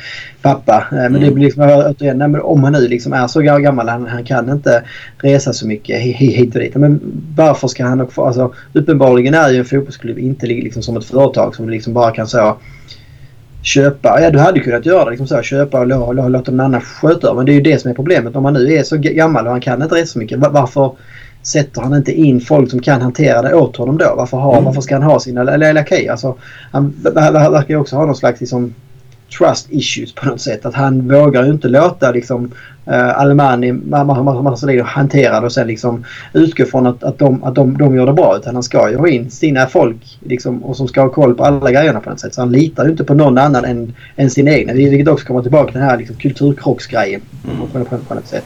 pappa. 0.42 0.84
Eh, 0.92 0.96
men 0.96 1.12
det 1.12 1.18
Mm. 1.18 1.34
blir 1.34 1.44
liksom 1.44 1.62
återigen, 1.62 2.18
nej, 2.18 2.28
men 2.28 2.40
om 2.40 2.62
han 2.64 2.72
nu 2.72 2.88
liksom 2.88 3.12
är 3.12 3.26
så 3.26 3.40
gammal, 3.40 3.88
han, 3.88 4.06
han 4.06 4.24
kan 4.24 4.50
inte 4.50 4.82
resa 5.18 5.52
så 5.52 5.66
mycket 5.66 6.00
hi- 6.02 6.14
hi- 6.16 6.34
hit 6.36 6.54
och 6.54 6.60
dit. 6.60 6.74
Men 6.74 7.00
varför 7.36 7.68
ska 7.68 7.84
han 7.84 8.00
också... 8.00 8.22
Alltså 8.22 8.52
uppenbarligen 8.72 9.34
är 9.34 9.50
ju 9.50 9.58
en 9.58 9.64
fotbollsklubb 9.64 10.18
inte 10.18 10.46
liksom 10.46 10.82
som 10.82 10.96
ett 10.96 11.04
företag 11.04 11.54
som 11.54 11.68
liksom 11.68 11.92
bara 11.94 12.10
kan 12.10 12.26
så 12.26 12.56
köpa. 13.62 14.20
Ja, 14.20 14.30
du 14.30 14.38
hade 14.38 14.60
kunnat 14.60 14.86
göra 14.86 15.04
det 15.04 15.10
liksom 15.10 15.26
så. 15.26 15.42
Köpa 15.42 15.80
och 15.80 15.86
lå- 15.86 16.12
lå- 16.14 16.28
låta 16.28 16.50
någon 16.50 16.60
annan 16.60 16.80
sköta. 16.80 17.34
Men 17.34 17.46
det 17.46 17.52
är 17.52 17.54
ju 17.54 17.60
det 17.60 17.80
som 17.80 17.90
är 17.90 17.94
problemet. 17.94 18.36
Om 18.36 18.42
man 18.42 18.52
nu 18.54 18.72
är 18.72 18.82
så 18.82 18.96
gammal 18.96 19.44
och 19.46 19.52
han 19.52 19.60
kan 19.60 19.82
inte 19.82 19.94
resa 19.94 20.06
så 20.12 20.18
mycket. 20.18 20.38
va- 20.38 20.50
Varför 20.52 20.92
sätter 21.44 21.80
han 21.80 21.94
inte 21.94 22.12
in 22.12 22.40
folk 22.40 22.70
som 22.70 22.80
kan 22.80 23.00
hantera 23.02 23.42
det 23.42 23.54
åt 23.54 23.76
honom 23.76 23.98
då? 23.98 24.14
Varför, 24.16 24.36
ha, 24.36 24.52
Mm. 24.52 24.64
varför 24.64 24.80
ska 24.80 24.94
han 24.94 25.02
ha 25.02 25.20
sina... 25.20 25.42
Okej, 25.80 26.08
alltså. 26.08 26.34
Han 26.72 26.92
ver- 27.02 27.32
ver- 27.32 27.50
verkar 27.50 27.74
ju 27.74 27.80
också 27.80 27.96
ha 27.96 28.06
någon 28.06 28.16
slags 28.16 28.40
liksom, 28.40 28.74
trust 29.38 29.66
issues 29.70 30.12
på 30.14 30.26
något 30.26 30.40
sätt. 30.40 30.66
Att 30.66 30.74
han 30.74 31.08
vågar 31.12 31.44
ju 31.44 31.50
inte 31.50 31.68
låta 31.68 32.10
liksom 32.10 32.44
uh, 32.88 33.18
Alemani, 33.18 33.72
Marcelino 33.72 34.82
hantera 34.82 35.40
det 35.40 35.46
och 35.46 35.52
sen 35.52 35.66
liksom 35.66 36.04
utgå 36.32 36.64
från 36.64 36.86
att, 36.86 37.04
att, 37.04 37.18
de, 37.18 37.44
att 37.44 37.54
de, 37.54 37.78
de 37.78 37.96
gör 37.96 38.06
det 38.06 38.12
bra. 38.12 38.36
Utan 38.36 38.54
han 38.54 38.62
ska 38.62 38.90
ju 38.90 38.96
ha 38.96 39.08
in 39.08 39.30
sina 39.30 39.66
folk 39.66 40.18
liksom, 40.20 40.64
och 40.64 40.76
som 40.76 40.88
ska 40.88 41.00
ha 41.02 41.08
koll 41.08 41.34
på 41.34 41.44
alla 41.44 41.70
grejerna 41.72 42.00
på 42.00 42.10
något 42.10 42.20
sätt. 42.20 42.34
Så 42.34 42.40
han 42.40 42.52
litar 42.52 42.84
ju 42.84 42.90
inte 42.90 43.04
på 43.04 43.14
någon 43.14 43.38
annan 43.38 43.64
än, 43.64 43.94
än 44.16 44.30
sin 44.30 44.48
egna. 44.48 44.72
Vilket 44.72 45.08
också 45.08 45.26
kommer 45.26 45.42
tillbaka 45.42 45.72
till 45.72 45.80
den 45.80 45.88
här 45.90 45.98
liksom, 45.98 46.16
kulturkrocksgrejen 46.16 47.20
Mm. 47.44 47.56
på, 47.72 47.84
på, 47.96 47.96
på 48.08 48.14
något 48.14 48.26
sätt. 48.26 48.44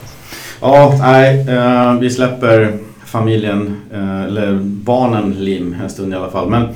Ja, 0.61 0.97
nej, 1.01 1.45
eh, 1.49 1.93
vi 1.93 2.09
släpper 2.09 2.73
familjen, 3.09 3.75
eh, 3.93 4.23
eller 4.23 4.59
barnen 4.63 5.35
Lim 5.39 5.75
en 5.83 5.89
stund 5.89 6.13
i 6.13 6.15
alla 6.15 6.29
fall. 6.29 6.49
Men 6.49 6.67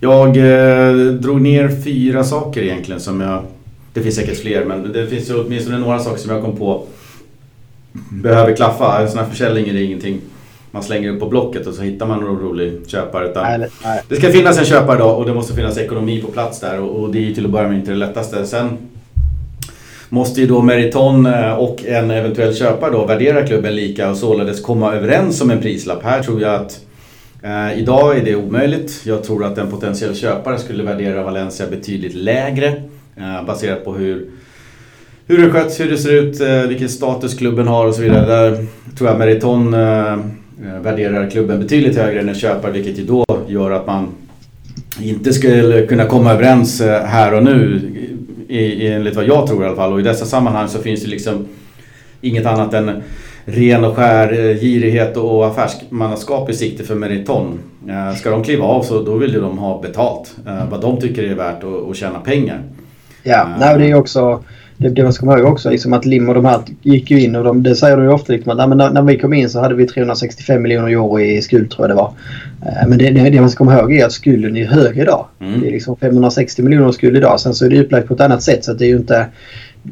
jag 0.00 0.36
eh, 0.36 0.96
drog 1.12 1.40
ner 1.40 1.82
fyra 1.84 2.24
saker 2.24 2.62
egentligen 2.62 3.00
som 3.00 3.20
jag... 3.20 3.42
Det 3.92 4.02
finns 4.02 4.16
säkert 4.16 4.40
fler 4.40 4.64
men 4.64 4.92
det 4.92 5.06
finns 5.06 5.30
åtminstone 5.30 5.78
några 5.78 5.98
saker 5.98 6.18
som 6.18 6.30
jag 6.30 6.44
kom 6.44 6.56
på 6.56 6.86
behöver 8.10 8.56
klaffa. 8.56 9.02
En 9.02 9.10
sån 9.10 9.18
här 9.18 9.26
försäljning 9.26 9.68
är 9.68 9.72
det 9.72 9.82
ingenting 9.82 10.20
man 10.70 10.82
slänger 10.82 11.12
upp 11.12 11.20
på 11.20 11.26
Blocket 11.26 11.66
och 11.66 11.74
så 11.74 11.82
hittar 11.82 12.06
man 12.06 12.20
någon 12.20 12.38
rolig 12.38 12.80
köpare. 12.86 13.30
Utan 13.30 13.64
det 14.08 14.16
ska 14.16 14.32
finnas 14.32 14.58
en 14.58 14.64
köpare 14.64 14.98
då 14.98 15.06
och 15.06 15.26
det 15.26 15.34
måste 15.34 15.54
finnas 15.54 15.78
ekonomi 15.78 16.22
på 16.22 16.32
plats 16.32 16.60
där 16.60 16.80
och, 16.80 17.02
och 17.02 17.12
det 17.12 17.18
är 17.18 17.22
ju 17.22 17.34
till 17.34 17.44
att 17.44 17.50
börja 17.50 17.68
med 17.68 17.78
inte 17.78 17.90
det 17.90 17.96
lättaste. 17.96 18.46
Sen 18.46 18.78
måste 20.16 20.40
ju 20.40 20.46
då 20.46 20.62
Meriton 20.62 21.26
eh, 21.26 21.52
och 21.52 21.84
en 21.84 22.10
eventuell 22.10 22.54
köpare 22.54 22.90
då 22.90 23.06
värdera 23.06 23.46
klubben 23.46 23.74
lika 23.74 24.10
och 24.10 24.16
således 24.16 24.62
komma 24.62 24.94
överens 24.94 25.40
om 25.40 25.50
en 25.50 25.60
prislapp. 25.60 26.02
Här 26.02 26.22
tror 26.22 26.40
jag 26.40 26.54
att 26.54 26.80
eh, 27.42 27.78
idag 27.78 28.18
är 28.18 28.24
det 28.24 28.36
omöjligt. 28.36 29.02
Jag 29.04 29.22
tror 29.22 29.44
att 29.44 29.58
en 29.58 29.70
potentiell 29.70 30.14
köpare 30.14 30.58
skulle 30.58 30.82
värdera 30.82 31.22
Valencia 31.22 31.66
betydligt 31.66 32.14
lägre 32.14 32.68
eh, 33.16 33.46
baserat 33.46 33.84
på 33.84 33.94
hur 33.94 34.26
hur 35.28 35.38
det 35.38 35.50
sköts, 35.50 35.80
hur 35.80 35.90
det 35.90 35.98
ser 35.98 36.12
ut, 36.12 36.40
eh, 36.40 36.62
vilken 36.62 36.88
status 36.88 37.34
klubben 37.34 37.68
har 37.68 37.86
och 37.86 37.94
så 37.94 38.02
vidare. 38.02 38.26
Där 38.26 38.66
tror 38.98 39.10
jag 39.10 39.18
Meriton 39.18 39.74
eh, 39.74 40.12
eh, 40.12 40.80
värderar 40.82 41.30
klubben 41.30 41.60
betydligt 41.60 41.96
högre 41.96 42.20
än 42.20 42.28
en 42.28 42.34
köpare 42.34 42.72
vilket 42.72 42.98
ju 42.98 43.04
då 43.04 43.24
gör 43.48 43.70
att 43.70 43.86
man 43.86 44.08
inte 45.00 45.32
skulle 45.32 45.86
kunna 45.86 46.04
komma 46.04 46.32
överens 46.32 46.80
här 46.82 47.34
och 47.34 47.42
nu 47.42 47.80
i, 48.48 48.86
enligt 48.86 49.16
vad 49.16 49.24
jag 49.24 49.46
tror 49.46 49.62
i 49.62 49.66
alla 49.66 49.76
fall. 49.76 49.92
Och 49.92 50.00
i 50.00 50.02
dessa 50.02 50.24
sammanhang 50.26 50.68
så 50.68 50.78
finns 50.78 51.02
det 51.02 51.08
liksom 51.10 51.46
inget 52.20 52.46
annat 52.46 52.74
än 52.74 53.02
ren 53.44 53.84
och 53.84 53.96
skär 53.96 54.32
eh, 54.32 54.56
girighet 54.60 55.16
och 55.16 55.46
affärsmannaskap 55.46 56.50
i 56.50 56.54
sikte 56.54 56.84
för 56.84 56.94
Meriton. 56.94 57.58
Eh, 57.88 58.14
Ska 58.16 58.30
de 58.30 58.42
kliva 58.44 58.64
av 58.64 58.82
så 58.82 59.02
då 59.02 59.14
vill 59.16 59.32
ju 59.32 59.40
de 59.40 59.58
ha 59.58 59.80
betalt. 59.82 60.36
eh, 60.46 60.68
Vad 60.70 60.80
de 60.80 61.00
tycker 61.00 61.22
är 61.22 61.34
värt 61.34 61.62
att, 61.90 61.96
tjäna 61.96 62.18
pengar. 62.18 62.62
Ja, 63.22 63.48
nej, 63.58 63.78
det 63.78 63.84
är 63.84 63.88
ju 63.88 63.94
också... 63.94 64.42
Det, 64.78 64.88
det 64.88 65.02
man 65.02 65.12
ska 65.12 65.20
komma 65.20 65.38
ihåg 65.38 65.52
också 65.52 65.70
liksom 65.70 65.92
att 65.92 66.04
Lim 66.04 66.28
och 66.28 66.34
de 66.34 66.44
här 66.44 66.60
gick 66.82 67.10
ju 67.10 67.20
in 67.20 67.36
och 67.36 67.44
de, 67.44 67.62
det 67.62 67.74
säger 67.74 67.96
de 67.96 68.02
ju 68.02 68.12
ofta 68.12 68.32
liksom 68.32 68.60
att 68.60 68.68
när, 68.68 68.90
när 68.90 69.02
vi 69.02 69.18
kom 69.18 69.34
in 69.34 69.50
så 69.50 69.60
hade 69.60 69.74
vi 69.74 69.86
365 69.86 70.62
miljoner 70.62 70.88
euro 70.88 71.20
i 71.20 71.42
skuld 71.42 71.70
tror 71.70 71.88
jag 71.88 71.96
det 71.96 72.02
var. 72.02 72.12
Eh, 72.66 72.88
Men 72.88 72.98
det, 72.98 73.10
det, 73.10 73.40
man 73.40 73.50
ska 73.50 73.58
komma 73.58 73.78
ihåg 73.78 73.92
är 73.94 74.06
att 74.06 74.12
skulden 74.12 74.56
är 74.56 74.66
högre 74.66 75.02
idag. 75.02 75.26
Mm. 75.40 75.60
Det 75.60 75.66
är 75.66 75.72
liksom 75.72 75.96
560 75.96 76.62
miljoner 76.62 76.92
skuld 76.92 77.16
idag. 77.16 77.40
Sen 77.40 77.54
så 77.54 77.64
är 77.64 77.70
det 77.70 77.80
upplagt 77.80 78.08
på 78.08 78.14
ett 78.14 78.20
annat 78.20 78.42
sätt 78.42 78.64
så 78.64 78.72
att 78.72 78.78
det 78.78 78.84
är 78.84 78.88
ju 78.88 78.96
inte... 78.96 79.26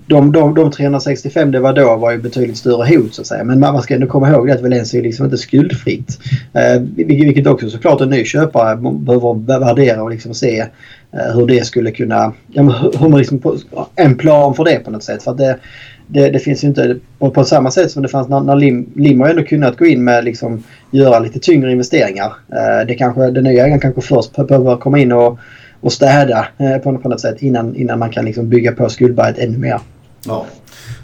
De, 0.07 0.33
de, 0.33 0.55
de 0.55 0.71
365 0.71 1.53
det 1.53 1.61
var 1.61 1.73
då 1.73 1.97
var 1.97 2.13
ju 2.13 2.19
betydligt 2.19 2.57
större 2.57 2.97
hot 2.97 3.15
så 3.15 3.21
att 3.21 3.27
säga. 3.27 3.45
Men 3.45 3.61
man 3.61 3.83
ska 3.83 3.95
ändå 3.95 4.07
komma 4.07 4.31
ihåg 4.31 4.47
det 4.47 4.53
att 4.53 4.63
Valencia 4.63 5.01
är 5.01 5.05
liksom 5.05 5.25
inte 5.25 5.39
skuldfritt. 5.39 6.19
Eh, 6.53 6.83
vilket, 6.97 7.47
också 7.47 7.71
såklart 7.71 8.01
en 8.01 8.11
ny 8.11 8.25
köpare 8.25 8.77
behöver 8.77 9.59
värdera 9.59 10.03
och 10.03 10.11
liksom 10.11 10.35
se 10.35 10.67
Eh, 11.15 11.37
hur 11.37 11.47
det 11.47 11.67
skulle 11.67 11.91
kunna... 11.91 12.33
Ja, 12.47 12.63
hur 12.99 13.09
man 13.09 13.19
liksom 13.19 13.39
på, 13.39 13.57
en 13.97 14.17
plan 14.17 14.55
för 14.55 14.65
det 14.65 14.77
på 14.77 14.91
något 14.91 15.03
sätt. 15.03 15.23
För 15.23 15.31
att 15.31 15.39
det, 15.39 15.59
det, 16.07 16.31
det 16.31 16.39
finns 16.39 16.65
ju 16.65 16.69
inte 16.69 16.97
på, 17.19 17.31
på 17.31 17.45
samma 17.45 17.71
sätt 17.71 17.91
som 17.91 18.03
det 18.03 18.09
fanns 18.09 18.29
när, 18.29 18.41
när 18.41 18.57
Lim, 18.57 18.93
Lim 18.97 19.21
har 19.21 19.29
ändå 19.29 19.43
kunnat 19.43 19.79
gå 19.79 19.87
in 19.87 20.05
med 20.05 20.25
liksom 20.25 20.63
göra 20.91 21.19
lite 21.19 21.39
tyngre 21.39 21.73
investeringar. 21.73 22.33
Eh, 22.53 22.87
det 22.87 22.95
kanske, 22.95 23.31
den 23.31 23.45
nya 23.45 23.65
ägaren 23.65 23.81
kanske 23.81 24.01
först 24.01 24.47
behöver 24.47 24.77
komma 24.77 24.99
in 24.99 25.13
och, 25.13 25.39
och 25.81 25.93
städa 25.93 26.47
eh, 26.59 26.79
på, 26.79 26.99
på 26.99 27.09
något 27.09 27.21
sätt 27.21 27.43
innan, 27.43 27.77
innan 27.77 27.99
man 27.99 28.11
kan 28.11 28.25
liksom 28.25 28.49
bygga 28.49 28.73
på 28.73 28.89
skuldberget 28.89 29.39
ännu 29.39 29.59
mer. 29.59 29.81
Ja. 30.27 30.47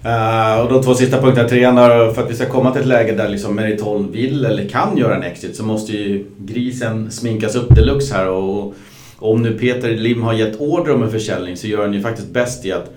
Uh, 0.05 0.61
och 0.61 0.73
de 0.73 0.83
två 0.83 0.94
sista 0.94 1.20
punkterna, 1.20 1.49
trean 1.49 1.77
för 2.14 2.23
att 2.23 2.31
vi 2.31 2.35
ska 2.35 2.46
komma 2.46 2.70
till 2.70 2.81
ett 2.81 2.87
läge 2.87 3.12
där 3.12 3.29
liksom 3.29 3.55
Meritol 3.55 4.12
vill 4.12 4.44
eller 4.44 4.68
kan 4.68 4.96
göra 4.96 5.16
en 5.16 5.23
exit 5.23 5.57
så 5.57 5.64
måste 5.64 5.92
ju 5.92 6.27
grisen 6.38 7.11
sminkas 7.11 7.55
upp 7.55 7.75
deluxe 7.75 8.14
här 8.14 8.29
och 8.29 8.75
om 9.20 9.42
nu 9.42 9.59
Peter 9.59 9.90
Lim 9.90 10.22
har 10.22 10.33
gett 10.33 10.61
order 10.61 10.94
om 10.94 11.02
en 11.02 11.11
försäljning 11.11 11.56
så 11.56 11.66
gör 11.66 11.83
han 11.83 11.92
ju 11.92 12.02
faktiskt 12.02 12.28
bäst 12.28 12.64
i 12.64 12.72
att 12.72 12.90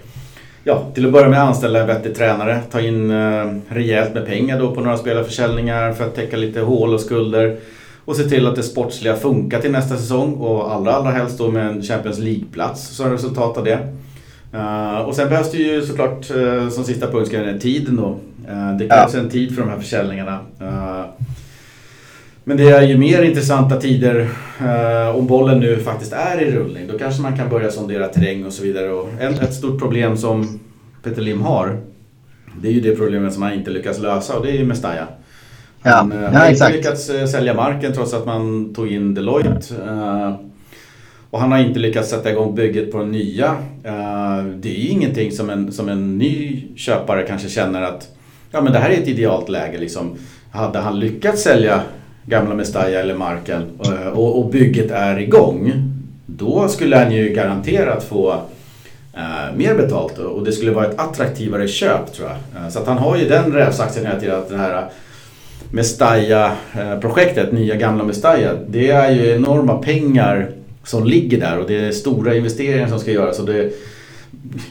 Ja, 0.66 0.84
till 0.94 1.06
att 1.06 1.12
börja 1.12 1.30
med 1.30 1.42
anställa 1.42 1.80
en 1.80 1.88
vettig 1.88 2.16
tränare, 2.16 2.60
ta 2.72 2.82
in 2.82 3.12
eh, 3.12 3.52
rejält 3.68 4.14
med 4.14 4.26
pengar 4.26 4.60
då 4.60 4.76
på 4.76 4.82
några 4.82 4.98
spelarförsäljningar 4.98 5.94
för 5.94 6.06
att 6.06 6.16
täcka 6.16 6.38
lite 6.38 6.62
hål 6.62 6.94
och 6.94 7.00
skulder. 7.00 7.58
Och 8.06 8.16
se 8.16 8.24
till 8.24 8.48
att 8.48 8.56
det 8.56 8.64
sportsliga 8.64 9.16
funkar 9.16 9.62
till 9.62 9.72
nästa 9.72 9.98
säsong 9.98 10.34
och 10.34 10.74
allra, 10.74 10.92
allra 10.92 11.12
helst 11.12 11.38
då 11.38 11.52
med 11.52 11.68
en 11.68 11.82
Champions 11.82 12.20
League-plats 12.20 12.88
som 12.88 13.12
resultat 13.12 13.58
av 13.58 13.64
det. 13.64 13.80
Uh, 14.54 14.98
och 14.98 15.16
sen 15.16 15.30
behövs 15.30 15.52
det 15.52 15.58
ju 15.58 15.82
såklart 15.82 16.32
uh, 16.36 16.70
som 16.70 16.84
sista 16.84 17.12
punkt 17.12 17.28
ska 17.28 17.44
jag 17.44 17.62
tiden 17.62 17.96
då. 17.96 18.18
Uh, 18.52 18.78
det 18.78 18.88
krävs 18.88 19.16
en 19.16 19.30
tid 19.30 19.56
för 19.56 19.62
de 19.62 19.70
här 19.70 19.80
försäljningarna. 19.80 20.40
Uh, 20.62 21.06
men 22.44 22.58
det 22.58 22.70
är 22.70 22.82
ju 22.82 22.98
mer 22.98 23.24
intressanta 23.24 23.82
tider 23.82 24.30
uh, 24.62 25.16
om 25.16 25.28
bollen 25.28 25.60
nu 25.60 25.80
faktiskt 25.80 26.14
är 26.14 26.42
i 26.42 26.52
rullning. 26.52 26.88
Då 26.88 26.98
kanske 26.98 27.22
man 27.22 27.38
kan 27.38 27.50
börja 27.50 27.72
sondera 27.72 28.08
terräng 28.08 28.46
och 28.46 28.54
så 28.54 28.64
vidare. 28.64 28.92
Och 28.92 29.10
en, 29.20 29.34
ett 29.34 29.54
stort 29.54 29.80
problem 29.80 30.18
som 30.18 30.60
Peter 31.04 31.22
Lim 31.22 31.42
har 31.42 31.82
det 32.62 32.68
är 32.68 32.72
ju 32.72 32.82
det 32.82 32.96
problemet 32.96 33.34
som 33.34 33.44
han 33.44 33.54
inte 33.54 33.72
lyckas 33.72 34.00
lösa 34.00 34.38
och 34.38 34.46
det 34.46 34.52
är 34.52 34.56
ju 34.56 34.66
Mestalla. 34.66 35.08
Han 35.82 36.12
Ja, 36.12 36.18
uh, 36.18 36.24
ja, 36.24 36.40
har 36.40 36.50
inte 36.50 36.72
lyckats 36.72 37.10
uh, 37.10 37.26
sälja 37.26 37.54
marken 37.54 37.94
trots 37.94 38.14
att 38.14 38.26
man 38.26 38.74
tog 38.74 38.92
in 38.92 39.14
Deloitte. 39.14 39.76
Uh, 39.88 40.36
och 41.30 41.40
han 41.40 41.52
har 41.52 41.60
inte 41.60 41.80
lyckats 41.80 42.10
sätta 42.10 42.32
igång 42.32 42.56
bygget 42.56 42.92
på 42.92 42.98
den 42.98 43.12
nya. 43.12 43.52
Uh, 43.52 44.46
det 44.56 44.70
är 44.70 44.80
ju 44.80 44.88
ingenting 44.88 45.32
som 45.32 45.50
en, 45.50 45.72
som 45.72 45.90
en 45.90 46.18
ny 46.18 46.64
köpare 46.76 47.24
kanske 47.28 47.50
känner 47.50 47.82
att 47.82 48.10
ja, 48.52 48.62
men 48.62 48.74
det 48.74 48.80
här 48.80 48.90
är 48.90 49.02
ett 49.02 49.08
idealt 49.08 49.50
läge. 49.50 49.78
Liksom. 49.78 50.18
Hade 50.52 50.80
han 50.80 51.00
lyckats 51.00 51.44
sälja 51.44 51.82
gamla 52.26 52.56
Mestalla 52.56 53.00
eller 53.00 53.16
marken 53.16 53.64
eh, 53.86 54.08
och, 54.08 54.40
och 54.40 54.52
bygget 54.52 54.92
är 54.92 55.20
igång. 55.20 55.74
Då 56.26 56.68
skulle 56.68 56.98
han 56.98 57.12
ju 57.12 57.30
garanterat 57.30 58.04
få 58.04 58.32
uh, 59.18 59.58
mer 59.58 59.76
betalt 59.76 60.18
och 60.18 60.44
det 60.44 60.52
skulle 60.52 60.72
vara 60.72 60.86
ett 60.86 61.00
attraktivare 61.00 61.68
köp 61.68 62.14
tror 62.14 62.30
jag. 62.30 62.62
Uh, 62.62 62.70
så 62.70 62.80
att 62.80 62.88
han 62.88 62.98
har 62.98 63.18
ju 63.18 63.28
den 63.28 63.54
rävsaxen 63.54 64.06
hela 64.06 64.20
tiden 64.20 64.36
att 64.36 64.50
det 64.50 64.58
här 64.58 64.90
Mestalla-projektet, 65.72 67.52
nya 67.52 67.76
gamla 67.76 68.04
Mestalla, 68.04 68.54
det 68.68 68.92
är 68.92 69.12
ju 69.12 69.36
enorma 69.36 69.78
pengar 69.78 70.50
som 70.84 71.06
ligger 71.06 71.40
där 71.40 71.60
och 71.60 71.68
det 71.68 71.80
är 71.86 71.92
stora 71.92 72.36
investeringar 72.36 72.88
som 72.88 73.00
ska 73.00 73.12
göras. 73.12 73.40
Och 73.40 73.46
det, 73.46 73.74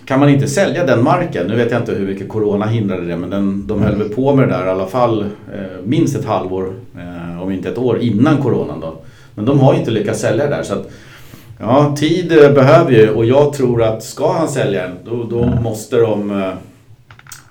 kan 0.04 0.20
man 0.20 0.28
inte 0.28 0.48
sälja 0.48 0.86
den 0.86 1.04
marken, 1.04 1.46
nu 1.46 1.56
vet 1.56 1.70
jag 1.70 1.80
inte 1.80 1.92
hur 1.92 2.06
mycket 2.06 2.28
Corona 2.28 2.66
hindrade 2.66 3.06
det, 3.06 3.16
men 3.16 3.30
den, 3.30 3.66
de 3.66 3.82
höll 3.82 3.96
väl 3.96 4.08
på 4.08 4.34
med 4.34 4.48
det 4.48 4.54
där 4.54 4.66
i 4.66 4.70
alla 4.70 4.86
fall 4.86 5.22
eh, 5.22 5.60
minst 5.84 6.16
ett 6.16 6.24
halvår. 6.24 6.74
Om 7.42 7.52
inte 7.52 7.68
ett 7.68 7.78
år 7.78 8.00
innan 8.00 8.42
coronan 8.42 8.80
då. 8.80 8.94
Men 9.34 9.44
de 9.44 9.60
har 9.60 9.72
ju 9.72 9.78
inte 9.78 9.90
lyckats 9.90 10.20
sälja 10.20 10.46
där. 10.46 10.62
Så 10.62 10.74
att, 10.74 10.90
ja, 11.60 11.96
tid 11.98 12.32
eh, 12.32 12.52
behöver 12.52 12.90
ju 12.90 13.10
och 13.10 13.24
jag 13.24 13.52
tror 13.52 13.82
att 13.82 14.02
ska 14.02 14.32
han 14.32 14.48
sälja 14.48 14.82
den 14.82 14.96
då, 15.04 15.24
då 15.24 15.46
måste 15.46 15.96
de 15.96 16.30
eh, 16.30 16.52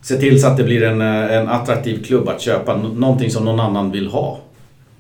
se 0.02 0.18
till 0.18 0.42
så 0.42 0.48
att 0.48 0.58
det 0.58 0.64
blir 0.64 0.84
en, 0.84 1.02
eh, 1.02 1.38
en 1.38 1.50
attraktiv 1.50 2.04
klubb 2.04 2.30
att 2.30 2.42
köpa. 2.42 2.78
Någonting 2.78 3.32
som 3.32 3.46
någon 3.46 3.60
annan 3.60 3.92
vill 3.92 4.08
ha. 4.08 4.40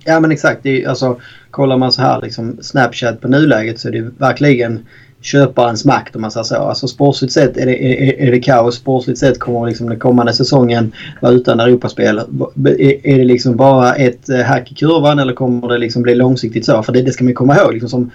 Ja 0.06 0.20
men 0.20 0.32
exakt. 0.32 0.64
Det 0.64 0.84
är, 0.84 0.90
alltså, 0.90 1.20
kollar 1.52 1.78
man 1.78 1.92
så 1.92 2.02
här 2.02 2.22
liksom 2.22 2.58
Snapchat 2.62 3.22
på 3.22 3.28
nuläget 3.28 3.80
så 3.80 3.88
är 3.88 3.92
det 3.92 4.12
verkligen 4.18 4.86
köparens 5.22 5.86
makt 5.86 6.16
om 6.16 6.22
man 6.22 6.32
säger 6.32 6.44
så. 6.44 6.56
Alltså 6.56 6.88
sportsligt 6.88 7.34
sett 7.34 7.58
är 7.58 7.66
det, 7.66 7.84
är, 7.84 8.28
är 8.28 8.32
det 8.32 8.40
kaos. 8.40 8.76
Sportsligt 8.76 9.20
sett 9.20 9.40
kommer 9.40 9.68
liksom 9.68 9.90
den 9.90 10.00
kommande 10.00 10.34
säsongen 10.34 10.92
vara 11.22 11.32
utan 11.32 11.60
Europaspel. 11.60 12.18
Är, 12.18 13.08
är 13.08 13.18
det 13.18 13.24
liksom 13.24 13.56
bara 13.56 13.96
ett 13.96 14.30
eh, 14.30 14.40
hack 14.40 14.72
i 14.72 14.76
kurvan 14.76 15.20
eller 15.20 15.34
kommer 15.34 15.68
det 15.68 15.78
liksom 15.78 16.02
bli 16.02 16.16
långsiktigt 16.16 16.66
så? 16.66 16.84
För 16.84 16.94
det, 16.94 17.02
det 17.02 17.12
ska 17.12 17.24
man 17.24 17.34
komma 17.34 17.58
ihåg. 17.58 17.74
Liksom 17.74 17.90
som 17.90 18.12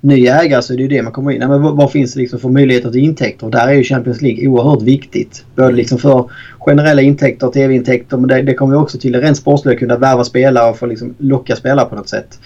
ny 0.00 0.26
ägare 0.26 0.62
så 0.62 0.72
är 0.72 0.76
det 0.76 0.82
ju 0.82 0.88
det 0.88 1.02
man 1.02 1.12
kommer 1.12 1.30
in. 1.30 1.38
Men 1.38 1.62
vad, 1.62 1.76
vad 1.76 1.92
finns 1.92 2.14
det 2.14 2.20
liksom 2.20 2.38
för 2.38 2.48
möjligheter 2.48 2.90
till 2.90 3.04
intäkter? 3.04 3.46
Och 3.46 3.52
där 3.52 3.68
är 3.68 3.72
ju 3.72 3.84
Champions 3.84 4.22
League 4.22 4.48
oerhört 4.48 4.82
viktigt. 4.82 5.44
Både 5.56 5.72
liksom 5.72 5.98
för 5.98 6.30
generella 6.58 7.02
intäkter, 7.02 7.48
tv-intäkter 7.48 8.16
men 8.16 8.28
det, 8.28 8.42
det 8.42 8.54
kommer 8.54 8.76
också 8.76 8.98
till 8.98 9.20
rent 9.20 9.36
sportsligt 9.36 9.78
kunna 9.78 9.96
värva 9.96 10.24
spelare 10.24 10.70
och 10.70 10.78
få 10.78 10.86
liksom 10.86 11.14
locka 11.18 11.56
spelare 11.56 11.86
på 11.86 11.94
något 11.94 12.08
sätt. 12.08 12.38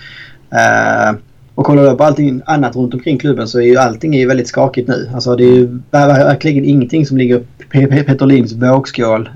Uh, 0.52 1.18
och 1.54 1.64
kollar 1.64 1.90
du 1.90 1.96
på 1.96 2.04
allting 2.04 2.42
annat 2.46 2.76
runt 2.76 2.94
omkring 2.94 3.18
klubben 3.18 3.48
så 3.48 3.58
är 3.58 3.62
ju 3.62 3.76
allting 3.76 4.16
är 4.16 4.26
väldigt 4.26 4.48
skakigt 4.48 4.88
nu. 4.88 5.10
Alltså 5.14 5.36
det 5.36 5.44
är 5.44 5.54
ju 5.54 5.80
verkligen 5.90 6.64
ingenting 6.64 7.06
som 7.06 7.16
ligger 7.16 7.42
Peter 7.70 8.26
Lims 8.26 8.52
vågskål. 8.52 9.28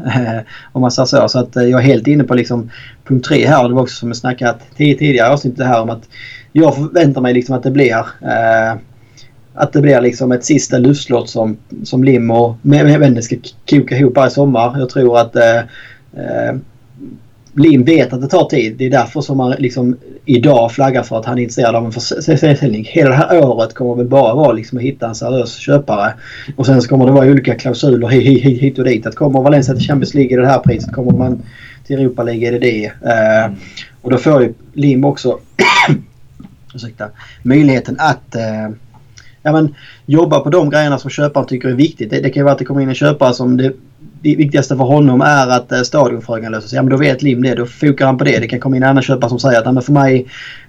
om 0.72 0.80
man 0.80 0.90
säger 0.90 1.06
så. 1.06 1.28
Så 1.28 1.38
att 1.38 1.56
jag 1.56 1.70
är 1.70 1.78
helt 1.78 2.06
inne 2.06 2.24
på 2.24 2.34
liksom 2.34 2.70
punkt 3.04 3.24
tre 3.24 3.46
här. 3.46 3.68
Det 3.68 3.74
var 3.74 3.82
också 3.82 3.96
som 3.96 4.08
jag 4.08 4.16
snackat 4.16 4.60
tidigare 4.76 5.32
avsnitt 5.32 5.60
här 5.60 5.82
om 5.82 5.90
att 5.90 6.08
jag 6.52 6.74
förväntar 6.74 7.20
mig 7.20 7.34
liksom 7.34 7.56
att 7.56 7.62
det 7.62 7.70
blir 7.70 7.96
eh, 8.22 8.78
att 9.54 9.72
det 9.72 9.80
blir 9.80 10.00
liksom 10.00 10.32
ett 10.32 10.44
sista 10.44 10.78
luftslott 10.78 11.28
som, 11.28 11.56
som 11.84 12.04
Lim 12.04 12.30
och 12.30 12.56
Mendes 12.62 13.24
ska 13.24 13.36
koka 13.70 13.96
ihop 13.96 14.16
här 14.16 14.26
i 14.26 14.30
sommar. 14.30 14.78
Jag 14.78 14.88
tror 14.88 15.18
att 15.18 15.36
eh, 15.36 15.58
eh, 16.12 16.56
Lim 17.58 17.84
vet 17.84 18.12
att 18.12 18.20
det 18.20 18.28
tar 18.28 18.44
tid. 18.44 18.76
Det 18.76 18.86
är 18.86 18.90
därför 18.90 19.20
som 19.20 19.36
man 19.36 19.50
liksom 19.50 19.96
idag 20.24 20.72
flaggar 20.72 21.02
för 21.02 21.18
att 21.18 21.24
han 21.24 21.38
är 21.38 21.42
intresserad 21.42 21.74
av 21.74 21.84
en 21.84 21.92
försäljning. 21.92 22.84
Hela 22.84 23.10
det 23.10 23.16
här 23.16 23.44
året 23.44 23.74
kommer 23.74 23.94
väl 23.94 24.06
bara 24.06 24.34
vara 24.34 24.52
liksom 24.52 24.78
att 24.78 24.84
hitta 24.84 25.08
en 25.08 25.14
seriös 25.14 25.56
köpare. 25.56 26.12
Och 26.56 26.66
sen 26.66 26.82
så 26.82 26.88
kommer 26.88 27.06
det 27.06 27.12
vara 27.12 27.26
olika 27.26 27.54
klausuler 27.54 28.08
hit 28.08 28.78
och 28.78 28.84
dit. 28.84 29.06
Att 29.06 29.14
kommer 29.14 29.42
Valencia 29.42 29.74
till 29.74 29.86
Champions 29.86 30.14
League 30.14 30.32
i 30.32 30.36
det 30.36 30.46
här 30.46 30.58
priset. 30.58 30.92
Kommer 30.92 31.12
man 31.12 31.42
till 31.86 32.00
Europa 32.00 32.22
League 32.22 32.48
är 32.48 32.52
det 32.52 32.58
det. 32.58 32.86
Uh, 32.86 33.56
och 34.02 34.10
då 34.10 34.16
får 34.16 34.42
ju 34.42 34.54
Lim 34.72 35.04
också 35.04 35.38
ursäkta, 36.74 37.08
möjligheten 37.42 37.96
att 37.98 38.36
uh, 38.36 38.76
ja, 39.42 39.52
men, 39.52 39.74
jobba 40.06 40.40
på 40.40 40.50
de 40.50 40.70
grejerna 40.70 40.98
som 40.98 41.10
köparen 41.10 41.46
tycker 41.46 41.68
är 41.68 41.74
viktigt. 41.74 42.10
Det, 42.10 42.20
det 42.20 42.30
kan 42.30 42.40
ju 42.40 42.44
vara 42.44 42.52
att 42.52 42.58
det 42.58 42.64
kommer 42.64 42.80
in 42.80 42.88
en 42.88 42.94
köpare 42.94 43.34
som 43.34 43.56
det 43.56 43.72
det 44.22 44.36
viktigaste 44.36 44.76
för 44.76 44.84
honom 44.84 45.20
är 45.20 45.48
att 45.48 45.72
eh, 45.72 45.82
stadionfrågan 45.82 46.62
sig. 46.62 46.76
Ja 46.76 46.82
men 46.82 46.90
då 46.90 46.96
vet 46.96 47.22
Lim 47.22 47.42
det. 47.42 47.54
Då 47.54 47.66
fokar 47.66 48.06
han 48.06 48.18
på 48.18 48.24
det. 48.24 48.38
Det 48.38 48.48
kan 48.48 48.60
komma 48.60 48.76
in 48.76 48.82
en 48.82 48.88
annan 48.88 49.02
köpare 49.02 49.28
som 49.28 49.38
säger 49.38 49.58
att 49.58 49.74
men 49.74 49.82
för 49.82 49.92
mig 49.92 50.26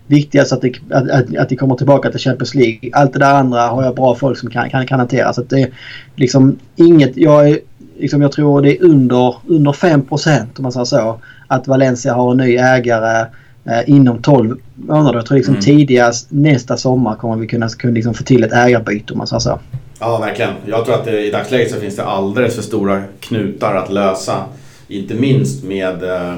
viktigast 0.08 0.54
att, 0.54 0.62
det, 0.62 0.74
att, 0.90 1.10
att, 1.10 1.38
att 1.38 1.50
det 1.50 1.56
kommer 1.56 1.76
tillbaka 1.76 2.12
till 2.12 2.20
Champions 2.20 2.56
League. 2.56 2.90
Allt 2.94 3.14
det 3.14 3.20
där 3.20 3.34
andra 3.34 3.62
har 3.62 3.84
jag 3.84 3.96
bra 3.96 4.16
folk 4.16 4.38
som 4.38 4.50
kan, 4.50 4.70
kan, 4.70 4.88
kan 4.88 5.00
hantera. 5.00 5.34
Så 5.34 5.42
att 5.42 5.50
det 5.50 5.62
är 5.62 5.70
liksom 6.16 6.60
inget... 6.76 7.18
Jag, 7.18 7.50
är, 7.50 7.60
liksom, 8.00 8.22
jag 8.22 8.32
tror 8.32 8.62
det 8.62 8.78
är 8.78 8.84
under, 8.84 9.36
under 9.48 9.72
5% 9.72 10.46
om 10.58 10.64
man 10.64 10.72
säger 10.72 10.86
så. 10.86 11.22
Att 11.48 11.68
Valencia 11.68 12.14
har 12.14 12.32
en 12.32 12.38
ny 12.38 12.58
ägare 12.58 13.26
eh, 13.66 13.90
inom 13.90 14.22
12 14.22 14.58
månader. 14.80 15.20
Jag 15.20 15.26
tror 15.26 15.38
liksom 15.38 15.54
mm. 15.54 15.64
tidigast 15.64 16.28
nästa 16.30 16.78
sommar 16.78 17.16
kommer 17.16 17.36
vi 17.36 17.48
kunna, 17.48 17.70
kunna 17.70 17.94
liksom 17.94 18.14
få 18.14 18.24
till 18.24 18.44
ett 18.44 18.54
ägarbyte 18.54 19.14
om 19.14 19.18
man 19.18 19.28
säger 19.28 19.40
så. 19.40 19.60
Ja, 20.00 20.18
verkligen. 20.18 20.54
Jag 20.66 20.86
tror 20.86 20.96
att 20.96 21.06
det, 21.06 21.26
i 21.26 21.32
dagsläget 21.32 21.72
så 21.72 21.80
finns 21.80 21.96
det 21.96 22.04
alldeles 22.04 22.56
för 22.56 22.62
stora 22.62 23.04
knutar 23.20 23.76
att 23.76 23.92
lösa. 23.92 24.46
Inte 24.88 25.14
minst 25.14 25.64
med 25.64 26.04
eh, 26.04 26.34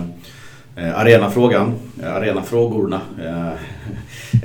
eh 0.75 0.99
arenafrågan, 0.99 1.73
eh, 2.03 2.15
arenafrågorna. 2.15 3.01
Eh, 3.19 3.47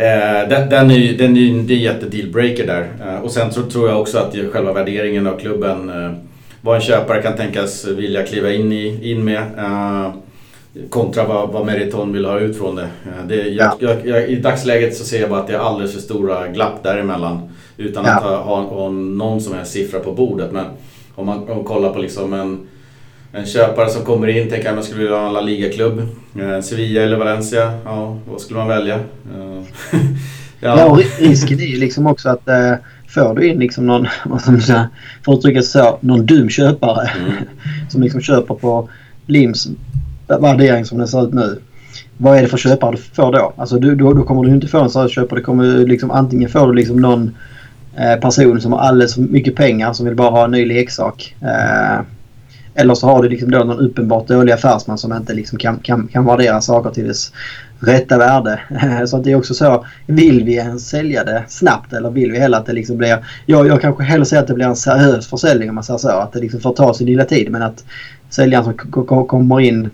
eh, 0.06 0.48
den, 0.48 0.68
den, 0.68 0.90
är, 0.90 1.18
den 1.18 1.36
är, 1.36 1.62
det 1.62 1.74
är 1.74 1.78
jätte 1.78 2.06
dealbreaker 2.06 2.66
där. 2.66 2.88
Eh, 3.06 3.20
och 3.20 3.30
sen 3.30 3.52
så 3.52 3.62
tror 3.62 3.88
jag 3.88 4.00
också 4.00 4.18
att 4.18 4.36
själva 4.52 4.72
värderingen 4.72 5.26
av 5.26 5.38
klubben, 5.38 5.90
eh, 5.90 6.12
vad 6.60 6.76
en 6.76 6.82
köpare 6.82 7.22
kan 7.22 7.36
tänkas 7.36 7.84
vilja 7.84 8.22
kliva 8.22 8.52
in, 8.52 8.72
i, 8.72 9.10
in 9.10 9.24
med 9.24 9.42
kontra 10.90 11.24
vad, 11.24 11.52
vad 11.52 11.66
Meriton 11.66 12.12
vill 12.12 12.24
ha 12.24 12.40
ut 12.40 12.58
från 12.58 12.76
det. 12.76 12.88
det 13.28 13.34
jag, 13.34 13.66
ja. 13.66 13.76
jag, 13.80 14.06
jag, 14.06 14.28
I 14.28 14.36
dagsläget 14.36 14.96
så 14.96 15.04
ser 15.04 15.20
jag 15.20 15.30
bara 15.30 15.40
att 15.40 15.46
det 15.46 15.54
är 15.54 15.58
alldeles 15.58 15.92
för 15.92 16.00
stora 16.00 16.48
glapp 16.48 16.82
däremellan. 16.82 17.48
Utan 17.76 18.04
ja. 18.04 18.12
att 18.12 18.22
ha, 18.22 18.36
ha, 18.36 18.62
ha, 18.62 18.90
någon 18.90 19.40
som 19.40 19.54
helst 19.54 19.72
siffra 19.72 20.00
på 20.00 20.12
bordet. 20.12 20.52
Men 20.52 20.64
om 21.14 21.26
man, 21.26 21.48
om 21.48 21.64
kollar 21.64 21.92
på 21.92 21.98
liksom 21.98 22.32
en, 22.32 22.66
en 23.32 23.46
köpare 23.46 23.90
som 23.90 24.04
kommer 24.04 24.28
in, 24.28 24.50
tänker 24.50 24.68
att 24.68 24.74
man 24.74 24.84
skulle 24.84 25.02
vilja 25.02 25.16
ha 25.16 25.26
en 25.26 25.32
La 25.32 25.40
Liga-klubb. 25.40 26.02
Eh, 26.40 26.60
Sevilla 26.60 27.02
eller 27.02 27.16
Valencia, 27.16 27.72
ja 27.84 28.18
vad 28.30 28.40
skulle 28.40 28.58
man 28.58 28.68
välja? 28.68 28.94
Eh, 28.94 29.62
ja. 30.60 30.78
ja, 30.78 30.84
och 30.84 30.98
risken 31.18 31.60
är 31.60 31.66
ju 31.66 31.80
liksom 31.80 32.06
också 32.06 32.28
att 32.28 32.48
eh, 32.48 32.72
får 33.08 33.34
du 33.34 33.48
in 33.48 33.58
liksom 33.58 33.86
någon, 33.86 34.06
vad 34.24 34.40
ska 34.40 34.50
man 34.50 34.60
säga, 34.60 34.88
för 35.24 35.32
att 35.32 35.38
uttrycka 35.38 35.62
så, 35.62 35.98
någon 36.00 36.26
dum 36.26 36.48
köpare 36.48 37.10
mm. 37.18 37.32
som 37.90 38.02
liksom 38.02 38.20
köper 38.20 38.54
på 38.54 38.88
Lims 39.26 39.68
värdering 40.26 40.84
som 40.84 40.98
den 40.98 41.08
ser 41.08 41.24
ut 41.28 41.34
nu. 41.34 41.58
Vad 42.18 42.38
är 42.38 42.42
det 42.42 42.48
för 42.48 42.58
köpare 42.58 42.90
du 42.90 42.96
får 42.96 43.32
då? 43.32 43.52
Alltså 43.56 43.78
du, 43.78 43.94
då, 43.94 44.12
då 44.12 44.22
kommer 44.22 44.42
du 44.42 44.50
inte 44.50 44.68
få 44.68 44.80
en 44.80 44.90
seriös 44.90 45.12
köpare. 45.12 45.40
Du 45.40 45.44
kommer 45.44 45.86
liksom, 45.86 46.10
antingen 46.10 46.48
får 46.48 46.66
du 46.66 46.74
liksom 46.74 46.96
någon 46.96 47.34
Eh, 47.98 48.16
person 48.20 48.60
som 48.60 48.72
har 48.72 48.80
alldeles 48.80 49.14
för 49.14 49.20
mycket 49.20 49.56
pengar 49.56 49.92
som 49.92 50.06
vill 50.06 50.14
bara 50.14 50.30
ha 50.30 50.44
en 50.44 50.50
ny 50.50 50.66
leksak. 50.66 51.36
Eh, 51.42 52.00
eller 52.74 52.94
så 52.94 53.06
har 53.06 53.22
du 53.22 53.28
liksom 53.28 53.50
då 53.50 53.58
någon 53.58 53.78
uppenbart 53.78 54.28
dålig 54.28 54.52
affärsman 54.52 54.98
som 54.98 55.12
inte 55.12 55.34
liksom 55.34 55.58
kan, 55.58 55.78
kan, 55.78 56.08
kan 56.08 56.24
värdera 56.24 56.60
saker 56.60 56.90
till 56.90 57.06
dess 57.06 57.32
rätta 57.80 58.18
värde. 58.18 58.60
så 59.06 59.16
att 59.16 59.24
det 59.24 59.32
är 59.32 59.36
också 59.36 59.54
så. 59.54 59.86
Vill 60.06 60.44
vi 60.44 60.54
ens 60.54 60.88
sälja 60.88 61.24
det 61.24 61.44
snabbt 61.48 61.92
eller 61.92 62.10
vill 62.10 62.32
vi 62.32 62.38
hellre 62.38 62.58
att 62.58 62.66
det 62.66 62.72
liksom 62.72 62.96
blir... 62.96 63.24
Jag, 63.46 63.66
jag 63.66 63.80
kanske 63.80 64.04
hellre 64.04 64.24
säger 64.24 64.42
att 64.42 64.48
det 64.48 64.54
blir 64.54 64.66
en 64.66 64.76
seriös 64.76 65.26
försäljning 65.26 65.68
om 65.68 65.74
man 65.74 65.84
säger 65.84 65.98
så. 65.98 66.08
Att 66.08 66.32
det 66.32 66.40
liksom 66.40 66.60
får 66.60 66.72
ta 66.72 66.94
sin 66.94 67.06
lilla 67.06 67.24
tid 67.24 67.50
men 67.50 67.62
att 67.62 67.84
säljaren 68.30 68.64
som 68.64 69.26
kommer 69.26 69.60
in 69.60 69.90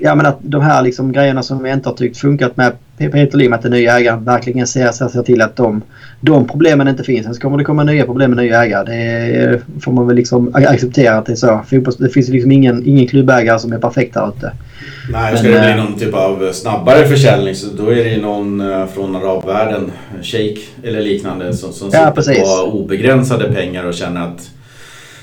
ja, 0.00 0.14
men 0.14 0.26
att 0.26 0.38
de 0.42 0.62
här 0.62 0.82
liksom 0.82 1.12
grejerna 1.12 1.42
som 1.42 1.62
vi 1.62 1.70
inte 1.70 1.88
har 1.88 1.96
tyckt 1.96 2.16
funkat 2.16 2.56
med 2.56 2.72
Peter 2.98 3.38
Lim, 3.38 3.52
att 3.52 3.62
den 3.62 3.72
nya 3.72 3.98
ägaren 3.98 4.24
verkligen 4.24 4.66
ser, 4.66 4.92
ser, 4.92 5.08
ser 5.08 5.22
till 5.22 5.42
att 5.42 5.56
de, 5.56 5.82
de 6.20 6.48
problemen 6.48 6.88
inte 6.88 7.04
finns. 7.04 7.26
Sen 7.26 7.34
kommer 7.34 7.58
det 7.58 7.64
komma 7.64 7.84
nya 7.84 8.04
problem 8.04 8.30
med 8.30 8.44
nya 8.44 8.64
ägare. 8.64 8.84
Det 8.84 9.60
får 9.80 9.92
man 9.92 10.06
väl 10.06 10.16
liksom 10.16 10.54
acceptera 10.54 11.18
att 11.18 11.26
det 11.26 11.32
är 11.32 11.36
så. 11.36 11.64
Det 11.98 12.08
finns 12.08 12.28
liksom 12.28 12.52
ingen, 12.52 12.86
ingen 12.86 13.06
klubbägare 13.06 13.58
som 13.58 13.72
är 13.72 13.78
perfekt 13.78 14.14
där 14.14 14.28
ute. 14.28 14.52
Nej, 15.12 15.36
ska 15.36 15.48
det 15.48 15.60
bli 15.60 15.74
någon 15.74 15.98
typ 15.98 16.14
av 16.14 16.52
snabbare 16.52 17.06
försäljning 17.08 17.54
så 17.54 17.66
då 17.76 17.90
är 17.90 18.04
det 18.04 18.10
ju 18.10 18.22
någon 18.22 18.60
eh, 18.60 18.86
från 18.86 19.16
arabvärlden, 19.16 19.92
shake 20.22 20.60
eller 20.82 21.00
liknande, 21.00 21.52
som, 21.52 21.72
som 21.72 21.90
ja, 21.92 22.22
sitter 22.22 22.40
på 22.40 22.78
obegränsade 22.78 23.52
pengar 23.52 23.84
och 23.84 23.94
känner 23.94 24.22
att 24.22 24.50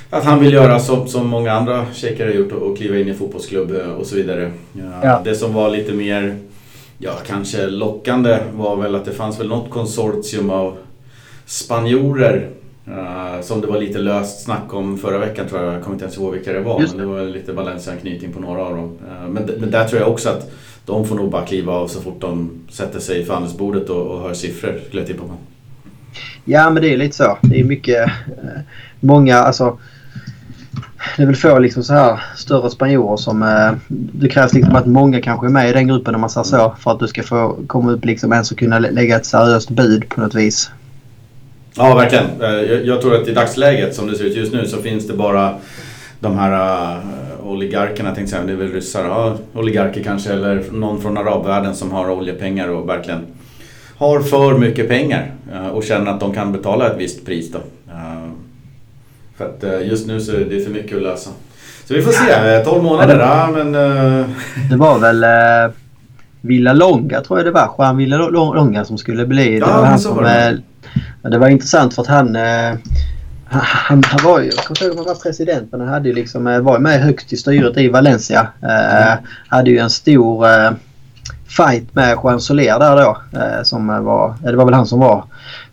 att 0.09 0.23
han 0.23 0.39
vill 0.39 0.53
göra 0.53 0.79
som, 0.79 1.07
som 1.07 1.27
många 1.27 1.51
andra 1.51 1.85
shejker 1.93 2.25
har 2.25 2.33
gjort 2.33 2.51
och, 2.51 2.77
kliva 2.77 2.97
in 2.97 3.07
i 3.07 3.13
fotbollsklubb 3.13 3.75
eh, 3.75 3.91
och 3.91 4.05
så 4.05 4.15
vidare. 4.15 4.51
Ja, 4.73 4.83
ja. 5.03 5.21
Det 5.23 5.35
som 5.35 5.53
var 5.53 5.69
lite 5.69 5.93
mer, 5.93 6.37
ja 6.97 7.11
kanske 7.27 7.67
lockande 7.67 8.37
var 8.53 8.75
väl 8.75 8.95
att 8.95 9.05
det 9.05 9.11
fanns 9.11 9.39
väl 9.39 9.47
något 9.47 9.69
konsortium 9.69 10.49
av 10.49 10.77
spanjorer 11.45 12.49
uh, 12.87 13.41
som 13.41 13.61
det 13.61 13.67
var 13.67 13.79
lite 13.79 13.99
löst 13.99 14.43
snack 14.43 14.73
om 14.73 14.97
förra 14.97 15.17
veckan 15.17 15.47
tror 15.47 15.63
jag. 15.63 15.73
Jag 15.73 15.83
kommer 15.83 15.95
inte 15.95 16.05
ens 16.05 16.17
ihåg 16.17 16.33
vilka 16.33 16.53
det 16.53 16.59
var. 16.59 16.81
Just 16.81 16.95
men 16.95 17.07
det 17.07 17.13
var 17.13 17.23
lite 17.23 17.53
Valencia-anknytning 17.53 18.33
på 18.33 18.39
några 18.39 18.61
av 18.61 18.75
dem. 18.75 18.97
Uh, 19.07 19.29
men, 19.29 19.43
men 19.59 19.71
där 19.71 19.87
tror 19.87 20.01
jag 20.01 20.11
också 20.11 20.29
att 20.29 20.51
de 20.85 21.07
får 21.07 21.15
nog 21.15 21.31
bara 21.31 21.45
kliva 21.45 21.73
av 21.73 21.87
så 21.87 22.01
fort 22.01 22.21
de 22.21 22.51
sätter 22.69 22.99
sig 22.99 23.21
i 23.21 23.25
förhandlingsbordet 23.25 23.89
och, 23.89 24.07
och 24.07 24.21
hör 24.21 24.33
siffror 24.33 24.79
skulle 24.87 25.01
jag 25.01 25.07
tippa 25.07 25.23
på. 25.23 25.33
Ja 26.45 26.69
men 26.69 26.83
det 26.83 26.93
är 26.93 26.97
lite 26.97 27.15
så. 27.15 27.37
Det 27.41 27.59
är 27.59 27.63
mycket, 27.63 28.11
många, 28.99 29.35
alltså 29.35 29.77
det 31.17 31.23
är 31.23 31.25
väl 31.25 31.35
få 31.35 31.59
liksom 31.59 31.83
så 31.83 31.93
här 31.93 32.19
större 32.35 32.69
spanjorer 32.69 33.17
som... 33.17 33.43
Eh, 33.43 33.71
det 33.87 34.29
krävs 34.29 34.53
liksom 34.53 34.75
att 34.75 34.85
många 34.85 35.21
kanske 35.21 35.47
är 35.47 35.49
med 35.49 35.69
i 35.69 35.73
den 35.73 35.87
gruppen 35.87 36.15
om 36.15 36.21
man 36.21 36.29
säger 36.29 36.43
så. 36.43 36.75
För 36.79 36.91
att 36.91 36.99
du 36.99 37.07
ska 37.07 37.23
få 37.23 37.57
komma 37.67 37.91
upp 37.91 38.05
liksom 38.05 38.33
ens 38.33 38.51
och 38.51 38.57
kunna 38.57 38.79
lägga 38.79 39.15
ett 39.15 39.25
seriöst 39.25 39.69
bud 39.69 40.09
på 40.09 40.21
något 40.21 40.35
vis. 40.35 40.71
Ja, 41.75 41.95
verkligen. 41.95 42.25
Eh, 42.41 42.49
jag, 42.49 42.85
jag 42.85 43.01
tror 43.01 43.21
att 43.21 43.27
i 43.27 43.33
dagsläget 43.33 43.95
som 43.95 44.07
det 44.07 44.15
ser 44.15 44.25
ut 44.25 44.35
just 44.35 44.53
nu 44.53 44.65
så 44.65 44.77
finns 44.77 45.07
det 45.07 45.13
bara 45.13 45.53
de 46.19 46.37
här 46.37 46.51
uh, 46.97 47.47
oligarkerna, 47.47 48.15
tänkte 48.15 48.31
säga, 48.31 48.43
det 48.43 48.53
är 48.53 48.57
väl 48.57 48.71
ryssar, 48.71 49.05
ja, 49.05 49.37
oligarker 49.53 50.03
kanske 50.03 50.33
eller 50.33 50.63
någon 50.71 51.01
från 51.01 51.17
arabvärlden 51.17 51.75
som 51.75 51.91
har 51.91 52.09
oljepengar 52.09 52.67
och 52.67 52.89
verkligen 52.89 53.25
har 53.97 54.19
för 54.19 54.57
mycket 54.57 54.87
pengar 54.87 55.31
uh, 55.53 55.67
och 55.67 55.83
känner 55.83 56.11
att 56.11 56.19
de 56.19 56.33
kan 56.33 56.51
betala 56.51 56.87
ett 56.87 56.97
visst 56.97 57.25
pris 57.25 57.51
då. 57.51 57.59
För 59.37 59.45
att 59.45 59.63
eh, 59.63 59.87
just 59.87 60.07
nu 60.07 60.19
så 60.21 60.31
är 60.31 60.45
det 60.45 60.63
för 60.63 60.71
mycket 60.71 60.97
att 60.97 61.03
lösa. 61.03 61.29
Så 61.85 61.93
vi 61.93 62.01
får 62.01 62.11
se. 62.11 62.63
12 62.65 62.83
månader, 62.83 63.19
ja 63.19 63.49
men... 63.53 63.75
Uh... 63.75 64.25
Det 64.69 64.75
var 64.75 64.99
väl... 64.99 65.23
Uh, 65.23 65.73
Villalonga 66.41 67.21
tror 67.21 67.39
jag 67.39 67.45
det 67.45 67.51
var. 67.51 67.71
Juan 67.77 67.97
Villalonga 67.97 68.85
som 68.85 68.97
skulle 68.97 69.25
bli. 69.25 69.59
Ja, 69.59 69.65
det 69.65 69.73
var 69.73 69.85
han 69.85 69.99
som, 69.99 70.15
var 70.15 70.23
det. 70.23 70.61
eh, 71.23 71.29
det 71.31 71.37
var 71.37 71.47
intressant 71.47 71.93
för 71.95 72.01
att 72.01 72.07
han, 72.07 72.35
eh, 72.35 72.73
han, 73.49 74.03
han 74.05 74.19
var 74.23 74.39
ju, 74.39 74.45
jag 74.45 74.55
kommer 74.55 74.69
inte 74.69 74.85
ihåg 74.85 74.91
om 74.91 74.97
han 74.97 75.05
var 75.05 75.21
president 75.21 75.71
men 75.71 75.79
han 75.79 75.89
hade 75.89 76.09
ju 76.09 76.15
liksom, 76.15 76.47
eh, 76.47 76.59
var 76.59 76.79
med 76.79 77.01
högst 77.01 77.33
i 77.33 77.37
styret 77.37 77.77
i 77.77 77.87
Valencia. 77.89 78.47
Eh, 78.63 79.13
Hade 79.47 79.69
ju 79.69 79.77
en 79.77 79.89
stor 79.89 80.47
eh, 80.49 80.71
fight 81.47 81.95
med 81.95 82.17
Juan 82.23 82.41
Soler 82.41 82.79
där 82.79 82.95
då. 82.95 83.17
Eh, 83.39 83.63
som 83.63 83.87
var, 84.05 84.29
eh, 84.29 84.51
det 84.51 84.57
var 84.57 84.65
väl 84.65 84.73
han 84.73 84.87
som 84.87 84.99
var 84.99 85.23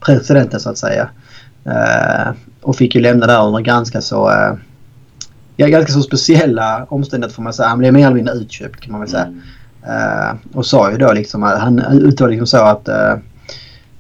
presidenten 0.01 0.61
så 0.61 0.71
att 0.71 0.79
säga. 0.79 1.09
Eh, 1.67 2.33
och 2.63 2.77
fick 2.77 2.95
ju 2.95 3.01
lämna 3.01 3.27
där 3.27 3.47
under 3.47 3.61
ganska 3.61 4.01
så 4.01 4.31
eh, 4.31 4.53
ja, 5.57 5.67
ganska 5.67 5.93
så 5.93 6.03
speciella 6.03 6.87
omständigheter 6.89 7.35
får 7.35 7.43
man 7.43 7.53
säga. 7.53 7.69
Han 7.69 7.79
blev 7.79 7.93
mer 7.93 8.07
eller 8.07 8.17
mindre 8.17 8.35
utköpt 8.35 8.81
kan 8.81 8.93
man 8.93 9.01
väl 9.01 9.11
säga. 9.11 9.25
Mm. 9.25 9.41
Eh, 9.87 10.35
och 10.53 10.67
sa 10.67 10.91
ju 10.91 10.97
då 10.97 11.13
liksom 11.13 11.43
att 11.43 11.59
han 11.59 11.79
uttalade 11.79 12.31
liksom 12.31 12.47
så 12.47 12.65
att 12.65 12.89
eh, 12.89 13.17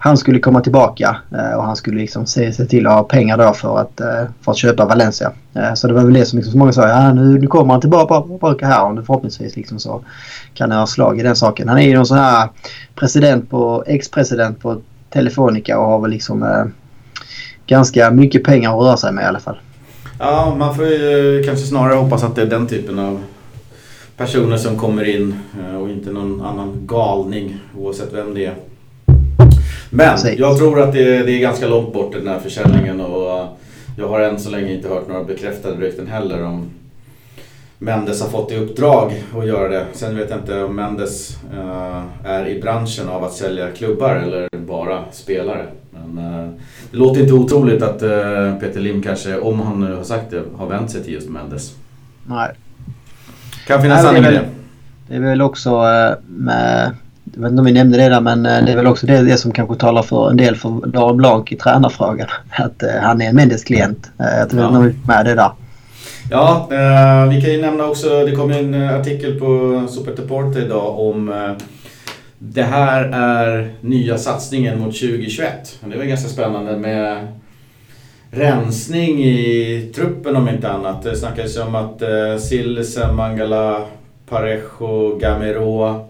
han 0.05 0.17
skulle 0.17 0.39
komma 0.39 0.61
tillbaka 0.61 1.17
eh, 1.33 1.57
och 1.57 1.65
han 1.65 1.77
skulle 1.77 2.01
liksom 2.01 2.27
se, 2.27 2.53
se 2.53 2.65
till 2.65 2.87
att 2.87 2.93
ha 2.93 3.03
pengar 3.03 3.39
då 3.39 3.53
för 3.53 3.79
att, 3.79 4.01
eh, 4.01 4.25
för 4.41 4.53
att 4.53 4.59
köpa 4.59 4.85
Valencia. 4.85 5.33
Eh, 5.55 5.75
så 5.75 5.89
det 5.89 5.95
var 5.95 6.05
väl 6.05 6.13
det 6.13 6.27
som 6.27 6.37
liksom 6.37 6.53
så 6.53 6.59
många 6.59 6.73
sa. 6.73 6.89
Ja, 6.89 7.13
nu, 7.13 7.39
nu 7.39 7.47
kommer 7.47 7.73
han 7.73 7.81
tillbaka, 7.81 8.67
här 8.67 8.85
och 8.85 9.07
förhoppningsvis 9.07 9.57
liksom 9.57 9.79
så 9.79 10.05
kan 10.55 10.69
det 10.69 10.77
ha 10.77 10.87
slag 10.87 11.21
i 11.21 11.23
den 11.23 11.37
saken. 11.37 11.69
Han 11.69 11.79
är 11.79 11.83
ju 11.83 11.95
någon 11.95 12.07
sån 12.07 12.19
här 12.19 12.49
president 12.95 13.51
på, 13.51 13.85
ex-president 13.87 14.61
på 14.61 14.81
Telefonica 15.11 15.79
och 15.79 15.87
har 15.87 16.01
väl 16.01 16.11
liksom 16.11 16.43
eh, 16.43 16.65
ganska 17.67 18.11
mycket 18.11 18.45
pengar 18.45 18.79
att 18.79 18.85
röra 18.85 18.97
sig 18.97 19.13
med 19.13 19.23
i 19.23 19.27
alla 19.27 19.41
fall. 19.41 19.57
Ja, 20.19 20.55
man 20.59 20.75
får 20.75 20.87
ju 20.87 21.43
kanske 21.47 21.67
snarare 21.67 21.95
hoppas 21.95 22.25
att 22.25 22.37
det 22.37 22.43
är 22.43 22.47
den 22.47 22.67
typen 22.67 22.99
av 22.99 23.23
personer 24.17 24.57
som 24.57 24.79
kommer 24.79 25.05
in 25.05 25.35
eh, 25.61 25.77
och 25.77 25.91
inte 25.91 26.11
någon 26.11 26.41
annan 26.41 26.87
galning 26.87 27.59
oavsett 27.79 28.13
vem 28.13 28.35
det 28.35 28.47
är. 28.47 28.55
Men 29.91 30.19
jag 30.37 30.59
tror 30.59 30.81
att 30.81 30.93
det, 30.93 31.23
det 31.23 31.33
är 31.33 31.41
ganska 31.41 31.67
långt 31.67 31.93
bort 31.93 32.13
den 32.13 32.29
här 32.29 32.39
försäljningen 32.39 33.01
och 33.01 33.39
eh, 33.39 33.47
jag 33.99 34.09
har 34.09 34.21
än 34.21 34.41
så 34.41 34.51
länge 34.51 34.75
inte 34.75 34.89
hört 34.89 35.09
några 35.09 35.25
bekräftade 35.25 35.77
rykten 35.77 36.07
heller 36.07 36.45
om 36.45 36.71
Mendes 37.85 38.23
har 38.23 38.29
fått 38.29 38.53
i 38.53 38.57
uppdrag 38.57 39.25
att 39.39 39.47
göra 39.47 39.69
det. 39.69 39.85
Sen 39.93 40.17
vet 40.17 40.31
jag 40.31 40.39
inte 40.39 40.63
om 40.65 40.77
Mendes 40.77 41.37
eh, 41.55 42.03
är 42.31 42.47
i 42.49 42.61
branschen 42.61 43.09
av 43.09 43.25
att 43.25 43.33
sälja 43.33 43.71
klubbar 43.71 44.15
eller 44.15 44.49
bara 44.59 45.05
spelare. 45.13 45.67
Men 45.91 46.25
eh, 46.25 46.49
det 46.91 46.97
låter 46.97 47.21
inte 47.21 47.33
otroligt 47.35 47.83
att 47.83 48.03
eh, 48.03 48.55
Peter 48.61 48.81
Lim 48.81 49.03
kanske, 49.03 49.39
om 49.39 49.61
han 49.61 49.81
nu 49.81 49.95
har 49.97 50.03
sagt 50.05 50.31
det, 50.31 50.43
har 50.57 50.67
vänt 50.67 50.91
sig 50.91 51.05
till 51.05 51.13
just 51.13 51.29
Mendes. 51.31 51.75
Nej. 52.27 52.51
Kan 53.67 53.83
finnas 53.83 54.03
sanning 54.03 54.23
det 54.23 54.33
i 54.33 54.37
är 54.37 54.41
det. 54.41 54.49
Det 55.09 55.15
är 55.17 55.21
väl 55.21 55.43
också 55.43 55.71
med, 56.27 56.91
jag 57.35 57.43
vet 57.43 57.51
inte 57.51 57.61
om 57.61 57.67
vi 57.67 57.73
nämnde 57.73 57.99
det 57.99 58.09
där 58.09 58.21
men 58.21 58.43
det 58.43 58.73
är 58.73 58.77
väl 58.77 58.87
också 58.87 59.07
det, 59.07 59.23
det 59.23 59.37
som 59.37 59.53
kanske 59.53 59.77
talar 59.77 60.03
för 60.03 60.31
en 60.31 60.37
del 60.37 60.57
för 60.57 60.87
Darin 60.87 61.17
Blanc 61.17 61.53
i 61.53 61.57
tränarfrågan. 61.57 62.29
Att 62.51 62.83
eh, 62.83 62.89
han 63.03 63.23
är 63.23 63.29
en 63.29 63.37
Mendes 63.37 63.65
klient. 63.65 64.11
Eh, 64.21 64.39
jag 64.39 64.51
tror 64.51 64.63
Ja. 64.63 64.69
att 64.79 64.85
vi 64.85 64.93
fick 64.93 65.07
med 65.07 65.25
det 65.27 65.35
där. 65.35 65.51
Ja, 66.31 66.69
eh, 66.73 67.29
vi 67.31 67.41
kan 67.41 67.51
ju 67.51 67.61
nämna 67.61 67.87
också, 67.87 68.27
det 68.27 68.33
kom 68.33 68.51
en 68.51 68.75
eh, 68.75 68.95
artikel 68.95 69.41
på 69.41 69.83
Superteporte 69.89 70.59
idag 70.59 70.99
om 70.99 71.29
eh, 71.33 71.53
det 72.39 72.63
här 72.63 73.05
är 73.05 73.75
nya 73.81 74.19
satsningen 74.19 74.79
mot 74.81 75.01
2021. 75.01 75.79
Det 75.85 75.97
var 75.97 76.05
ganska 76.05 76.29
spännande 76.29 76.77
med 76.77 77.27
rensning 78.31 79.25
i 79.25 79.93
truppen 79.95 80.37
om 80.37 80.49
inte 80.49 80.71
annat. 80.71 81.03
Det 81.03 81.17
snackades 81.17 81.57
ju 81.57 81.63
om 81.63 81.75
att 81.75 82.03
eh, 82.03 82.37
Silse, 82.39 83.13
Mangala, 83.13 83.85
Parejo, 84.29 85.19
Gamero 85.19 86.09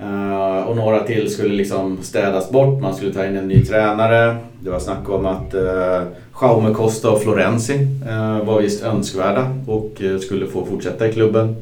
Uh, 0.00 0.62
och 0.68 0.76
några 0.76 1.00
till 1.00 1.30
skulle 1.30 1.54
liksom 1.54 1.98
städas 2.02 2.50
bort. 2.50 2.80
Man 2.80 2.94
skulle 2.94 3.12
ta 3.12 3.26
in 3.26 3.36
en 3.36 3.48
ny 3.48 3.64
tränare. 3.64 4.36
Det 4.60 4.70
var 4.70 4.78
snack 4.78 5.08
om 5.08 5.26
att 5.26 5.54
uh, 5.54 6.02
Jaume 6.40 6.74
Costa 6.74 7.10
och 7.10 7.22
Florenzi 7.22 7.74
uh, 8.08 8.44
var 8.44 8.60
visst 8.60 8.84
önskvärda 8.84 9.46
och 9.66 9.90
uh, 10.02 10.18
skulle 10.18 10.46
få 10.46 10.66
fortsätta 10.66 11.08
i 11.08 11.12
klubben. 11.12 11.56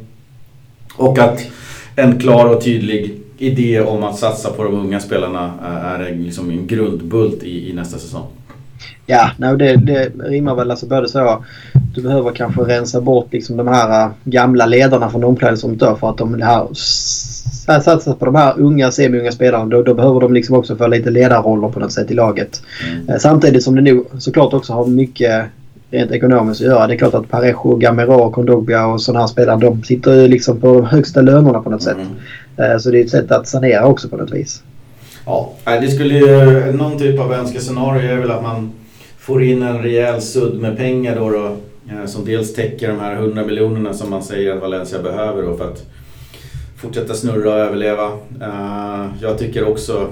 Och 0.97 1.19
att 1.19 1.41
en 1.97 2.19
klar 2.21 2.47
och 2.47 2.65
tydlig 2.65 3.19
idé 3.39 3.81
om 3.81 4.05
att 4.05 4.19
satsa 4.19 4.51
på 4.51 4.65
de 4.65 4.75
unga 4.75 5.01
spelarna 5.01 5.53
är 5.85 6.07
en- 6.07 6.25
liksom 6.25 6.51
en 6.51 6.67
grundbult 6.67 7.43
i, 7.43 7.71
i 7.71 7.73
nästa 7.73 7.99
säsong. 7.99 8.27
Ja, 9.07 9.31
no, 9.37 9.57
det, 9.57 9.77
det 9.77 10.13
rimmar 10.19 10.55
väl 10.55 10.71
alltså 10.71 10.87
både 10.87 11.09
så. 11.09 11.45
Du 11.95 12.03
behöver 12.03 12.31
kanske 12.31 12.63
rensa 12.63 13.01
bort 13.01 13.33
liksom 13.33 13.57
de 13.57 13.69
här 13.69 14.11
gamla 14.25 14.67
ledarna 14.67 15.11
från 15.11 15.25
omklädningsrummet 15.25 15.79
då 15.79 15.97
för 15.97 16.11
att 16.11 16.19
de 16.19 16.43
här 16.43 16.69
s- 17.69 17.85
satsar 17.85 18.15
på 18.15 18.25
de 18.25 18.35
här 18.35 18.55
unga, 18.61 18.91
semi-unga 18.91 19.33
spelarna. 19.33 19.65
Då, 19.65 19.83
då 19.83 19.95
behöver 19.95 20.21
de 20.21 20.35
liksom 20.35 20.57
också 20.57 20.77
få 20.77 20.87
lite 20.87 21.11
ledarroller 21.11 21.69
på 21.69 21.81
något 21.81 21.93
sätt 21.93 22.11
i 22.11 22.15
laget. 22.15 22.63
Mm. 22.93 23.09
Eh, 23.09 23.17
Samtidigt 23.19 23.63
som 23.63 23.75
det 23.75 23.81
nog 23.93 24.07
såklart 24.19 24.53
också 24.55 24.73
har 24.73 24.87
mycket 24.87 25.45
rent 25.91 26.11
ekonomiskt 26.11 26.61
att 26.61 26.67
göra. 26.67 26.87
Det 26.87 26.95
är 26.95 26.99
klart 26.99 27.15
att 27.15 27.29
Parejo, 27.31 27.77
Gamero, 27.77 28.31
Kondogbia 28.31 28.87
och 28.87 29.03
sådana 29.03 29.21
här 29.21 29.27
spelare 29.27 29.61
de 29.61 29.83
sitter 29.83 30.15
ju 30.15 30.29
liksom 30.29 30.61
på 30.61 30.67
de 30.75 30.85
högsta 30.85 31.21
lönerna 31.23 31.61
på 31.61 31.71
något 31.71 31.83
sätt. 31.83 31.97
Mm. 32.57 32.73
Eh, 32.73 32.79
Så 32.79 32.91
det 32.91 33.01
är 33.01 33.05
ett 33.05 33.11
sätt 33.11 33.31
att 33.33 33.49
sanera 33.49 33.87
också 33.87 34.09
på 34.09 34.17
något 34.17 34.31
vis. 34.33 34.63
Ja, 35.27 35.53
det 35.65 35.89
skulle 35.89 36.15
ju, 36.15 36.73
någon 36.73 36.99
typ 36.99 37.21
av 37.21 37.33
önskescenario 37.33 38.11
är 38.13 38.17
väl 38.17 38.31
att 38.31 38.43
man 38.43 38.73
får 39.19 39.43
in 39.43 39.63
en 39.63 39.83
rejäl 39.83 40.21
sudd 40.21 40.61
med 40.61 40.77
pengar 40.77 41.17
då, 41.17 41.31
då 41.31 41.45
eh, 41.93 42.07
som 42.07 42.25
dels 42.25 42.55
täcker 42.55 42.89
de 42.89 43.01
här 43.01 43.15
100 43.17 43.45
miljonerna 43.45 43.93
som 43.95 44.11
man 44.11 44.23
säger 44.23 44.55
att 44.55 44.61
Valencia 44.61 45.03
behöver 45.03 45.43
då 45.43 45.57
för 45.57 45.65
att 45.65 45.83
fortsätta 46.83 47.15
snurra 47.15 47.53
och 47.53 47.59
överleva. 47.59 48.07
Eh, 48.41 49.07
jag 49.21 49.39
tycker 49.39 49.69
också, 49.69 50.09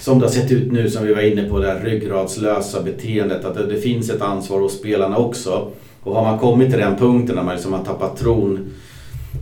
som 0.00 0.18
det 0.18 0.26
har 0.26 0.32
sett 0.32 0.52
ut 0.52 0.72
nu 0.72 0.90
som 0.90 1.06
vi 1.06 1.14
var 1.14 1.22
inne 1.22 1.48
på, 1.48 1.58
det 1.58 1.66
här 1.66 1.80
ryggradslösa 1.84 2.82
beteendet, 2.82 3.44
att 3.44 3.68
det, 3.68 3.76
finns 3.76 4.10
ett 4.10 4.22
ansvar 4.22 4.60
hos 4.60 4.78
spelarna 4.78 5.16
också. 5.16 5.68
Och 6.02 6.14
har 6.14 6.24
man 6.24 6.38
kommit 6.38 6.70
till 6.70 6.78
den 6.78 6.96
punkten 6.96 7.36
när 7.36 7.42
man 7.42 7.54
liksom 7.54 7.72
har 7.72 7.84
tappat 7.84 8.16
tron 8.16 8.72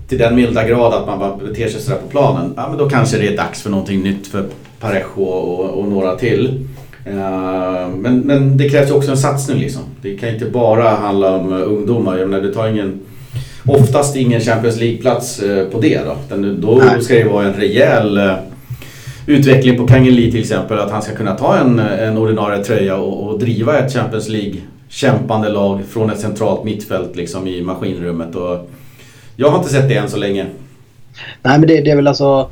till 0.09 0.19
den 0.19 0.35
milda 0.35 0.69
grad 0.69 0.95
att 0.95 1.07
man 1.07 1.19
bara 1.19 1.37
beter 1.37 1.69
sig 1.69 1.81
sådär 1.81 1.99
på 1.99 2.09
planen, 2.09 2.53
ja 2.57 2.69
men 2.69 2.79
då 2.79 2.89
kanske 2.89 3.19
det 3.19 3.29
är 3.29 3.37
dags 3.37 3.63
för 3.63 3.71
någonting 3.71 4.03
nytt 4.03 4.27
för 4.27 4.49
Parejo 4.81 5.23
och, 5.23 5.71
och 5.71 5.89
några 5.89 6.17
till. 6.17 6.67
Eh, 7.05 7.89
men, 7.97 8.21
men 8.21 8.57
det 8.57 8.69
krävs 8.69 8.91
också 8.91 9.11
en 9.11 9.17
satsning 9.17 9.59
liksom. 9.59 9.83
Det 10.03 10.17
kan 10.17 10.29
inte 10.29 10.45
bara 10.45 10.89
handla 10.89 11.37
om 11.37 11.53
eh, 11.53 11.69
ungdomar. 11.69 12.19
Jag 12.19 12.31
menar, 12.31 12.45
det 12.45 12.55
tar 12.55 12.69
ingen, 12.69 13.01
oftast 13.67 14.17
ingen 14.17 14.41
Champions 14.41 14.77
League-plats 14.77 15.43
eh, 15.43 15.69
på 15.69 15.81
det 15.81 16.01
då. 16.05 16.37
Då 16.59 17.01
ska 17.01 17.15
det 17.15 17.25
vara 17.25 17.47
en 17.47 17.55
rejäl 17.55 18.17
eh, 18.17 18.35
utveckling 19.27 19.77
på 19.77 19.87
Kangeli 19.87 20.31
till 20.31 20.41
exempel. 20.41 20.79
Att 20.79 20.91
han 20.91 21.03
ska 21.03 21.15
kunna 21.15 21.35
ta 21.35 21.57
en, 21.57 21.79
en 21.79 22.19
ordinarie 22.19 22.65
tröja 22.65 22.97
och, 22.97 23.29
och 23.29 23.39
driva 23.39 23.79
ett 23.79 23.93
Champions 23.93 24.29
League 24.29 24.57
kämpande 24.89 25.49
lag 25.49 25.81
från 25.91 26.11
ett 26.11 26.21
centralt 26.21 26.65
mittfält 26.65 27.17
liksom 27.17 27.47
i 27.47 27.63
maskinrummet. 27.63 28.35
Och 28.35 28.71
jag 29.37 29.49
har 29.49 29.59
inte 29.59 29.71
sett 29.71 29.89
det 29.89 29.97
än 29.97 30.11
så 30.11 30.17
länge. 30.17 30.47
Nej 31.43 31.59
men 31.59 31.69
det, 31.69 31.81
det 31.81 31.91
är 31.91 31.97
väl 31.97 32.09
alltså... 32.09 32.51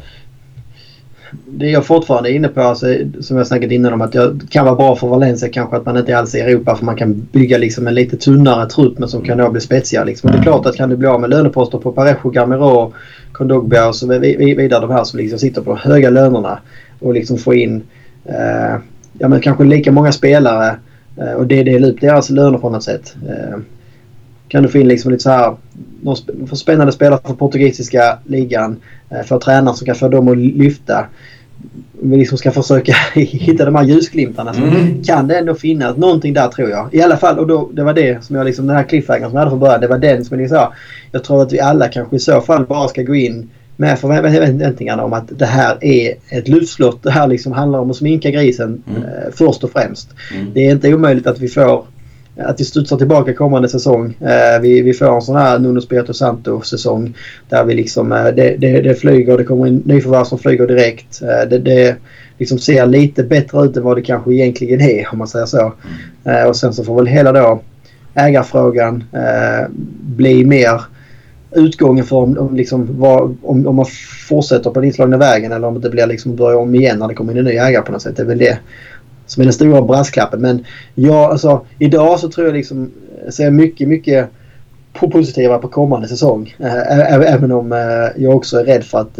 Det 1.46 1.66
är 1.66 1.70
jag 1.72 1.86
fortfarande 1.86 2.32
inne 2.32 2.48
på, 2.48 2.60
alltså, 2.60 2.86
som 3.20 3.36
jag 3.36 3.46
snackat 3.46 3.70
innan 3.70 3.92
om 3.92 4.00
att 4.00 4.12
det 4.12 4.32
kan 4.50 4.64
vara 4.64 4.74
bra 4.74 4.96
för 4.96 5.06
Valencia 5.06 5.48
kanske 5.48 5.76
att 5.76 5.86
man 5.86 5.96
inte 5.96 6.12
är 6.12 6.16
alls 6.16 6.34
i 6.34 6.40
Europa 6.40 6.74
för 6.76 6.84
man 6.84 6.96
kan 6.96 7.28
bygga 7.32 7.58
liksom 7.58 7.86
en 7.86 7.94
lite 7.94 8.16
tunnare 8.16 8.68
trupp 8.68 8.98
men 8.98 9.08
som 9.08 9.22
kan 9.22 9.38
då 9.38 9.50
bli 9.50 9.60
spetsigare. 9.60 10.04
Liksom. 10.04 10.30
Men 10.30 10.36
det 10.36 10.42
är 10.42 10.42
klart 10.42 10.66
att 10.66 10.76
kan 10.76 10.88
du 10.90 10.96
bli 10.96 11.06
av 11.08 11.20
med 11.20 11.30
löneposter 11.30 11.78
på 11.78 11.92
Parejo, 11.92 12.30
Gamero, 12.30 12.92
Kondogbia 13.32 13.88
och 13.88 13.94
så 13.96 14.06
vi- 14.06 14.36
vi- 14.36 14.54
vidare 14.54 14.80
de 14.80 14.90
här 14.90 15.04
som 15.04 15.18
liksom 15.18 15.38
sitter 15.38 15.62
på 15.62 15.70
de 15.70 15.78
höga 15.90 16.10
lönerna 16.10 16.58
och 17.00 17.14
liksom 17.14 17.38
få 17.38 17.54
in 17.54 17.82
eh, 18.24 18.76
ja, 19.18 19.28
men 19.28 19.40
kanske 19.40 19.64
lika 19.64 19.92
många 19.92 20.12
spelare 20.12 20.76
eh, 21.16 21.32
och 21.32 21.46
det 21.46 21.62
delar 21.62 21.88
upp 21.88 22.00
deras 22.00 22.30
löner 22.30 22.58
på 22.58 22.70
något 22.70 22.82
sätt. 22.84 23.14
Eh, 23.28 23.58
kan 24.50 24.62
du 24.62 24.68
få 24.68 24.78
in 24.78 24.88
liksom 24.88 25.10
lite 25.10 25.22
så 25.22 25.30
här 25.30 25.56
någon 26.02 26.16
spännande 26.56 26.92
spelare 26.92 27.20
från 27.24 27.36
portugisiska 27.36 28.18
ligan. 28.26 28.76
Eh, 29.10 29.22
för 29.22 29.38
tränare 29.38 29.74
som 29.74 29.86
kan 29.86 29.94
få 29.94 30.08
dem 30.08 30.28
att 30.28 30.38
lyfta. 30.38 31.06
Vi 32.02 32.16
liksom 32.16 32.38
ska 32.38 32.50
försöka 32.50 32.92
hitta 33.14 33.64
de 33.64 33.74
här 33.74 33.84
ljusglimtarna. 33.84 34.54
Så 34.54 34.62
Mm. 34.62 35.02
kan 35.02 35.28
det 35.28 35.38
ändå 35.38 35.54
finnas 35.54 35.96
någonting 35.96 36.34
där 36.34 36.48
tror 36.48 36.70
jag. 36.70 36.88
I 36.94 37.02
alla 37.02 37.16
fall 37.16 37.38
och 37.38 37.46
då, 37.46 37.70
det 37.72 37.82
var 37.84 37.94
det 37.94 38.24
som 38.24 38.36
jag 38.36 38.46
liksom 38.46 38.66
den 38.66 38.76
här 38.76 38.84
cliffhangern 38.84 39.24
som 39.30 39.32
jag 39.32 39.38
hade 39.38 39.50
från 39.50 39.60
början. 39.60 39.80
Det 39.80 39.86
var 39.88 39.98
den 39.98 40.24
som 40.24 40.38
jag 40.38 40.42
liksom. 40.42 40.66
Jag 41.12 41.24
tror 41.24 41.42
att 41.42 41.52
vi 41.52 41.60
alla 41.60 41.88
kanske 41.88 42.16
i 42.16 42.18
så 42.18 42.40
fall 42.40 42.66
bara 42.66 42.88
ska 42.88 43.02
gå 43.02 43.14
in 43.14 43.50
med 43.76 43.98
förväntningarna 43.98 45.04
om 45.04 45.12
att 45.12 45.38
det 45.38 45.46
här 45.46 45.84
är 45.84 46.14
ett 46.28 46.48
luftslott. 46.48 47.02
Det 47.02 47.10
här 47.10 47.26
liksom 47.26 47.52
handlar 47.52 47.78
om 47.78 47.90
att 47.90 47.96
sminka 47.96 48.30
grisen 48.30 48.82
Mm. 48.90 49.02
eh, 49.02 49.08
först 49.34 49.64
och 49.64 49.70
främst. 49.70 50.08
Mm. 50.34 50.46
Det 50.54 50.66
är 50.66 50.70
inte 50.72 50.94
omöjligt 50.94 51.26
att 51.26 51.38
vi 51.40 51.48
får 51.48 51.84
att 52.36 52.60
vi 52.60 52.64
studsar 52.64 52.96
tillbaka 52.96 53.34
kommande 53.34 53.68
säsong. 53.68 54.16
Eh, 54.20 54.60
vi, 54.62 54.82
vi 54.82 54.92
får 54.92 55.14
en 55.14 55.22
sån 55.22 55.36
här 55.36 55.58
Nuno 55.58 55.80
Spirito 55.80 56.12
Santo 56.12 56.60
säsong 56.60 57.16
där 57.48 57.64
vi 57.64 57.74
liksom 57.74 58.12
eh, 58.12 58.24
det, 58.24 58.56
det, 58.56 58.80
det 58.80 58.94
flyger, 58.94 59.38
det 59.38 59.44
kommer 59.44 59.66
in 59.66 59.82
nyförvärv 59.84 60.24
som 60.24 60.38
flyger 60.38 60.66
direkt. 60.66 61.22
Eh, 61.22 61.48
det, 61.48 61.58
det 61.58 61.96
liksom 62.38 62.58
ser 62.58 62.86
lite 62.86 63.22
bättre 63.22 63.64
ut 63.64 63.76
än 63.76 63.82
vad 63.82 63.96
det 63.96 64.02
kanske 64.02 64.32
egentligen 64.32 64.80
är 64.80 65.08
om 65.12 65.18
man 65.18 65.28
säger 65.28 65.46
så. 65.46 65.72
Eh, 66.24 66.44
och 66.44 66.56
sen 66.56 66.72
så 66.72 66.84
får 66.84 66.96
väl 66.96 67.06
hela 67.06 67.32
då 67.32 67.60
ägarfrågan 68.14 69.04
eh, 69.12 69.68
bli 70.00 70.44
mer 70.44 70.80
utgången 71.52 72.04
för 72.04 72.16
om, 72.16 72.38
om, 72.38 72.56
liksom, 72.56 72.88
vad, 72.98 73.36
om, 73.42 73.66
om 73.66 73.76
man 73.76 73.86
fortsätter 74.28 74.70
på 74.70 74.80
den 74.80 74.84
inslagna 74.84 75.16
vägen 75.16 75.52
eller 75.52 75.68
om 75.68 75.80
det 75.80 75.90
blir 75.90 76.06
liksom 76.06 76.36
börja 76.36 76.58
om 76.58 76.74
igen 76.74 76.98
när 76.98 77.08
det 77.08 77.14
kommer 77.14 77.32
in 77.32 77.38
en 77.38 77.44
ny 77.44 77.50
ägare 77.50 77.82
på 77.82 77.92
något 77.92 78.02
sätt. 78.02 78.16
Det 78.16 78.22
är 78.22 78.26
väl 78.26 78.38
det 78.38 78.58
som 79.30 79.40
är 79.40 79.44
den 79.44 79.52
stora 79.52 79.82
brasklappen. 79.82 80.40
Men 80.40 80.64
ja, 80.94 81.30
alltså, 81.30 81.66
idag 81.78 82.20
så 82.20 82.28
tror 82.28 82.46
jag 82.46 82.56
liksom, 82.56 82.90
eh, 83.24 83.30
ser 83.30 83.50
mycket, 83.50 83.88
mycket 83.88 84.30
positiva 84.92 85.58
på 85.58 85.68
kommande 85.68 86.08
säsong. 86.08 86.54
Eh, 86.58 87.34
även 87.34 87.52
om 87.52 87.72
eh, 87.72 88.22
jag 88.22 88.36
också 88.36 88.58
är 88.58 88.64
rädd 88.64 88.84
för 88.84 88.98
att 88.98 89.14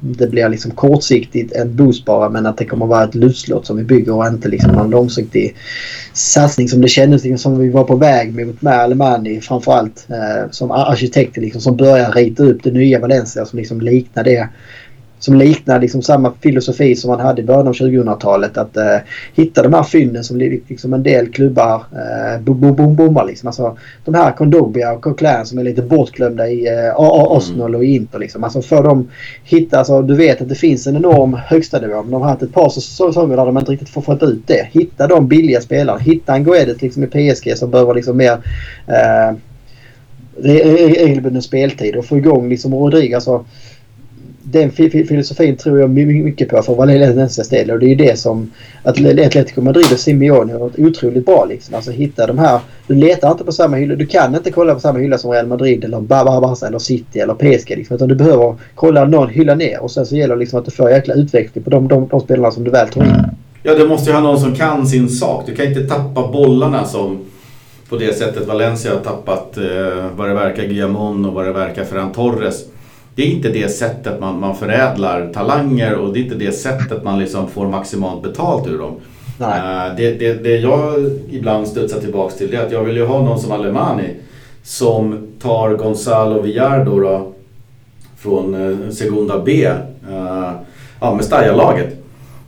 det 0.00 0.26
blir 0.30 0.48
liksom 0.48 0.70
kortsiktigt 0.70 1.52
en 1.52 1.76
boost 1.76 2.04
bara 2.04 2.28
men 2.28 2.46
att 2.46 2.58
det 2.58 2.64
kommer 2.64 2.86
vara 2.86 3.04
ett 3.04 3.14
luftslott 3.14 3.66
som 3.66 3.76
vi 3.76 3.84
bygger 3.84 4.14
och 4.14 4.26
inte 4.26 4.48
liksom 4.48 4.72
någon 4.72 4.90
långsiktig 4.90 5.56
satsning 6.12 6.68
som 6.68 6.80
det 6.80 6.88
kändes 6.88 7.24
liksom 7.24 7.38
som 7.38 7.62
vi 7.62 7.70
var 7.70 7.84
på 7.84 7.96
väg 7.96 8.46
mot 8.46 8.62
med 8.62 8.78
Alemani 8.78 9.40
framförallt 9.40 10.06
som 10.50 10.70
arkitekter 10.70 11.40
liksom 11.40 11.60
som 11.60 11.76
börjar 11.76 12.12
rita 12.12 12.42
upp 12.42 12.62
det 12.62 12.70
nya 12.70 13.00
Valencia 13.00 13.44
som 13.44 13.58
liksom 13.58 13.80
liknar 13.80 14.24
det 14.24 14.48
som 15.24 15.34
liknar 15.34 15.80
liksom 15.80 16.02
samma 16.02 16.32
filosofi 16.40 16.96
som 16.96 17.10
man 17.10 17.20
hade 17.20 17.42
i 17.42 17.44
början 17.44 17.68
av 17.68 17.72
2000-talet. 17.72 18.58
Att 18.58 18.76
eh, 18.76 18.96
hitta 19.34 19.62
de 19.62 19.74
här 19.74 19.82
fynden 19.82 20.24
som 20.24 20.38
liksom 20.38 20.94
en 20.94 21.02
del 21.02 21.32
klubbar 21.32 21.74
eh, 21.74 22.40
bommar. 22.40 23.24
Liksom. 23.24 23.46
Alltså, 23.46 23.76
de 24.04 24.14
här 24.14 24.32
Kondobia 24.32 24.92
och 24.92 25.02
Coquelin 25.02 25.46
som 25.46 25.58
är 25.58 25.64
lite 25.64 25.82
bortglömda 25.82 26.48
i 26.48 26.68
eh, 26.68 26.94
Arsenal 26.96 27.74
och 27.74 27.84
i 27.84 27.94
Inter. 27.94 28.18
Liksom. 28.18 28.44
Alltså, 28.44 28.62
för 28.62 28.82
dem 28.82 29.08
hitta, 29.44 29.78
alltså, 29.78 30.02
du 30.02 30.14
vet 30.14 30.42
att 30.42 30.48
det 30.48 30.54
finns 30.54 30.86
en 30.86 30.96
enorm 30.96 31.34
högsta 31.46 31.80
nivå 31.80 32.02
men 32.02 32.10
de 32.10 32.22
har 32.22 32.28
haft 32.28 32.42
ett 32.42 32.52
par 32.52 32.68
säsonger 32.68 33.36
där 33.36 33.46
de 33.46 33.58
inte 33.58 33.72
riktigt 33.72 33.88
får 33.88 34.02
fått 34.02 34.22
ut 34.22 34.46
det. 34.46 34.68
Hitta 34.72 35.06
de 35.06 35.28
billiga 35.28 35.60
spelarna. 35.60 35.98
Hitta 35.98 36.34
en 36.34 36.44
Guedes 36.44 36.82
liksom, 36.82 37.04
i 37.04 37.06
PSG 37.06 37.58
som 37.58 37.70
behöver 37.70 37.94
liksom 37.94 38.16
mer 38.16 38.32
eh, 38.86 39.36
regelbunden 40.36 41.42
speltid 41.42 41.96
och 41.96 42.04
få 42.04 42.16
igång 42.16 42.48
liksom 42.48 42.74
Rodriguez. 42.74 43.14
Alltså, 43.14 43.44
den 44.44 44.70
filosofin 44.70 45.56
tror 45.56 45.80
jag 45.80 45.90
mycket 45.90 46.48
på 46.48 46.62
för 46.62 46.74
Valencias 46.74 47.48
del 47.48 47.70
och 47.70 47.78
det 47.78 47.86
är 47.86 47.88
ju 47.88 47.94
det 47.94 48.18
som 48.18 48.50
Atletico 48.82 49.60
Madrid 49.60 49.92
och 49.92 49.98
Simeone 49.98 50.52
har 50.52 50.60
varit 50.60 50.78
otroligt 50.78 51.26
bra 51.26 51.44
liksom. 51.44 51.74
Alltså 51.74 51.90
hitta 51.90 52.26
de 52.26 52.38
här. 52.38 52.60
Du 52.86 52.94
letar 52.94 53.30
inte 53.30 53.44
på 53.44 53.52
samma 53.52 53.76
hylla. 53.76 53.94
Du 53.94 54.06
kan 54.06 54.34
inte 54.34 54.50
kolla 54.50 54.74
på 54.74 54.80
samma 54.80 54.98
hylla 54.98 55.18
som 55.18 55.30
Real 55.30 55.46
Madrid 55.46 55.84
eller 55.84 56.00
Barca 56.00 56.66
eller 56.66 56.78
City 56.78 57.18
eller 57.18 57.34
PSG 57.34 57.70
liksom. 57.70 57.96
Utan 57.96 58.08
du 58.08 58.14
behöver 58.14 58.54
kolla 58.74 59.04
någon 59.04 59.28
hylla 59.28 59.54
ner 59.54 59.82
och 59.82 59.90
sen 59.90 60.06
så 60.06 60.16
gäller 60.16 60.34
det 60.34 60.40
liksom 60.40 60.58
att 60.58 60.64
du 60.64 60.70
får 60.70 60.90
jäkla 60.90 61.14
utveckling 61.14 61.64
på 61.64 61.70
de, 61.70 61.88
de, 61.88 62.08
de 62.08 62.20
spelarna 62.20 62.50
som 62.50 62.64
du 62.64 62.70
väl 62.70 62.88
tar 62.88 63.04
in. 63.04 63.14
Ja, 63.62 63.74
du 63.74 63.88
måste 63.88 64.10
ju 64.10 64.16
ha 64.16 64.22
någon 64.22 64.40
som 64.40 64.54
kan 64.54 64.86
sin 64.86 65.08
sak. 65.08 65.46
Du 65.46 65.54
kan 65.54 65.66
inte 65.66 65.80
tappa 65.80 66.28
bollarna 66.32 66.84
som 66.84 67.18
på 67.88 67.96
det 67.96 68.18
sättet 68.18 68.46
Valencia 68.46 68.92
har 68.92 69.00
tappat 69.00 69.56
eh, 69.56 70.06
vad 70.16 70.28
det 70.28 70.34
verkar 70.34 70.62
Guillamon 70.62 71.24
och 71.24 71.34
vad 71.34 71.46
det 71.46 71.52
verkar 71.52 71.84
Ferran 71.84 72.12
Torres 72.12 72.64
det 73.14 73.22
är 73.22 73.26
inte 73.26 73.48
det 73.48 73.68
sättet 73.68 74.20
man, 74.20 74.40
man 74.40 74.56
förädlar 74.56 75.30
talanger 75.34 75.94
och 75.94 76.12
det 76.12 76.18
är 76.18 76.22
inte 76.22 76.34
det 76.34 76.52
sättet 76.52 77.04
man 77.04 77.18
liksom 77.18 77.48
får 77.48 77.68
maximalt 77.68 78.22
betalt 78.22 78.66
ur 78.66 78.78
dem. 78.78 78.94
Uh, 79.40 79.96
det, 79.96 80.10
det, 80.10 80.32
det 80.32 80.56
jag 80.56 80.94
ibland 81.30 81.68
studsar 81.68 82.00
tillbaks 82.00 82.34
till 82.34 82.50
det 82.50 82.56
är 82.56 82.66
att 82.66 82.72
jag 82.72 82.84
vill 82.84 82.96
ju 82.96 83.06
ha 83.06 83.22
någon 83.22 83.40
som 83.40 83.52
Alemani 83.52 84.14
som 84.62 85.28
tar 85.42 85.76
Gonzalo 85.76 86.42
Villardo 86.42 87.00
då, 87.00 87.32
från 88.16 88.54
uh, 88.54 88.90
Segunda 88.90 89.42
B, 89.44 89.68
uh, 90.10 90.50
ja, 91.00 91.14
Mestalla-laget. 91.14 91.96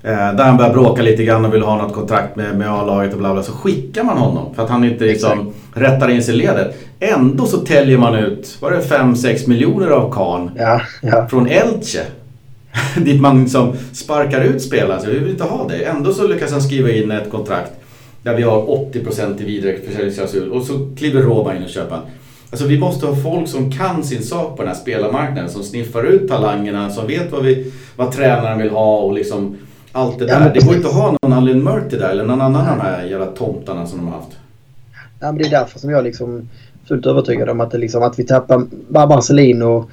där 0.03 0.45
han 0.45 0.57
börjar 0.57 0.73
bråka 0.73 1.03
lite 1.03 1.25
grann 1.25 1.45
och 1.45 1.55
vill 1.55 1.63
ha 1.63 1.83
något 1.83 1.95
kontrakt 1.95 2.37
med, 2.37 2.59
med 2.59 2.71
A-laget 2.71 3.13
och 3.13 3.19
bla 3.19 3.33
bla. 3.33 3.43
Så 3.43 3.53
skickar 3.53 4.05
man 4.05 4.19
honom 4.19 4.55
för 4.55 4.63
att 4.63 4.71
han 4.71 4.85
inte 4.85 5.05
liksom 5.05 5.53
rättar 5.75 6.09
in 6.09 6.23
sig 6.23 6.35
i 6.35 6.39
ledet. 6.39 6.75
Ändå 7.01 7.47
så 7.47 7.59
täljer 7.59 7.99
man 7.99 8.15
ut, 8.15 8.57
var 8.61 8.71
det 8.71 8.81
5-6 8.81 9.49
miljoner 9.49 9.89
av 9.89 10.13
Kahn 10.13 10.51
ja, 10.57 10.81
ja. 11.03 11.29
från 11.29 11.47
Elche. 11.47 12.03
Dit 12.97 13.21
man 13.21 13.43
liksom 13.43 13.73
sparkar 13.93 14.41
ut 14.41 14.63
spelare, 14.63 15.01
så 15.01 15.11
vi 15.11 15.19
vill 15.19 15.31
inte 15.31 15.45
ha 15.45 15.69
det. 15.69 15.85
Ändå 15.85 16.13
så 16.13 16.27
lyckas 16.27 16.53
han 16.53 16.63
skriva 16.63 16.91
in 16.91 17.11
ett 17.11 17.31
kontrakt 17.31 17.73
där 18.23 18.37
vi 18.37 18.43
har 18.43 18.63
80% 18.93 19.43
i 19.43 19.45
vidareförsäljningsklausul 19.45 20.53
och 20.53 20.63
så 20.63 20.91
kliver 20.97 21.23
Roma 21.23 21.57
in 21.57 21.63
och 21.63 21.69
köper 21.69 22.01
Alltså 22.51 22.67
vi 22.67 22.79
måste 22.79 23.07
ha 23.07 23.17
folk 23.17 23.49
som 23.49 23.73
kan 23.73 24.05
sin 24.05 24.23
sak 24.23 24.57
på 24.57 24.63
den 24.63 24.69
här 24.69 24.81
spelarmarknaden, 24.81 25.51
som 25.51 25.63
sniffar 25.63 26.03
ut 26.03 26.29
talangerna, 26.29 26.91
som 26.91 27.07
vet 27.07 27.33
vad, 27.33 27.45
vi, 27.45 27.73
vad 27.97 28.13
tränaren 28.13 28.59
vill 28.59 28.71
ha 28.71 28.99
och 28.99 29.13
liksom 29.13 29.57
allt 29.93 30.19
det 30.19 30.27
där. 30.27 30.41
Ja, 30.41 30.49
det 30.55 30.67
går 30.67 30.77
inte 30.77 30.89
att 30.89 30.95
ha 30.95 31.17
någon 31.23 31.33
Allen 31.33 31.65
Murty 31.65 31.97
där 31.97 32.11
eller 32.11 32.25
någon 32.25 32.41
annan 32.41 32.69
av 32.69 32.77
de 32.77 32.83
här 32.83 33.05
jävla 33.05 33.27
tomtarna 33.27 33.87
som 33.87 33.99
de 33.99 34.09
har 34.09 34.15
haft. 34.15 34.37
Ja, 35.21 35.33
men 35.33 35.39
det 35.39 35.45
är 35.45 35.51
därför 35.51 35.79
som 35.79 35.91
jag 35.91 36.05
liksom 36.05 36.49
fullt 36.89 37.07
övertygad 37.07 37.49
om 37.49 37.61
att, 37.61 37.71
det 37.71 37.79
liksom, 37.79 38.03
att 38.03 38.19
vi 38.19 38.25
tappar 38.25 38.67
Marcelino. 39.07 39.91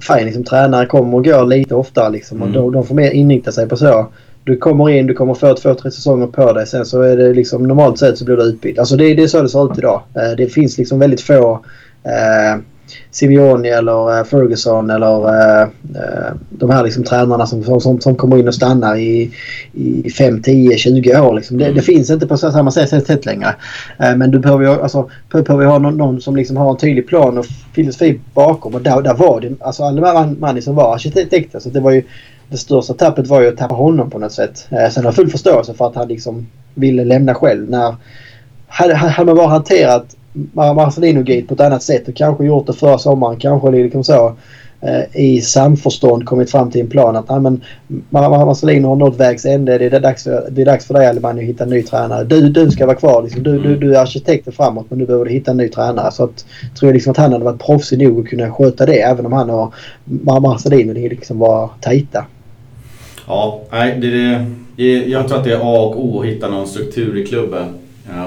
Fine 0.00 0.32
som 0.32 0.44
tränare 0.44 0.86
kommer 0.86 1.16
och 1.16 1.24
går 1.24 1.46
lite 1.46 1.74
oftare 1.74 2.10
liksom. 2.10 2.42
Och 2.42 2.48
mm. 2.48 2.60
de, 2.60 2.72
de 2.72 2.86
får 2.86 2.94
mer 2.94 3.10
inrikta 3.10 3.52
sig 3.52 3.68
på 3.68 3.76
så. 3.76 4.06
Du 4.44 4.56
kommer 4.56 4.90
in, 4.90 5.06
du 5.06 5.14
kommer 5.14 5.34
få 5.34 5.54
två, 5.54 5.74
tre 5.74 5.90
säsonger 5.90 6.26
på 6.26 6.52
dig. 6.52 6.66
Sen 6.66 6.86
så 6.86 7.02
är 7.02 7.16
det 7.16 7.32
liksom 7.32 7.62
normalt 7.62 7.98
sett 7.98 8.18
så 8.18 8.24
blir 8.24 8.36
du 8.36 8.42
utbytt. 8.42 8.78
Alltså 8.78 8.96
det, 8.96 9.14
det 9.14 9.22
är 9.22 9.26
så 9.26 9.42
det 9.42 9.48
ser 9.48 9.72
ut 9.72 9.78
idag. 9.78 10.02
Eh, 10.14 10.36
det 10.36 10.46
finns 10.46 10.78
liksom 10.78 10.98
väldigt 10.98 11.20
få 11.20 11.64
eh, 12.04 12.60
Simeone 13.10 13.68
eller 13.68 14.18
uh, 14.18 14.24
Ferguson 14.24 14.90
eller 14.90 15.18
uh, 15.18 15.68
uh, 15.96 16.36
de 16.50 16.70
här 16.70 16.84
liksom 16.84 17.04
tränarna 17.04 17.46
som, 17.46 17.80
som, 17.80 18.00
som 18.00 18.16
kommer 18.16 18.38
in 18.38 18.48
och 18.48 18.54
stannar 18.54 18.96
i, 18.96 19.30
i 19.72 20.10
5, 20.10 20.42
10, 20.42 20.76
20 20.78 21.20
år. 21.20 21.34
Liksom. 21.34 21.58
Det, 21.58 21.72
det, 21.72 21.82
finns 21.82 22.10
inte 22.10 22.26
på 22.26 22.36
samma 22.36 22.70
sätt, 22.70 23.06
sätt 23.06 23.26
längre. 23.26 23.54
men 23.98 24.30
du 24.30 24.38
behöver 24.38 24.64
ju 24.64 24.82
alltså, 24.82 25.10
behöver 25.30 25.64
ha 25.64 25.78
någon, 25.78 25.96
någon, 25.96 26.20
som 26.20 26.36
liksom 26.36 26.56
har 26.56 26.70
en 26.70 26.76
tydlig 26.76 27.08
plan 27.08 27.38
och 27.38 27.46
filosofi 27.74 28.20
bakom. 28.34 28.74
Och 28.74 28.82
där, 28.82 29.02
där 29.02 29.14
var 29.14 29.40
det, 29.40 29.52
alltså 29.60 29.82
alla 29.82 30.26
Manni 30.38 30.62
som 30.62 30.74
var 30.74 30.94
arkitekt. 30.94 31.54
Alltså, 31.54 31.70
det 31.70 31.80
var 31.80 31.90
ju 31.90 32.02
det 32.48 32.56
största 32.56 32.94
tappet 32.94 33.26
var 33.26 33.40
ju 33.40 33.48
att 33.48 33.56
tappa 33.56 33.74
honom 33.74 34.10
på 34.10 34.18
något 34.18 34.32
sätt. 34.32 34.66
sen 34.68 34.78
har 34.96 35.04
jag 35.04 35.14
full 35.14 35.30
förståelse 35.30 35.74
för 35.74 35.86
att 35.86 35.94
han 35.94 36.08
liksom 36.08 36.46
ville 36.74 37.04
lämna 37.04 37.34
själv. 37.34 37.70
När, 37.70 37.96
hade, 38.68 38.94
hade 38.94 39.26
man 39.26 39.36
bara 39.36 39.48
hanterat 39.48 40.16
Marcelino-gate 40.52 41.46
på 41.46 41.54
ett 41.54 41.60
annat 41.60 41.82
sätt 41.82 42.08
och 42.08 42.14
kanske 42.14 42.44
gjort 42.44 42.66
det 42.66 42.72
förra 42.72 42.98
sommaren. 42.98 43.36
Kanske 43.36 43.70
liksom 43.70 44.04
så 44.04 44.36
eh, 44.80 45.22
i 45.22 45.40
samförstånd 45.40 46.24
kommit 46.24 46.50
fram 46.50 46.70
till 46.70 46.80
en 46.80 46.88
plan 46.88 47.16
att 47.16 47.42
men, 47.42 47.60
Marcelino 48.10 48.88
har 48.88 48.96
nått 48.96 49.16
vägs 49.16 49.44
ände. 49.44 49.78
Det 49.78 49.86
är 49.86 50.00
dags 50.00 50.24
för, 50.24 50.48
det 50.50 50.62
är 50.62 50.66
dags 50.66 50.86
för 50.86 50.94
dig 50.94 51.06
Alemani 51.06 51.42
att 51.42 51.48
hitta 51.48 51.64
en 51.64 51.70
ny 51.70 51.82
tränare. 51.82 52.24
Du, 52.24 52.48
du 52.48 52.70
ska 52.70 52.86
vara 52.86 52.96
kvar. 52.96 53.22
Liksom. 53.22 53.42
Du, 53.42 53.58
du, 53.58 53.76
du 53.76 53.96
är 53.96 54.00
arkitekten 54.00 54.52
framåt 54.52 54.86
men 54.88 54.98
du 54.98 55.06
behöver 55.06 55.26
hitta 55.26 55.50
en 55.50 55.56
ny 55.56 55.68
tränare. 55.68 56.12
Så 56.12 56.24
att, 56.24 56.46
tror 56.78 56.88
jag 56.88 56.94
liksom 56.94 57.10
att 57.10 57.16
han 57.16 57.32
hade 57.32 57.44
varit 57.44 57.66
proffsig 57.66 58.08
nog 58.08 58.20
att 58.20 58.26
kunna 58.26 58.52
sköta 58.52 58.86
det 58.86 59.02
även 59.02 59.26
om 59.26 59.32
han 59.32 59.50
och 59.50 59.74
Marcelino 60.42 60.92
liksom 60.92 61.38
var 61.38 61.70
tajta. 61.80 62.26
Ja, 63.26 63.60
nej, 63.70 63.98
det, 64.00 64.46
det, 64.76 65.04
jag 65.04 65.28
tror 65.28 65.38
att 65.38 65.44
det 65.44 65.52
är 65.52 65.60
A 65.60 65.80
och 65.82 66.04
O 66.04 66.20
att 66.20 66.26
hitta 66.26 66.48
någon 66.48 66.66
struktur 66.66 67.18
i 67.18 67.26
klubben. 67.26 67.66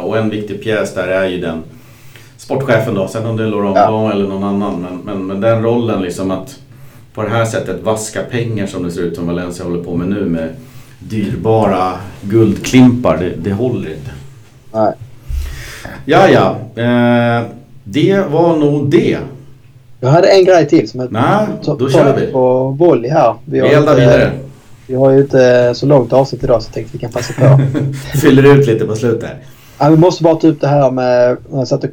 Och 0.03 0.18
en 0.18 0.30
viktig 0.30 0.64
pjäs 0.64 0.93
där 0.93 1.08
är 1.08 1.28
ju 1.28 1.38
den 1.38 1.64
sportchefen 2.46 2.93
då, 2.93 3.08
sen 3.08 3.26
om 3.26 3.38
det 3.38 3.43
är 3.43 3.48
Laurent 3.48 3.76
ja. 3.76 4.12
eller 4.12 4.28
någon 4.28 4.43
annan. 4.43 4.82
Men, 4.82 5.00
men, 5.06 5.28
men 5.28 5.41
den 5.41 5.64
rollen 5.64 6.02
liksom 6.02 6.32
att 6.32 6.60
på 7.14 7.24
det 7.24 7.30
här 7.30 7.46
sättet 7.46 7.84
vaska 7.84 8.22
pengar 8.24 8.68
som 8.68 8.84
det 8.84 8.91
ser 8.91 9.02
ut 9.02 9.16
som 9.16 9.28
Valencia 9.28 9.66
håller 9.66 9.84
på 9.84 9.96
med 9.96 10.08
nu 10.08 10.26
med 10.26 10.50
dyrbara 11.00 11.91
guldklimpar, 12.22 13.18
det, 13.18 13.30
det 13.30 13.54
håller 13.54 13.89
inte. 13.89 14.12
Nej. 14.74 14.93
Ja, 16.06 16.30
ja. 16.30 16.56
Eh, 16.84 17.43
det 17.84 18.20
var 18.32 18.58
nog 18.58 18.89
det. 18.89 19.18
Jag 20.00 20.10
hade 20.10 20.28
en 20.28 20.46
grej 20.46 20.68
till 20.68 20.89
som 20.89 21.00
jag 21.00 21.12
Nej, 21.12 21.48
då 21.78 21.89
kör 21.89 22.16
vi. 22.20 22.32
på 22.32 22.70
volley 22.70 23.12
här. 23.12 23.36
Vi, 23.46 23.62
vi 23.62 23.68
eldar 23.68 23.96
vidare. 23.96 24.32
Vi 24.88 24.96
har 24.96 25.12
ju 25.12 25.22
inte 25.22 25.74
så 25.76 25.86
långt 25.86 26.14
avsnitt 26.14 26.43
idag 26.43 26.62
så 26.62 26.68
jag 26.68 26.74
tänkte 26.74 26.93
vi 26.93 27.00
kan 27.00 27.12
passa 27.12 27.34
på. 27.34 27.60
Fyller 28.22 28.56
ut 28.56 28.68
lite 28.68 28.86
på 28.86 28.96
slutet. 28.96 29.32
Ja, 29.78 29.89
vi 29.89 29.98
måste 29.98 30.24
bara 30.24 30.36
ta 30.36 30.48
upp 30.48 30.62
det 30.62 30.68
här 30.68 30.91
med... 30.91 31.38
Jag 31.52 31.68
satt 31.68 31.84
och 31.84 31.89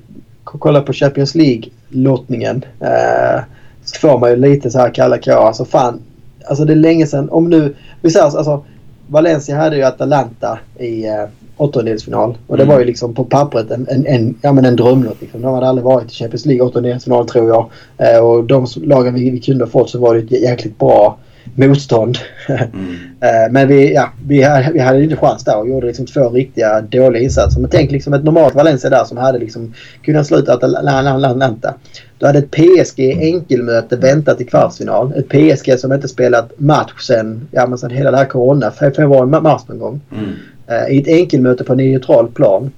kolla 0.58 0.80
på 0.80 0.92
Champions 0.92 1.34
League-lottningen 1.34 2.64
eh, 2.80 3.40
så 3.84 3.98
får 4.00 4.18
man 4.18 4.30
ju 4.30 4.36
lite 4.36 4.70
så 4.70 4.78
här 4.78 4.94
kalla 4.94 5.18
kår. 5.18 5.32
Alltså 5.32 5.64
fan, 5.64 6.00
alltså 6.44 6.64
det 6.64 6.72
är 6.72 6.76
länge 6.76 7.06
sedan. 7.06 7.30
Om 7.30 7.50
nu, 7.50 7.74
vi 8.00 8.10
säger 8.10 8.24
alltså, 8.24 8.64
Valencia 9.06 9.56
hade 9.56 9.76
ju 9.76 9.82
Atalanta 9.82 10.58
i 10.78 11.06
eh, 11.06 11.24
åttondelsfinal. 11.56 12.38
Och 12.46 12.56
det 12.56 12.62
mm. 12.62 12.74
var 12.74 12.80
ju 12.80 12.86
liksom 12.86 13.14
på 13.14 13.24
pappret 13.24 13.70
en, 13.70 13.86
en, 13.90 14.06
en, 14.06 14.34
ja, 14.42 14.52
men 14.52 14.64
en 14.64 14.76
drömlott. 14.76 15.20
Liksom. 15.20 15.42
De 15.42 15.54
hade 15.54 15.66
aldrig 15.66 15.84
varit 15.84 16.10
i 16.12 16.14
Champions 16.14 16.46
League 16.46 16.66
åttondelsfinal 16.66 17.28
tror 17.28 17.48
jag. 17.48 17.70
Eh, 17.98 18.24
och 18.24 18.44
de 18.44 18.66
lagen 18.76 19.14
vi, 19.14 19.30
vi 19.30 19.40
kunde 19.40 19.64
ha 19.64 19.70
fått 19.70 19.90
så 19.90 19.98
var 19.98 20.14
det 20.14 20.20
ett 20.20 20.42
jäkligt 20.42 20.78
bra 20.78 21.18
motstånd. 21.54 22.18
Mm. 22.48 22.96
Eh, 23.22 23.52
men 23.52 23.68
vi, 23.68 23.94
ja, 23.94 24.12
vi, 24.26 24.42
hade, 24.42 24.72
vi 24.72 24.78
hade 24.78 25.02
inte 25.02 25.16
chans 25.16 25.44
där 25.44 25.58
och 25.58 25.68
gjorde 25.68 25.86
liksom 25.86 26.06
två 26.06 26.28
riktiga 26.28 26.80
dåliga 26.80 27.22
insatser. 27.22 27.60
Men 27.60 27.70
tänk 27.70 27.90
liksom 27.90 28.12
ett 28.12 28.24
normalt 28.24 28.54
Valencia 28.54 28.90
där 28.90 29.04
som 29.04 29.16
hade 29.16 29.38
liksom 29.38 29.74
kunnat 30.02 30.26
sluta 30.26 30.54
Atalanta. 30.54 31.74
Du 32.18 32.26
hade 32.26 32.38
ett 32.38 32.50
PSG 32.50 33.00
enkelmöte 33.20 33.96
väntat 33.96 34.40
i 34.40 34.44
kvartsfinal. 34.44 35.12
Ett 35.16 35.28
PSG 35.28 35.78
som 35.78 35.92
inte 35.92 36.08
spelat 36.08 36.52
match 36.56 37.00
sen, 37.00 37.48
ja, 37.50 37.66
men 37.66 37.78
sen 37.78 37.90
hela 37.90 38.10
det 38.10 38.16
här 38.16 38.24
corona, 38.24 38.70
februari, 38.70 39.26
mars 39.26 39.62
någon 39.68 39.78
gång. 39.78 40.00
Mm. 40.12 40.30
Eh, 40.66 40.94
I 40.96 41.00
ett 41.00 41.08
enkelmöte 41.08 41.64
på 41.64 41.74
neutral 41.74 42.28
plan. 42.28 42.70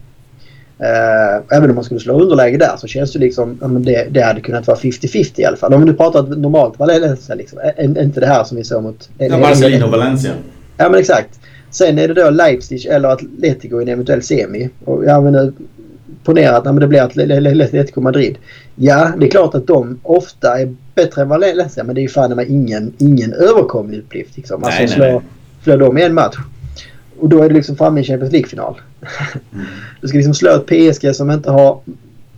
Eh, 0.78 1.56
även 1.56 1.70
om 1.70 1.74
man 1.74 1.84
skulle 1.84 2.00
slå 2.00 2.20
underläge 2.20 2.56
där 2.56 2.76
så 2.76 2.86
känns 2.86 3.12
det 3.12 3.18
liksom 3.18 3.58
ja, 3.60 3.66
det, 3.66 4.06
det 4.10 4.20
hade 4.20 4.40
kunnat 4.40 4.66
vara 4.66 4.78
50-50 4.78 5.40
i 5.40 5.44
alla 5.44 5.56
fall. 5.56 5.74
Om 5.74 5.84
nu 5.84 5.94
pratar 5.94 6.22
normalt 6.22 6.78
Valencia 6.78 7.34
liksom. 7.34 7.58
Inte 7.78 8.20
det 8.20 8.26
här 8.26 8.44
som 8.44 8.56
vi 8.56 8.64
såg 8.64 8.82
mot... 8.82 9.08
Ja, 9.18 9.38
Marcelino 9.38 9.86
Valencia. 9.86 10.32
Ja 10.76 10.88
men 10.88 11.00
exakt. 11.00 11.40
Sen 11.70 11.98
är 11.98 12.08
det 12.08 12.14
då 12.14 12.30
Leipzig 12.30 12.86
eller 12.86 13.08
Atletico 13.08 13.80
i 13.80 13.82
en 13.82 13.88
eventuell 13.88 14.22
semi. 14.22 14.70
Och 14.84 15.04
ja, 15.04 15.20
men 15.20 15.32
nu, 15.32 15.52
ponera 16.24 16.56
att 16.56 16.80
det 16.80 16.86
blir 16.86 17.02
Atletico 17.02 18.00
Madrid. 18.00 18.38
Ja, 18.76 19.12
det 19.18 19.26
är 19.26 19.30
klart 19.30 19.54
att 19.54 19.66
de 19.66 20.00
ofta 20.02 20.60
är 20.60 20.74
bättre 20.94 21.22
än 21.22 21.28
Valencia 21.28 21.84
men 21.84 21.94
det 21.94 22.00
är 22.00 22.02
ju 22.02 22.08
fan 22.08 22.36
med 22.36 22.48
ingen, 22.48 22.92
ingen 22.98 23.32
överkomlig 23.32 23.98
uppgift. 23.98 24.36
Liksom. 24.36 24.64
Alltså 24.64 24.80
nej, 24.80 24.88
slå, 24.88 25.04
nej. 25.04 25.20
slå 25.62 25.76
dem 25.76 25.98
i 25.98 26.02
en 26.02 26.14
match. 26.14 26.36
Och 27.18 27.28
då 27.28 27.42
är 27.42 27.48
du 27.48 27.54
liksom 27.54 27.76
framme 27.76 28.00
i 28.00 28.04
Champions 28.04 28.32
League-final. 28.32 28.80
Mm. 29.52 29.66
Du 30.00 30.08
ska 30.08 30.16
liksom 30.16 30.34
slå 30.34 30.50
ett 30.50 30.66
PSG 30.66 31.14
som 31.14 31.30
inte 31.30 31.50
har 31.50 31.80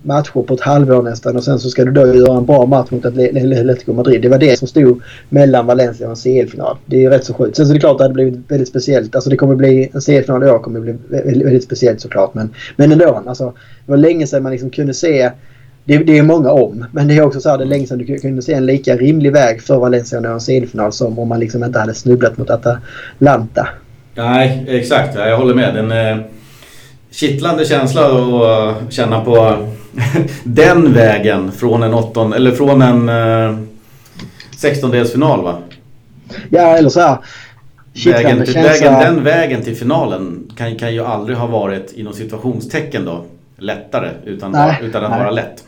matcher 0.07 0.43
på 0.43 0.55
ett 0.55 0.61
halvår 0.61 1.03
nästan 1.03 1.37
och 1.37 1.45
sen 1.45 1.59
så 1.59 1.71
ska 1.71 1.85
du 1.85 1.91
då 1.91 2.15
göra 2.15 2.37
en 2.37 2.47
bra 2.47 2.67
match 2.67 2.91
mot 2.91 3.05
Atletico 3.05 3.93
Madrid. 3.93 4.23
Det 4.23 4.29
var 4.29 4.39
det 4.39 4.59
som 4.59 4.69
stod 4.69 5.03
mellan 5.29 5.67
Valencia 5.67 6.07
och 6.07 6.11
en 6.11 6.17
CL-final. 6.17 6.77
Det 6.87 6.97
är 6.97 7.01
ju 7.01 7.11
rätt 7.11 7.25
så 7.25 7.35
sjukt. 7.35 7.57
Sen 7.57 7.67
så 7.67 7.73
är 7.73 7.75
det 7.75 7.81
klart 7.81 7.93
att 7.93 7.99
det 7.99 8.05
hade 8.05 8.15
blivit 8.15 8.51
väldigt 8.51 8.69
speciellt. 8.69 9.15
Alltså 9.15 9.31
det 9.31 9.37
kommer 9.37 9.55
bli 9.55 9.91
en 9.93 10.01
CL-final 10.01 10.45
i 10.45 10.51
år 10.51 10.59
kommer 10.59 10.81
bli 10.81 10.95
väldigt, 11.09 11.65
speciellt 11.65 12.01
såklart. 12.01 12.35
Men, 12.35 12.55
men 12.77 12.93
ändå. 12.93 13.23
Alltså, 13.27 13.45
det 13.87 13.91
var 13.91 13.97
länge 13.97 14.27
sedan 14.27 14.43
man 14.43 14.53
liksom 14.53 14.71
kunde 14.71 14.95
se 14.95 15.31
det, 15.85 15.99
det 15.99 16.19
är 16.19 16.23
många 16.23 16.51
om. 16.51 16.85
Men 16.93 17.09
det 17.09 17.17
är 17.17 17.23
också 17.23 17.41
så 17.41 17.51
här, 17.51 17.59
det 17.59 17.65
är 17.65 17.69
länge 17.69 17.87
sedan 17.87 17.99
du 17.99 18.19
kunde 18.19 18.43
se 18.43 18.53
en 18.53 18.67
lika 18.67 18.97
rimlig 18.97 19.33
väg 19.33 19.63
för 19.63 19.77
Valencia 19.77 20.19
att 20.19 20.25
nå 20.25 20.31
en 20.31 20.41
CL-final 20.41 20.93
som 20.93 21.19
om 21.19 21.29
man 21.29 21.41
liksom 21.41 21.65
inte 21.65 21.79
hade 21.79 21.95
snubblat 21.95 22.39
mot 22.39 22.51
Atalanta. 22.51 23.69
Nej, 24.17 24.65
exakt. 24.69 25.15
Jag 25.15 25.37
håller 25.37 25.55
med. 25.55 25.77
En 25.77 25.93
eh, 25.93 26.25
kittlande 27.11 27.65
känsla 27.65 28.03
att 28.07 28.93
känna 28.93 29.21
på 29.21 29.57
den 30.45 30.93
vägen 30.93 31.53
från 31.53 31.83
en 31.83 31.95
åtton, 31.95 32.33
eller 32.33 32.53
från 32.53 32.83
en 32.83 33.09
eh, 33.09 33.59
sextondelsfinal 34.57 35.43
va? 35.43 35.59
Ja, 36.51 36.77
eller 36.77 36.89
så 36.89 37.01
här. 37.01 37.19
Vägen, 38.05 38.45
till, 38.45 38.55
vägen, 38.55 38.93
den 38.93 39.25
vägen 39.25 39.63
till 39.63 39.77
finalen 39.77 40.53
kan, 40.57 40.77
kan 40.77 40.95
ju 40.95 41.05
aldrig 41.05 41.39
ha 41.39 41.47
varit 41.47 41.93
inom 41.93 42.13
situationstecken 42.13 43.05
då 43.05 43.25
lättare 43.59 44.11
utan, 44.25 44.53
nej, 44.53 44.79
utan 44.83 45.05
att 45.05 45.11
nej. 45.11 45.21
vara 45.21 45.31
lätt. 45.31 45.65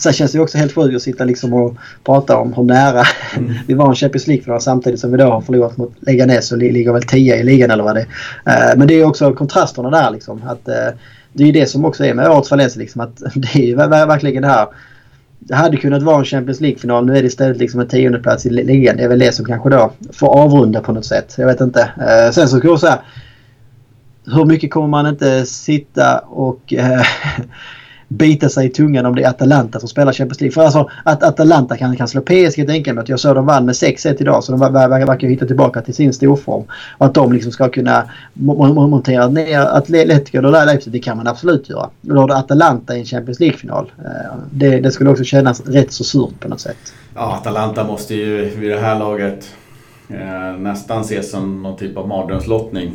Sen 0.00 0.12
känns 0.12 0.32
det 0.32 0.40
också 0.40 0.58
helt 0.58 0.74
sjukt 0.74 0.96
att 0.96 1.02
sitta 1.02 1.24
liksom 1.24 1.52
och 1.52 1.76
prata 2.04 2.36
om 2.36 2.52
hur 2.52 2.62
nära 2.62 3.02
mm. 3.36 3.52
vi 3.66 3.74
var 3.74 3.88
en 3.88 3.94
Champions 3.94 4.26
League-final 4.26 4.60
samtidigt 4.60 5.00
som 5.00 5.10
vi 5.10 5.16
då 5.16 5.24
har 5.24 5.40
förlorat 5.40 5.76
mot 5.76 5.92
Leganes 6.00 6.52
och 6.52 6.58
ligger 6.58 6.92
väl 6.92 7.02
10 7.02 7.36
i 7.36 7.42
ligan 7.42 7.70
eller 7.70 7.84
vad 7.84 7.94
det 7.94 8.06
är. 8.44 8.70
Eh, 8.70 8.78
men 8.78 8.88
det 8.88 8.94
är 8.94 9.04
också 9.04 9.32
kontrasterna 9.32 9.90
där 9.90 10.10
liksom. 10.10 10.42
Att, 10.46 10.68
eh, 10.68 10.74
det 11.32 11.42
är 11.42 11.46
ju 11.46 11.52
det 11.52 11.66
som 11.66 11.84
också 11.84 12.04
är 12.04 12.14
med 12.14 12.30
årets 12.30 12.50
Valencia 12.50 12.80
liksom. 12.80 13.00
Att 13.00 13.16
det 13.34 13.54
är 13.54 13.66
ju 13.66 13.76
verkligen 13.76 14.42
det 14.42 14.48
här. 14.48 14.66
Det 15.38 15.54
hade 15.54 15.76
kunnat 15.76 16.02
vara 16.02 16.18
en 16.18 16.24
Champions 16.24 16.60
League-final. 16.60 17.06
Nu 17.06 17.16
är 17.16 17.22
det 17.22 17.28
istället 17.28 17.56
liksom 17.56 17.80
en 17.80 17.88
tiondeplats 17.88 18.46
i 18.46 18.50
ligan. 18.50 18.96
Det 18.96 19.02
är 19.02 19.08
väl 19.08 19.18
det 19.18 19.34
som 19.34 19.44
kanske 19.44 19.70
då 19.70 19.92
får 20.12 20.28
avrunda 20.28 20.80
på 20.80 20.92
något 20.92 21.06
sätt. 21.06 21.34
Jag 21.38 21.46
vet 21.46 21.60
inte. 21.60 21.80
Eh, 21.80 22.32
sen 22.32 22.48
så 22.48 22.58
ska 22.58 22.68
jag 22.68 22.80
säga. 22.80 22.98
Hur 24.26 24.44
mycket 24.44 24.70
kommer 24.70 24.88
man 24.88 25.06
inte 25.06 25.46
sitta 25.46 26.18
och 26.18 26.74
bita 28.10 28.48
sig 28.48 28.66
i 28.66 28.68
tungan 28.68 29.06
om 29.06 29.14
det 29.14 29.22
är 29.22 29.28
Atalanta 29.28 29.80
som 29.80 29.88
spelar 29.88 30.12
Champions 30.12 30.40
League. 30.40 30.52
För 30.52 30.62
alltså 30.62 30.90
att 31.04 31.22
Atalanta 31.22 31.76
kan, 31.76 31.96
kan 31.96 32.08
slå 32.08 32.20
PSG 32.20 32.58
ett 32.58 32.98
Att 32.98 33.08
Jag 33.08 33.20
såg 33.20 33.34
de 33.34 33.46
vann 33.46 33.66
med 33.66 33.72
6-1 33.72 34.16
idag 34.20 34.44
så 34.44 34.52
de 34.52 34.60
verkar 34.60 35.28
hitta 35.28 35.46
tillbaka 35.46 35.82
till 35.82 35.94
sin 35.94 36.12
storform. 36.12 36.64
Och 36.98 37.06
att 37.06 37.14
de 37.14 37.32
liksom 37.32 37.52
ska 37.52 37.68
kunna 37.68 38.04
montera 38.34 39.28
ner 39.28 39.60
Atletico 39.60 40.38
eller 40.38 40.66
Leipzig, 40.66 40.92
det 40.92 40.98
kan 40.98 41.16
man 41.16 41.26
absolut 41.26 41.68
göra. 41.68 41.84
Och 41.84 42.14
då 42.14 42.20
har 42.20 42.28
du 42.28 42.34
Atalanta 42.34 42.96
i 42.96 43.00
en 43.00 43.06
Champions 43.06 43.40
League-final. 43.40 43.92
Eh, 43.98 44.36
det, 44.50 44.80
det 44.80 44.90
skulle 44.90 45.10
också 45.10 45.24
kännas 45.24 45.60
rätt 45.66 45.92
så 45.92 46.04
surt 46.04 46.40
på 46.40 46.48
något 46.48 46.60
sätt. 46.60 46.92
Ja, 47.14 47.36
Atalanta 47.40 47.84
måste 47.84 48.14
ju 48.14 48.48
vid 48.56 48.70
det 48.70 48.80
här 48.80 48.98
laget 48.98 49.50
eh, 50.12 50.60
nästan 50.60 51.00
ses 51.00 51.30
som 51.30 51.62
någon 51.62 51.76
typ 51.76 51.96
av 51.96 52.08
mardrömslottning. 52.08 52.92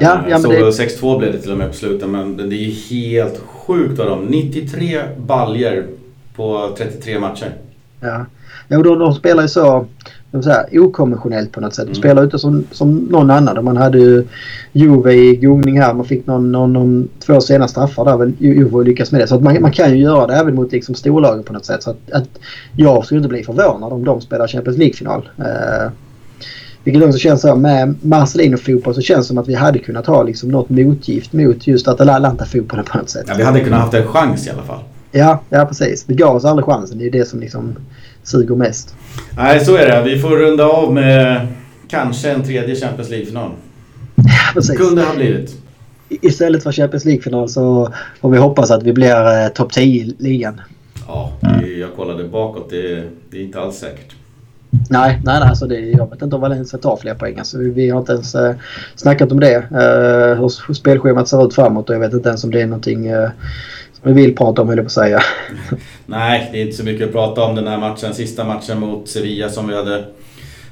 Ja, 0.00 0.24
ja, 0.28 0.38
så 0.38 0.48
det... 0.48 0.60
6-2 0.60 1.18
blev 1.18 1.32
det 1.32 1.38
till 1.38 1.52
och 1.52 1.58
med 1.58 1.68
på 1.68 1.74
slutet 1.74 2.08
men 2.08 2.36
det 2.36 2.56
är 2.56 2.90
helt 2.90 3.38
sjukt 3.38 4.00
av 4.00 4.06
dem. 4.06 4.24
93 4.24 5.00
baljer 5.16 5.86
på 6.36 6.74
33 6.78 7.20
matcher. 7.20 7.54
Ja, 8.00 8.26
ja 8.68 8.78
och 8.78 8.84
de, 8.84 8.98
de 8.98 9.14
spelar 9.14 9.42
ju 9.42 9.48
så 9.48 9.86
de 10.32 10.42
säga, 10.42 10.66
okonventionellt 10.72 11.52
på 11.52 11.60
något 11.60 11.74
sätt. 11.74 11.84
De 11.84 11.90
mm. 11.90 12.02
spelar 12.02 12.24
inte 12.24 12.38
som, 12.38 12.64
som 12.70 12.98
någon 12.98 13.30
annan. 13.30 13.64
Man 13.64 13.76
hade 13.76 13.98
ju 13.98 14.26
Juve 14.72 15.12
i 15.12 15.36
gungning 15.36 15.80
här. 15.80 15.94
Man 15.94 16.04
fick 16.04 16.26
någon, 16.26 16.52
någon, 16.52 16.72
någon 16.72 17.08
två 17.26 17.40
sena 17.40 17.68
straffar 17.68 18.04
där 18.04 18.32
Juve 18.38 18.84
lyckas 18.84 19.12
med 19.12 19.20
det. 19.20 19.26
Så 19.26 19.34
att 19.34 19.42
man, 19.42 19.62
man 19.62 19.72
kan 19.72 19.90
ju 19.90 19.96
göra 19.96 20.26
det 20.26 20.34
även 20.34 20.54
mot 20.54 20.72
liksom 20.72 20.94
storlagen 20.94 21.42
på 21.42 21.52
något 21.52 21.64
sätt. 21.64 21.82
Så 21.82 21.90
att, 21.90 22.10
att 22.12 22.28
jag 22.76 23.04
skulle 23.04 23.18
inte 23.18 23.28
bli 23.28 23.44
förvånad 23.44 23.92
om 23.92 24.04
de 24.04 24.20
spelar 24.20 24.46
Champions 24.46 24.78
League-final. 24.78 25.28
Uh, 25.38 25.90
vilket 26.84 27.02
också 27.02 27.18
känns 27.18 27.40
så 27.40 27.56
med 27.56 27.94
Marcelino-fotboll 28.02 28.94
så 28.94 29.00
känns 29.00 29.26
det 29.26 29.28
som 29.28 29.38
att 29.38 29.48
vi 29.48 29.54
hade 29.54 29.78
kunnat 29.78 30.06
ha 30.06 30.22
liksom 30.22 30.48
något 30.48 30.68
motgift 30.68 31.32
mot 31.32 31.66
just 31.66 31.88
Atalanta-fotbollen 31.88 32.84
på 32.84 32.98
något 32.98 33.10
sätt. 33.10 33.24
Ja, 33.28 33.34
vi 33.36 33.42
hade 33.42 33.60
kunnat 33.60 33.80
haft 33.80 33.94
en 33.94 34.06
chans 34.06 34.46
i 34.46 34.50
alla 34.50 34.62
fall. 34.62 34.80
Ja, 35.12 35.40
ja 35.48 35.64
precis. 35.64 36.04
Vi 36.06 36.14
gav 36.14 36.36
oss 36.36 36.44
aldrig 36.44 36.66
chansen. 36.66 36.98
Det 36.98 37.06
är 37.06 37.10
det 37.10 37.28
som 37.28 37.40
liksom 37.40 37.76
suger 38.22 38.54
mest. 38.54 38.94
Nej, 39.36 39.64
så 39.64 39.76
är 39.76 39.86
det. 39.86 40.02
Vi 40.02 40.18
får 40.18 40.28
runda 40.28 40.64
av 40.64 40.94
med 40.94 41.46
kanske 41.88 42.30
en 42.30 42.44
tredje 42.44 42.76
Champions 42.76 43.10
League-final. 43.10 43.50
Ja, 44.14 44.22
precis. 44.54 44.78
Kunde 44.78 45.02
ha 45.02 45.14
blivit. 45.14 45.56
Istället 46.08 46.62
för 46.62 46.72
Champions 46.72 47.04
League-final 47.04 47.48
så 47.48 47.92
får 48.20 48.30
vi 48.30 48.38
hoppas 48.38 48.70
att 48.70 48.82
vi 48.82 48.92
blir 48.92 49.44
eh, 49.44 49.48
topp 49.48 49.72
10 49.72 50.04
i 50.04 50.14
ligan. 50.18 50.60
Ja, 51.06 51.32
jag 51.78 51.96
kollade 51.96 52.24
bakåt. 52.24 52.70
Det, 52.70 53.02
det 53.30 53.36
är 53.36 53.42
inte 53.42 53.60
alls 53.60 53.76
säkert. 53.76 54.14
Nej, 54.90 55.20
nej, 55.24 55.40
nej 55.40 55.48
alltså 55.48 55.66
det, 55.66 55.80
jag 55.80 56.10
vet 56.10 56.22
inte 56.22 56.36
om 56.36 56.42
Valencia 56.42 56.78
tar 56.78 56.96
fler 56.96 57.14
poäng. 57.14 57.38
Alltså 57.38 57.58
vi, 57.58 57.70
vi 57.70 57.90
har 57.90 58.00
inte 58.00 58.12
ens 58.12 58.34
eh, 58.34 58.54
snackat 58.96 59.32
om 59.32 59.40
det. 59.40 59.54
Eh, 59.54 60.40
hur, 60.40 60.74
spelschemat 60.74 61.28
ser 61.28 61.46
ut 61.46 61.54
framåt 61.54 61.88
och 61.88 61.94
jag 61.94 62.00
vet 62.00 62.12
inte 62.12 62.28
ens 62.28 62.44
om 62.44 62.50
det 62.50 62.60
är 62.60 62.66
någonting 62.66 63.06
eh, 63.06 63.30
som 64.02 64.14
vi 64.14 64.22
vill 64.22 64.36
prata 64.36 64.62
om, 64.62 64.68
höll 64.68 64.76
jag 64.76 64.84
på 64.84 64.88
att 64.88 64.92
säga. 64.92 65.20
nej, 66.06 66.48
det 66.52 66.60
är 66.60 66.64
inte 66.64 66.76
så 66.76 66.84
mycket 66.84 67.06
att 67.06 67.12
prata 67.12 67.42
om 67.42 67.54
den 67.54 67.66
här 67.66 67.78
matchen. 67.78 68.14
Sista 68.14 68.44
matchen 68.44 68.80
mot 68.80 69.08
Sevilla 69.08 69.48
som 69.48 69.68
vi 69.68 69.74
hade 69.76 70.04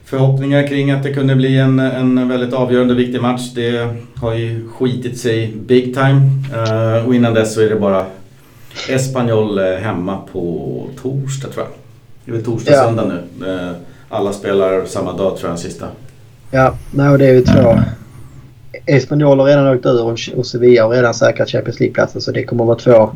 förhoppningar 0.05 0.67
kring 0.67 0.91
att 0.91 1.03
det 1.03 1.13
kunde 1.13 1.37
bli 1.37 1.59
en, 1.59 1.79
en 1.79 2.29
väldigt 2.29 2.55
avgörande 2.55 2.95
viktig 2.95 3.23
match. 3.23 3.51
Det 3.55 3.89
har 4.17 4.35
ju 4.35 4.69
skitit 4.69 5.19
sig 5.19 5.53
big 5.57 5.95
time. 5.95 6.21
Uh, 6.55 7.07
och 7.07 7.15
innan 7.15 7.35
dess 7.35 7.55
så 7.55 7.61
är 7.61 7.69
det 7.69 7.77
bara 7.77 8.07
Espanyol 8.89 9.59
eh, 9.59 9.65
hemma 9.65 10.19
på 10.33 10.87
torsdag 11.03 11.49
tror 11.49 11.65
jag. 11.65 11.75
Det 12.25 12.31
är 12.31 12.35
väl 12.35 12.45
torsdag, 12.45 12.73
ja. 12.73 12.85
söndag 12.85 13.05
nu. 13.05 13.75
Alla 14.13 14.33
spelar 14.33 14.85
samma 14.85 15.13
dag 15.13 15.37
tror 15.37 15.41
jag, 15.43 15.51
den 15.51 15.59
sista. 15.59 15.87
Ja, 16.51 16.75
nej, 16.91 17.19
det 17.19 17.27
är 17.27 17.35
ju 17.35 17.43
två. 17.43 17.81
Espanyol 18.87 19.39
har 19.39 19.47
redan 19.47 19.69
åkt 19.69 19.87
ur 19.87 20.39
och 20.39 20.47
Sevilla 20.47 20.83
har 20.83 20.91
redan 20.91 21.15
säkrat 21.15 21.49
Champions 21.49 21.81
League-platsen 21.81 22.21
så 22.21 22.33
det 22.33 22.45
kommer 22.45 22.65
att 22.65 22.87
vara 22.87 23.09
två 23.09 23.13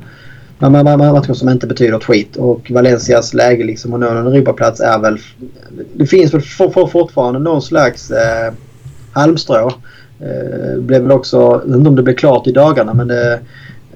matcher 0.58 1.32
som 1.32 1.48
inte 1.48 1.66
betyder 1.66 1.96
ett 1.96 2.04
skit. 2.04 2.36
Och 2.36 2.70
Valencias 2.70 3.34
läge 3.34 3.64
liksom 3.64 3.94
att 3.94 4.00
nå 4.00 4.08
en 4.08 4.26
Europaplats 4.26 4.80
är 4.80 4.98
väl... 4.98 5.18
Det 5.94 6.06
finns 6.06 6.34
väl 6.34 6.40
for, 6.40 6.70
for, 6.70 6.86
fortfarande 6.86 7.38
någon 7.38 7.62
slags 7.62 8.10
eh, 8.10 8.52
halmstrå. 9.12 9.72
Eh, 10.20 10.80
blev 10.80 11.02
väl 11.02 11.12
också, 11.12 11.36
jag 11.36 11.68
vet 11.68 11.76
inte 11.76 11.88
om 11.88 11.96
det 11.96 12.02
blev 12.02 12.16
klart 12.16 12.46
i 12.46 12.52
dagarna 12.52 12.94
men 12.94 13.08
det, 13.08 13.32
eh, 13.32 13.38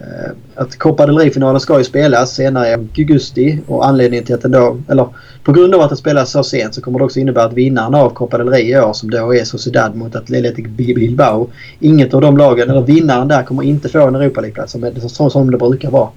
Eh, 0.01 0.31
att 0.55 0.79
Copa 0.79 1.07
del 1.07 1.19
Rey-finalen 1.19 1.61
ska 1.61 1.79
ju 1.79 1.85
spelas 1.85 2.35
senare 2.35 2.69
i 2.69 2.73
augusti 2.73 3.61
och 3.67 3.87
anledningen 3.87 4.25
till 4.25 4.35
att 4.35 4.43
den 4.43 4.51
då, 4.51 4.79
eller 4.89 5.09
på 5.45 5.53
grund 5.53 5.75
av 5.75 5.81
att 5.81 5.89
den 5.89 5.99
spelas 5.99 6.31
så 6.31 6.43
sent 6.43 6.75
så 6.75 6.81
kommer 6.81 6.99
det 6.99 7.05
också 7.05 7.21
innebära 7.21 7.45
att 7.45 7.53
vinnaren 7.53 7.95
av 7.95 8.11
Copa 8.11 8.39
del 8.39 8.49
Rey 8.49 8.71
i 8.71 8.79
år 8.79 8.93
som 8.93 9.11
då 9.11 9.35
är 9.35 9.45
Sociedad 9.45 9.95
mot 9.97 10.17
Athletic 10.17 10.67
Bilbao. 10.67 11.51
Inget 11.81 12.15
av 12.15 12.21
de 12.21 12.37
lagen, 12.37 12.71
eller 12.71 12.83
vinnaren 12.83 13.29
där 13.29 13.43
kommer 13.43 13.63
inte 13.63 13.89
få 13.89 14.07
en 14.07 14.15
Europa 14.15 14.41
League-plats 14.41 14.73
som, 15.09 15.31
som 15.31 15.51
det 15.51 15.59
brukar 15.59 15.91
vara. 15.91 16.09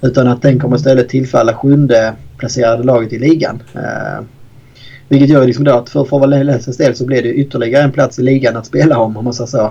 Utan 0.00 0.28
att 0.28 0.42
den 0.42 0.60
kommer 0.60 0.76
istället 0.76 1.08
tillfalla 1.08 1.54
sjunde 1.54 2.14
placerade 2.38 2.82
laget 2.82 3.12
i 3.12 3.18
ligan. 3.18 3.62
Eh, 3.74 4.24
vilket 5.12 5.28
gör 5.28 5.46
liksom 5.46 5.64
då 5.64 5.72
att 5.72 5.88
för, 5.90 6.18
Valencias 6.18 6.76
del 6.76 6.94
så 6.94 7.06
blir 7.06 7.22
det 7.22 7.28
ytterligare 7.28 7.84
en 7.84 7.92
plats 7.92 8.18
i 8.18 8.22
ligan 8.22 8.56
att 8.56 8.66
spela 8.66 8.98
om 8.98 9.16
om 9.16 9.24
man 9.24 9.34
säger 9.34 9.46
så. 9.46 9.64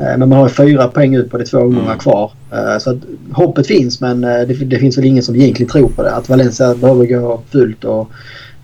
Eh, 0.00 0.18
men 0.18 0.28
man 0.28 0.32
har 0.32 0.48
fyra 0.48 0.88
poäng 0.88 1.14
ut 1.14 1.30
på 1.30 1.38
det 1.38 1.44
två 1.44 1.58
omgångar 1.58 1.86
mm. 1.86 1.98
kvar. 1.98 2.32
Eh, 2.52 2.78
så 2.78 2.90
att 2.90 2.96
hoppet 3.32 3.66
finns 3.66 4.00
men 4.00 4.20
det, 4.20 4.44
det, 4.44 4.78
finns 4.78 4.98
väl 4.98 5.04
ingen 5.04 5.22
som 5.22 5.36
egentligen 5.36 5.72
tror 5.72 5.88
på 5.88 6.02
det. 6.02 6.14
Att 6.14 6.28
Valencia 6.28 6.74
behöver 6.74 7.06
gå 7.06 7.42
fullt 7.50 7.84
och 7.84 8.10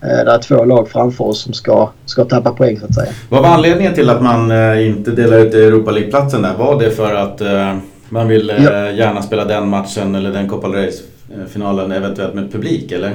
det 0.01 0.31
är 0.31 0.37
två 0.37 0.65
lag 0.65 0.89
framför 0.89 1.23
oss 1.23 1.41
som 1.41 1.53
ska, 1.53 1.89
ska 2.05 2.25
tappa 2.25 2.51
poäng 2.51 2.79
så 2.79 2.85
att 2.85 2.95
säga. 2.95 3.11
Vad 3.29 3.41
var 3.41 3.49
anledningen 3.49 3.93
till 3.93 4.09
att 4.09 4.21
man 4.21 4.51
inte 4.79 5.11
delade 5.11 5.41
ut 5.41 5.53
Europa 5.53 5.91
League-platsen 5.91 6.41
där? 6.41 6.53
Var 6.57 6.79
det 6.79 6.91
för 6.91 7.15
att 7.15 7.41
man 8.09 8.27
vill 8.27 8.51
ja. 8.57 8.91
gärna 8.91 9.21
spela 9.21 9.45
den 9.45 9.69
matchen 9.69 10.15
eller 10.15 10.31
den 10.31 10.49
Copa 10.49 10.67
del 10.67 10.77
Rey-finalen 10.77 11.91
eventuellt 11.91 12.33
med 12.33 12.51
publik 12.51 12.91
eller? 12.91 13.11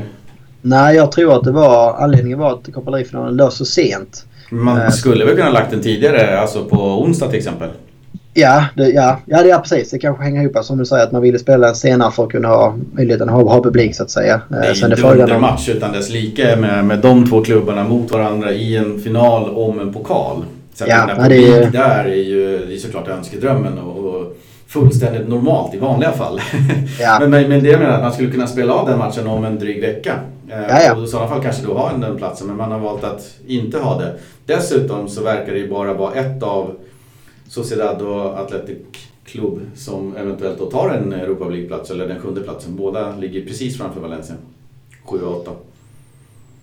Nej, 0.63 0.97
jag 0.97 1.13
tror 1.13 1.37
att 1.37 1.45
det 1.45 1.53
var 1.53 1.95
anledningen 1.95 2.39
var 2.39 2.53
att 2.53 2.73
Copa 2.75 2.91
del 2.91 3.37
låg 3.37 3.53
så 3.53 3.65
sent. 3.65 4.25
Man 4.51 4.81
eh, 4.81 4.91
skulle 4.91 5.25
väl 5.25 5.37
kunna 5.37 5.51
lagt 5.51 5.71
den 5.71 5.83
tidigare, 5.83 6.41
alltså 6.41 6.65
på 6.65 6.77
onsdag 6.77 7.29
till 7.29 7.39
exempel? 7.39 7.69
Ja, 8.35 8.65
det, 8.77 8.89
ja, 8.89 9.21
ja, 9.27 9.43
det 9.43 9.51
är 9.51 9.59
precis. 9.59 9.91
Det 9.91 9.99
kanske 9.99 10.25
hänger 10.25 10.43
ihop 10.43 10.65
som 10.65 10.79
du 10.79 10.87
säger 10.87 11.05
att 11.05 11.13
man 11.13 11.23
ville 11.23 11.39
spela 11.39 11.75
senare 11.75 12.11
för 12.11 12.25
att 12.25 12.31
kunna 12.31 12.49
ha 12.49 12.77
möjligheten 12.93 13.29
att 13.29 13.35
ha, 13.35 13.55
ha 13.55 13.63
publik 13.63 13.97
så 13.97 14.03
att 14.03 14.11
säga. 14.11 14.41
Det 14.49 14.57
är 14.57 14.75
Sen 14.75 14.93
inte 14.93 15.07
under 15.07 15.35
om... 15.35 15.41
match 15.41 15.69
utan 15.69 15.93
dess 15.93 16.11
like 16.11 16.57
med, 16.57 16.85
med 16.85 16.99
de 16.99 17.29
två 17.29 17.45
klubbarna 17.45 17.85
mot 17.85 18.11
varandra 18.11 18.53
i 18.53 18.77
en 18.77 19.01
final 19.01 19.51
om 19.51 19.81
en 19.81 19.93
pokal. 19.93 20.45
Så 20.75 20.85
att 20.85 20.91
ja, 20.91 21.07
den 21.07 21.17
publik 21.17 21.47
det 21.47 21.57
är... 21.57 21.71
där 21.71 22.05
är 22.05 22.15
ju 22.15 22.67
det 22.67 22.75
är 22.75 22.79
såklart 22.79 23.09
önskedrömmen 23.09 23.79
och 23.79 24.00
fullständigt 24.71 25.29
normalt 25.29 25.75
i 25.75 25.79
vanliga 25.79 26.13
fall. 26.13 26.41
Ja. 27.01 27.19
men, 27.21 27.31
men 27.31 27.63
det 27.63 27.69
jag 27.69 27.81
menar 27.81 27.95
att 27.95 28.03
man 28.03 28.13
skulle 28.13 28.31
kunna 28.31 28.47
spela 28.47 28.75
av 28.75 28.89
den 28.89 28.99
matchen 28.99 29.27
om 29.27 29.45
en 29.45 29.59
dryg 29.59 29.81
vecka. 29.81 30.21
Eh, 30.49 30.61
ja, 30.61 30.83
ja. 30.83 30.97
Och 30.97 31.05
i 31.05 31.07
sådana 31.07 31.29
fall 31.29 31.43
kanske 31.43 31.67
då 31.67 31.75
ha 31.75 31.93
den 31.97 32.17
platsen 32.17 32.47
men 32.47 32.57
man 32.57 32.73
har 32.73 32.79
valt 32.79 33.05
att 33.05 33.35
inte 33.47 33.79
ha 33.79 33.99
det. 33.99 34.15
Dessutom 34.47 35.09
så 35.09 35.23
verkar 35.23 35.53
det 35.53 35.59
ju 35.59 35.71
bara 35.71 35.95
vara 35.95 36.15
ett 36.15 36.43
av 36.43 36.77
Sociedad 37.49 38.03
och 38.03 38.39
Athletic 38.41 38.79
Club 39.25 39.61
som 39.77 40.17
eventuellt 40.17 40.59
då 40.59 40.71
tar 40.71 40.89
en 40.89 41.13
Europa 41.13 41.45
League-plats 41.45 41.91
eller 41.91 42.09
den 42.09 42.21
sjunde 42.21 42.41
platsen. 42.41 42.77
Båda 42.77 43.17
ligger 43.17 43.47
precis 43.47 43.79
framför 43.79 44.01
Valencia. 44.01 44.35
7 45.05 45.19
och 45.23 45.41
8. 45.41 45.51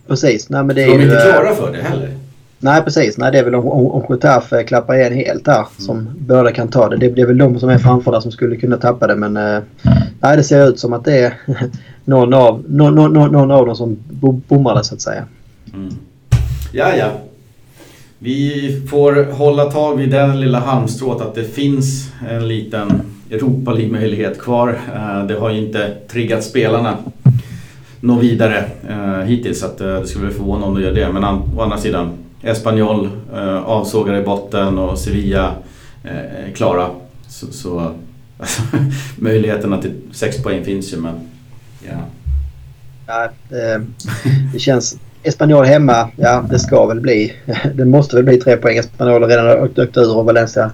Precis. 0.08 0.50
Nej, 0.50 0.64
men 0.64 0.76
det 0.76 0.84
är 0.84 0.88
de 0.88 0.94
är 0.94 1.02
inte 1.02 1.32
klara 1.32 1.56
för 1.56 1.72
det 1.72 1.82
heller. 1.82 2.18
Nej 2.60 2.82
precis, 2.84 3.18
nej, 3.18 3.32
det 3.32 3.40
är 3.40 3.44
väl 3.44 3.56
om, 3.56 3.68
om, 3.68 4.06
Getafe 4.10 4.64
klappar 4.64 4.96
igen 4.96 5.14
helt 5.14 5.48
här 5.48 5.56
mm. 5.56 5.68
som 5.78 6.10
båda 6.18 6.52
kan 6.52 6.68
ta 6.68 6.90
det. 6.90 6.98
det. 6.98 7.10
det. 7.10 7.22
är 7.22 7.26
väl 7.26 7.38
de 7.38 7.60
som 7.60 7.70
är 7.70 7.78
framför 7.78 8.12
där 8.12 8.20
som 8.20 8.32
skulle 8.32 8.56
kunna 8.56 8.78
tappa 8.78 9.08
det 9.08 9.16
men 9.16 9.38
eh, 9.38 9.60
nej, 10.20 10.38
det 10.38 10.44
ser 10.44 10.70
ut 10.70 10.80
som 10.80 10.94
att 10.94 11.06
det 11.06 11.20
är 11.20 11.34
någon 12.06 12.34
av, 12.34 12.64
någon, 12.68 12.96
någon, 12.96 13.32
någon 13.32 13.52
av 13.52 13.66
dem 13.66 13.76
som 13.76 13.98
bommar 14.48 14.76
det 14.76 14.84
så 14.84 14.96
att 14.96 15.02
säga. 15.02 15.26
Mm. 15.74 15.94
Ja, 16.72 16.96
ja. 16.96 17.12
Vi 18.20 18.82
får 18.90 19.32
hålla 19.32 19.66
tag 19.66 19.98
vid 19.98 20.12
den 20.12 20.40
lilla 20.40 20.60
halmstrået 20.60 21.22
att 21.22 21.36
det 21.36 21.44
finns 21.44 22.10
en 22.30 22.48
liten 22.48 23.02
Europa 23.32 23.72
möjlighet 23.72 24.40
kvar. 24.40 24.80
Eh, 24.96 25.28
det 25.28 25.40
har 25.40 25.50
inte 25.50 25.94
triggat 26.08 26.44
spelarna 26.44 26.98
nå 28.00 28.16
vidare 28.16 28.66
eh, 28.90 29.26
hittills 29.26 29.60
så 29.60 29.66
att 29.66 29.82
eh, 29.82 29.88
det 29.88 30.08
skulle 30.08 30.32
förvåna 30.32 30.66
om 30.66 30.76
de 30.76 30.82
gör 30.82 30.92
det. 30.92 31.12
Men 31.12 31.24
å 31.24 31.62
andra 31.62 31.78
sidan 31.78 32.10
Espanyol 32.42 33.10
eh, 33.34 33.58
avsågar 33.58 34.22
i 34.22 34.24
botten 34.24 34.78
och 34.78 35.00
Sevilla 35.00 35.56
eh, 36.04 36.54
klara. 36.56 36.90
Så, 37.28 37.52
så 37.52 37.94
alltså, 38.40 38.62
möjligheterna 39.18 39.82
till 39.82 40.02
sex 40.12 40.44
poäng 40.44 40.66
finns 40.66 40.94
ju 40.94 40.98
men 40.98 41.14
ja. 41.88 41.98
ja 43.08 43.30
det, 43.50 43.86
det 44.54 44.60
känns... 44.60 44.98
Espanyol 45.24 45.66
hemma, 45.66 46.10
ja 46.16 46.46
det 46.50 46.60
ska 46.60 46.86
väl 46.86 47.00
bli. 47.00 47.34
Det 47.74 47.86
måste 47.86 48.16
väl 48.16 48.26
bli 48.26 48.38
tre 48.38 48.58
poäng. 48.58 48.78
Espanyol 48.78 49.22
har 49.22 49.30
redan 49.30 49.60
åkt 49.60 49.98
ur 49.98 50.18
och 50.18 50.26
Valencia 50.26 50.72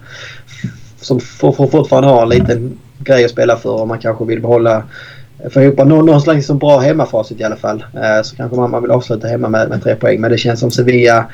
som 1.01 1.19
fortfarande 1.19 2.09
har 2.09 2.23
en 2.23 2.29
liten 2.29 2.79
grej 2.99 3.25
att 3.25 3.31
spela 3.31 3.57
för 3.57 3.69
om 3.69 3.87
man 3.87 3.99
kanske 3.99 4.25
vill 4.25 4.41
behålla 4.41 4.83
få 5.49 5.61
ihop 5.61 5.77
någon, 5.77 6.05
någon 6.05 6.21
slags 6.21 6.35
liksom 6.35 6.57
bra 6.57 6.79
hemmafacit 6.79 7.39
i 7.39 7.43
alla 7.43 7.55
fall. 7.55 7.85
Eh, 7.93 8.23
så 8.23 8.35
kanske 8.35 8.57
man, 8.57 8.81
vill 8.81 8.91
avsluta 8.91 9.27
hemma 9.27 9.49
med, 9.49 9.69
med 9.69 9.83
tre 9.83 9.95
poäng. 9.95 10.21
Men 10.21 10.31
det 10.31 10.37
känns 10.37 10.59
som 10.59 10.71
Sevilla 10.71 11.25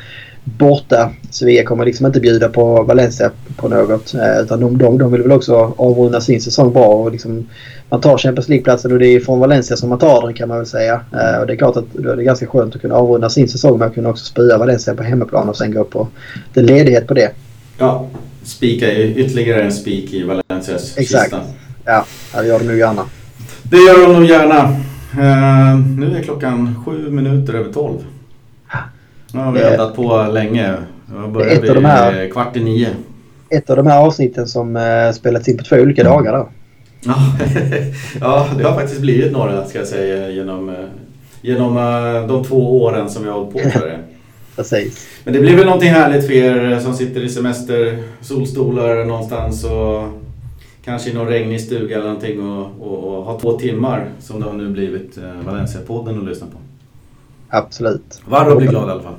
borta. 0.44 1.12
Sevilla 1.30 1.64
kommer 1.64 1.86
liksom 1.86 2.06
inte 2.06 2.20
bjuda 2.20 2.50
på 2.50 2.84
Valencia 2.84 3.32
på 3.56 3.68
något. 3.68 4.14
Eh, 4.14 4.42
utan 4.42 4.60
de, 4.60 4.78
de, 4.78 4.98
de 4.98 5.12
vill 5.12 5.22
väl 5.22 5.32
också 5.32 5.74
avrunda 5.78 6.22
sin 6.22 6.42
säsong 6.42 6.74
bra. 6.74 6.86
Och 6.86 7.12
liksom, 7.12 7.48
man 7.90 8.02
tar 8.02 8.18
Champions 8.18 8.50
League-platsen 8.50 8.92
och 8.92 9.00
det 9.00 9.08
är 9.08 9.20
från 9.20 9.40
Valencia 9.40 9.78
som 9.78 9.90
man 9.90 10.00
tar 10.00 10.22
den 10.22 10.34
kan 10.34 10.48
man 10.48 10.58
väl 10.58 10.68
säga. 10.68 11.02
Eh, 11.14 11.40
och 11.40 11.48
det 11.48 11.54
är 11.54 11.58
klart 11.58 11.78
att 11.78 11.86
det 11.94 12.12
är 12.12 12.16
ganska 12.16 12.48
skönt 12.48 12.76
att 12.76 12.82
kunna 12.82 12.96
avrunda 12.96 13.30
sin 13.30 13.50
säsong 13.50 13.80
med 13.80 13.88
att 13.88 13.94
kunna 13.94 14.10
också 14.10 14.26
spöa 14.26 14.58
Valencia 14.58 14.96
på 14.96 15.04
hemmaplan 15.04 15.50
och 15.50 15.58
sen 15.58 15.74
gå 15.74 15.84
på 15.84 16.08
det 16.54 16.62
ledighet 16.62 17.08
på 17.08 17.14
det. 17.14 17.32
Ja, 17.78 18.08
spika 18.44 18.94
ytterligare 18.94 19.62
en 19.62 19.72
spik 19.72 20.14
i 20.14 20.24
Valencias 20.24 20.98
Exakt. 20.98 21.24
Kista. 21.24 21.42
Ja, 21.86 22.06
det 22.34 22.48
gör 22.48 22.60
de 22.60 22.66
nog 22.66 22.78
gärna. 22.78 23.06
Det 23.70 23.78
gör 23.78 24.08
de 24.08 24.14
nog 24.14 24.26
gärna. 24.26 24.64
Uh, 25.14 25.80
nu 25.98 26.18
är 26.18 26.24
klockan 26.24 26.84
sju 26.86 27.10
minuter 27.12 27.54
över 27.54 27.74
tolv. 27.74 27.98
Nu 29.34 29.40
har 29.40 29.52
vi 29.52 29.60
väntat 29.60 29.96
på 29.96 30.28
länge. 30.34 30.76
Jag 31.16 31.32
börjar 31.32 31.62
vid 31.62 31.86
här, 31.86 32.30
kvart 32.30 32.58
i 32.58 32.64
nio. 32.64 32.90
Ett 33.50 33.70
av 33.70 33.76
de 33.76 33.88
här 33.88 34.00
avsnitten 34.00 34.48
som 34.48 34.76
uh, 34.76 35.12
spelats 35.12 35.48
in 35.48 35.58
på 35.58 35.64
två 35.64 35.76
olika 35.76 36.04
dagar 36.04 36.34
då. 36.34 36.50
ja, 38.20 38.48
det 38.58 38.64
har 38.64 38.74
faktiskt 38.74 39.02
blivit 39.02 39.32
några 39.32 39.66
ska 39.66 39.80
jag 39.80 39.88
säga 39.88 40.30
genom, 40.30 40.76
genom 41.42 41.78
uh, 41.78 42.28
de 42.28 42.44
två 42.44 42.84
åren 42.84 43.10
som 43.10 43.24
vi 43.24 43.30
har 43.30 43.40
hållit 43.40 43.54
på 43.54 43.80
för 43.80 43.88
det. 43.88 44.00
Precis. 44.56 45.08
Men 45.24 45.34
det 45.34 45.40
blir 45.40 45.56
väl 45.56 45.66
någonting 45.66 45.90
härligt 45.90 46.28
för 46.28 46.34
er 46.34 46.80
som 46.80 46.94
sitter 46.94 47.22
i 47.22 47.30
semester, 47.30 48.04
solstolar 48.22 49.06
någonstans 49.06 49.64
och 49.64 50.19
kanske 50.90 51.10
i 51.10 51.14
någon 51.14 51.28
regnig 51.28 51.62
stuga 51.62 51.96
eller 51.96 52.06
någonting 52.06 52.50
och, 52.50 52.68
och, 52.80 53.18
och 53.18 53.24
ha 53.24 53.40
två 53.40 53.60
timmar 53.60 54.10
som 54.20 54.40
det 54.40 54.46
har 54.46 54.54
nu 54.54 54.70
blivit 54.70 55.18
eh, 55.18 55.24
Valencia-podden 55.46 56.20
att 56.20 56.26
lyssna 56.26 56.48
på. 56.48 56.58
Absolut. 57.50 58.22
Varro 58.26 58.58
blir 58.58 58.68
glad 58.68 58.90
i 58.90 58.92
alla 58.92 59.04
fall. 59.04 59.14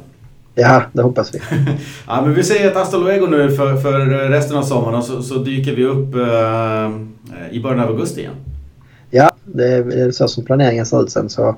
Ja, 0.54 0.82
det 0.92 1.02
hoppas 1.02 1.34
vi. 1.34 1.38
ja, 2.06 2.22
men 2.22 2.34
vi 2.34 2.42
säger 2.42 2.70
ett 2.70 2.76
hasta 2.76 2.96
luego 2.96 3.26
nu 3.26 3.50
för, 3.50 3.76
för 3.76 4.06
resten 4.28 4.56
av 4.56 4.62
sommaren 4.62 4.94
och 4.94 5.04
så, 5.04 5.22
så 5.22 5.34
dyker 5.34 5.74
vi 5.76 5.84
upp 5.84 6.14
eh, 6.14 7.56
i 7.56 7.60
början 7.60 7.80
av 7.80 7.88
augusti 7.88 8.20
igen. 8.20 8.34
Ja, 9.10 9.32
det 9.44 9.74
är 9.74 10.10
så 10.10 10.28
som 10.28 10.44
planeringen 10.44 10.86
ser 10.86 11.02
ut 11.02 11.10
sen. 11.10 11.28
Så 11.28 11.56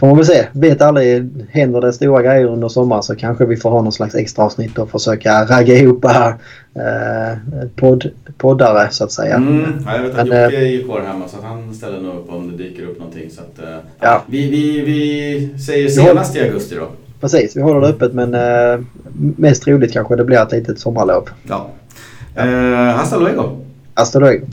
får 0.00 0.06
man 0.06 0.16
väl 0.16 0.26
se. 0.26 0.46
Vet 0.52 0.82
aldrig. 0.82 1.30
Händer 1.50 1.80
det 1.80 1.92
stora 1.92 2.22
grejer 2.22 2.46
under 2.46 2.68
sommaren 2.68 3.02
så 3.02 3.16
kanske 3.16 3.44
vi 3.44 3.56
får 3.56 3.70
ha 3.70 3.82
någon 3.82 3.92
slags 3.92 4.14
extra 4.14 4.44
avsnitt 4.44 4.78
och 4.78 4.90
försöka 4.90 5.44
ragga 5.44 5.74
ihop 5.74 6.04
äh, 6.76 7.68
podd, 7.76 8.10
poddare 8.38 8.90
så 8.90 9.04
att 9.04 9.12
säga. 9.12 9.36
Mm, 9.36 9.82
ja, 9.86 9.96
jag 9.96 10.02
vet 10.02 10.18
att 10.18 10.26
Jocke 10.26 10.56
är 10.56 10.70
ju 10.70 10.84
kvar 10.84 11.00
hemma 11.00 11.28
så 11.28 11.36
han 11.42 11.74
ställer 11.74 12.00
nog 12.00 12.14
upp 12.14 12.32
om 12.32 12.50
det 12.50 12.64
dyker 12.64 12.82
upp 12.82 12.98
någonting. 12.98 13.30
Så 13.30 13.40
att, 13.40 13.68
äh, 13.68 13.76
ja. 14.00 14.22
vi, 14.26 14.50
vi, 14.50 14.80
vi 14.80 15.58
säger 15.58 15.88
senast 15.88 16.36
i 16.36 16.40
augusti 16.40 16.74
då. 16.74 16.88
Precis, 17.20 17.56
vi 17.56 17.60
håller 17.60 17.80
det 17.80 17.86
öppet 17.86 18.12
men 18.12 18.34
äh, 18.34 18.80
mest 19.36 19.62
troligt 19.62 19.92
kanske 19.92 20.16
det 20.16 20.24
blir 20.24 20.42
ett 20.42 20.52
litet 20.52 20.78
sommarlov. 20.78 21.28
Ja. 21.48 21.68
ja. 22.34 22.46
Eh, 22.46 22.96
hasta 22.96 23.16
luego! 23.18 23.64
Hasta 23.94 24.18
luego! 24.18 24.46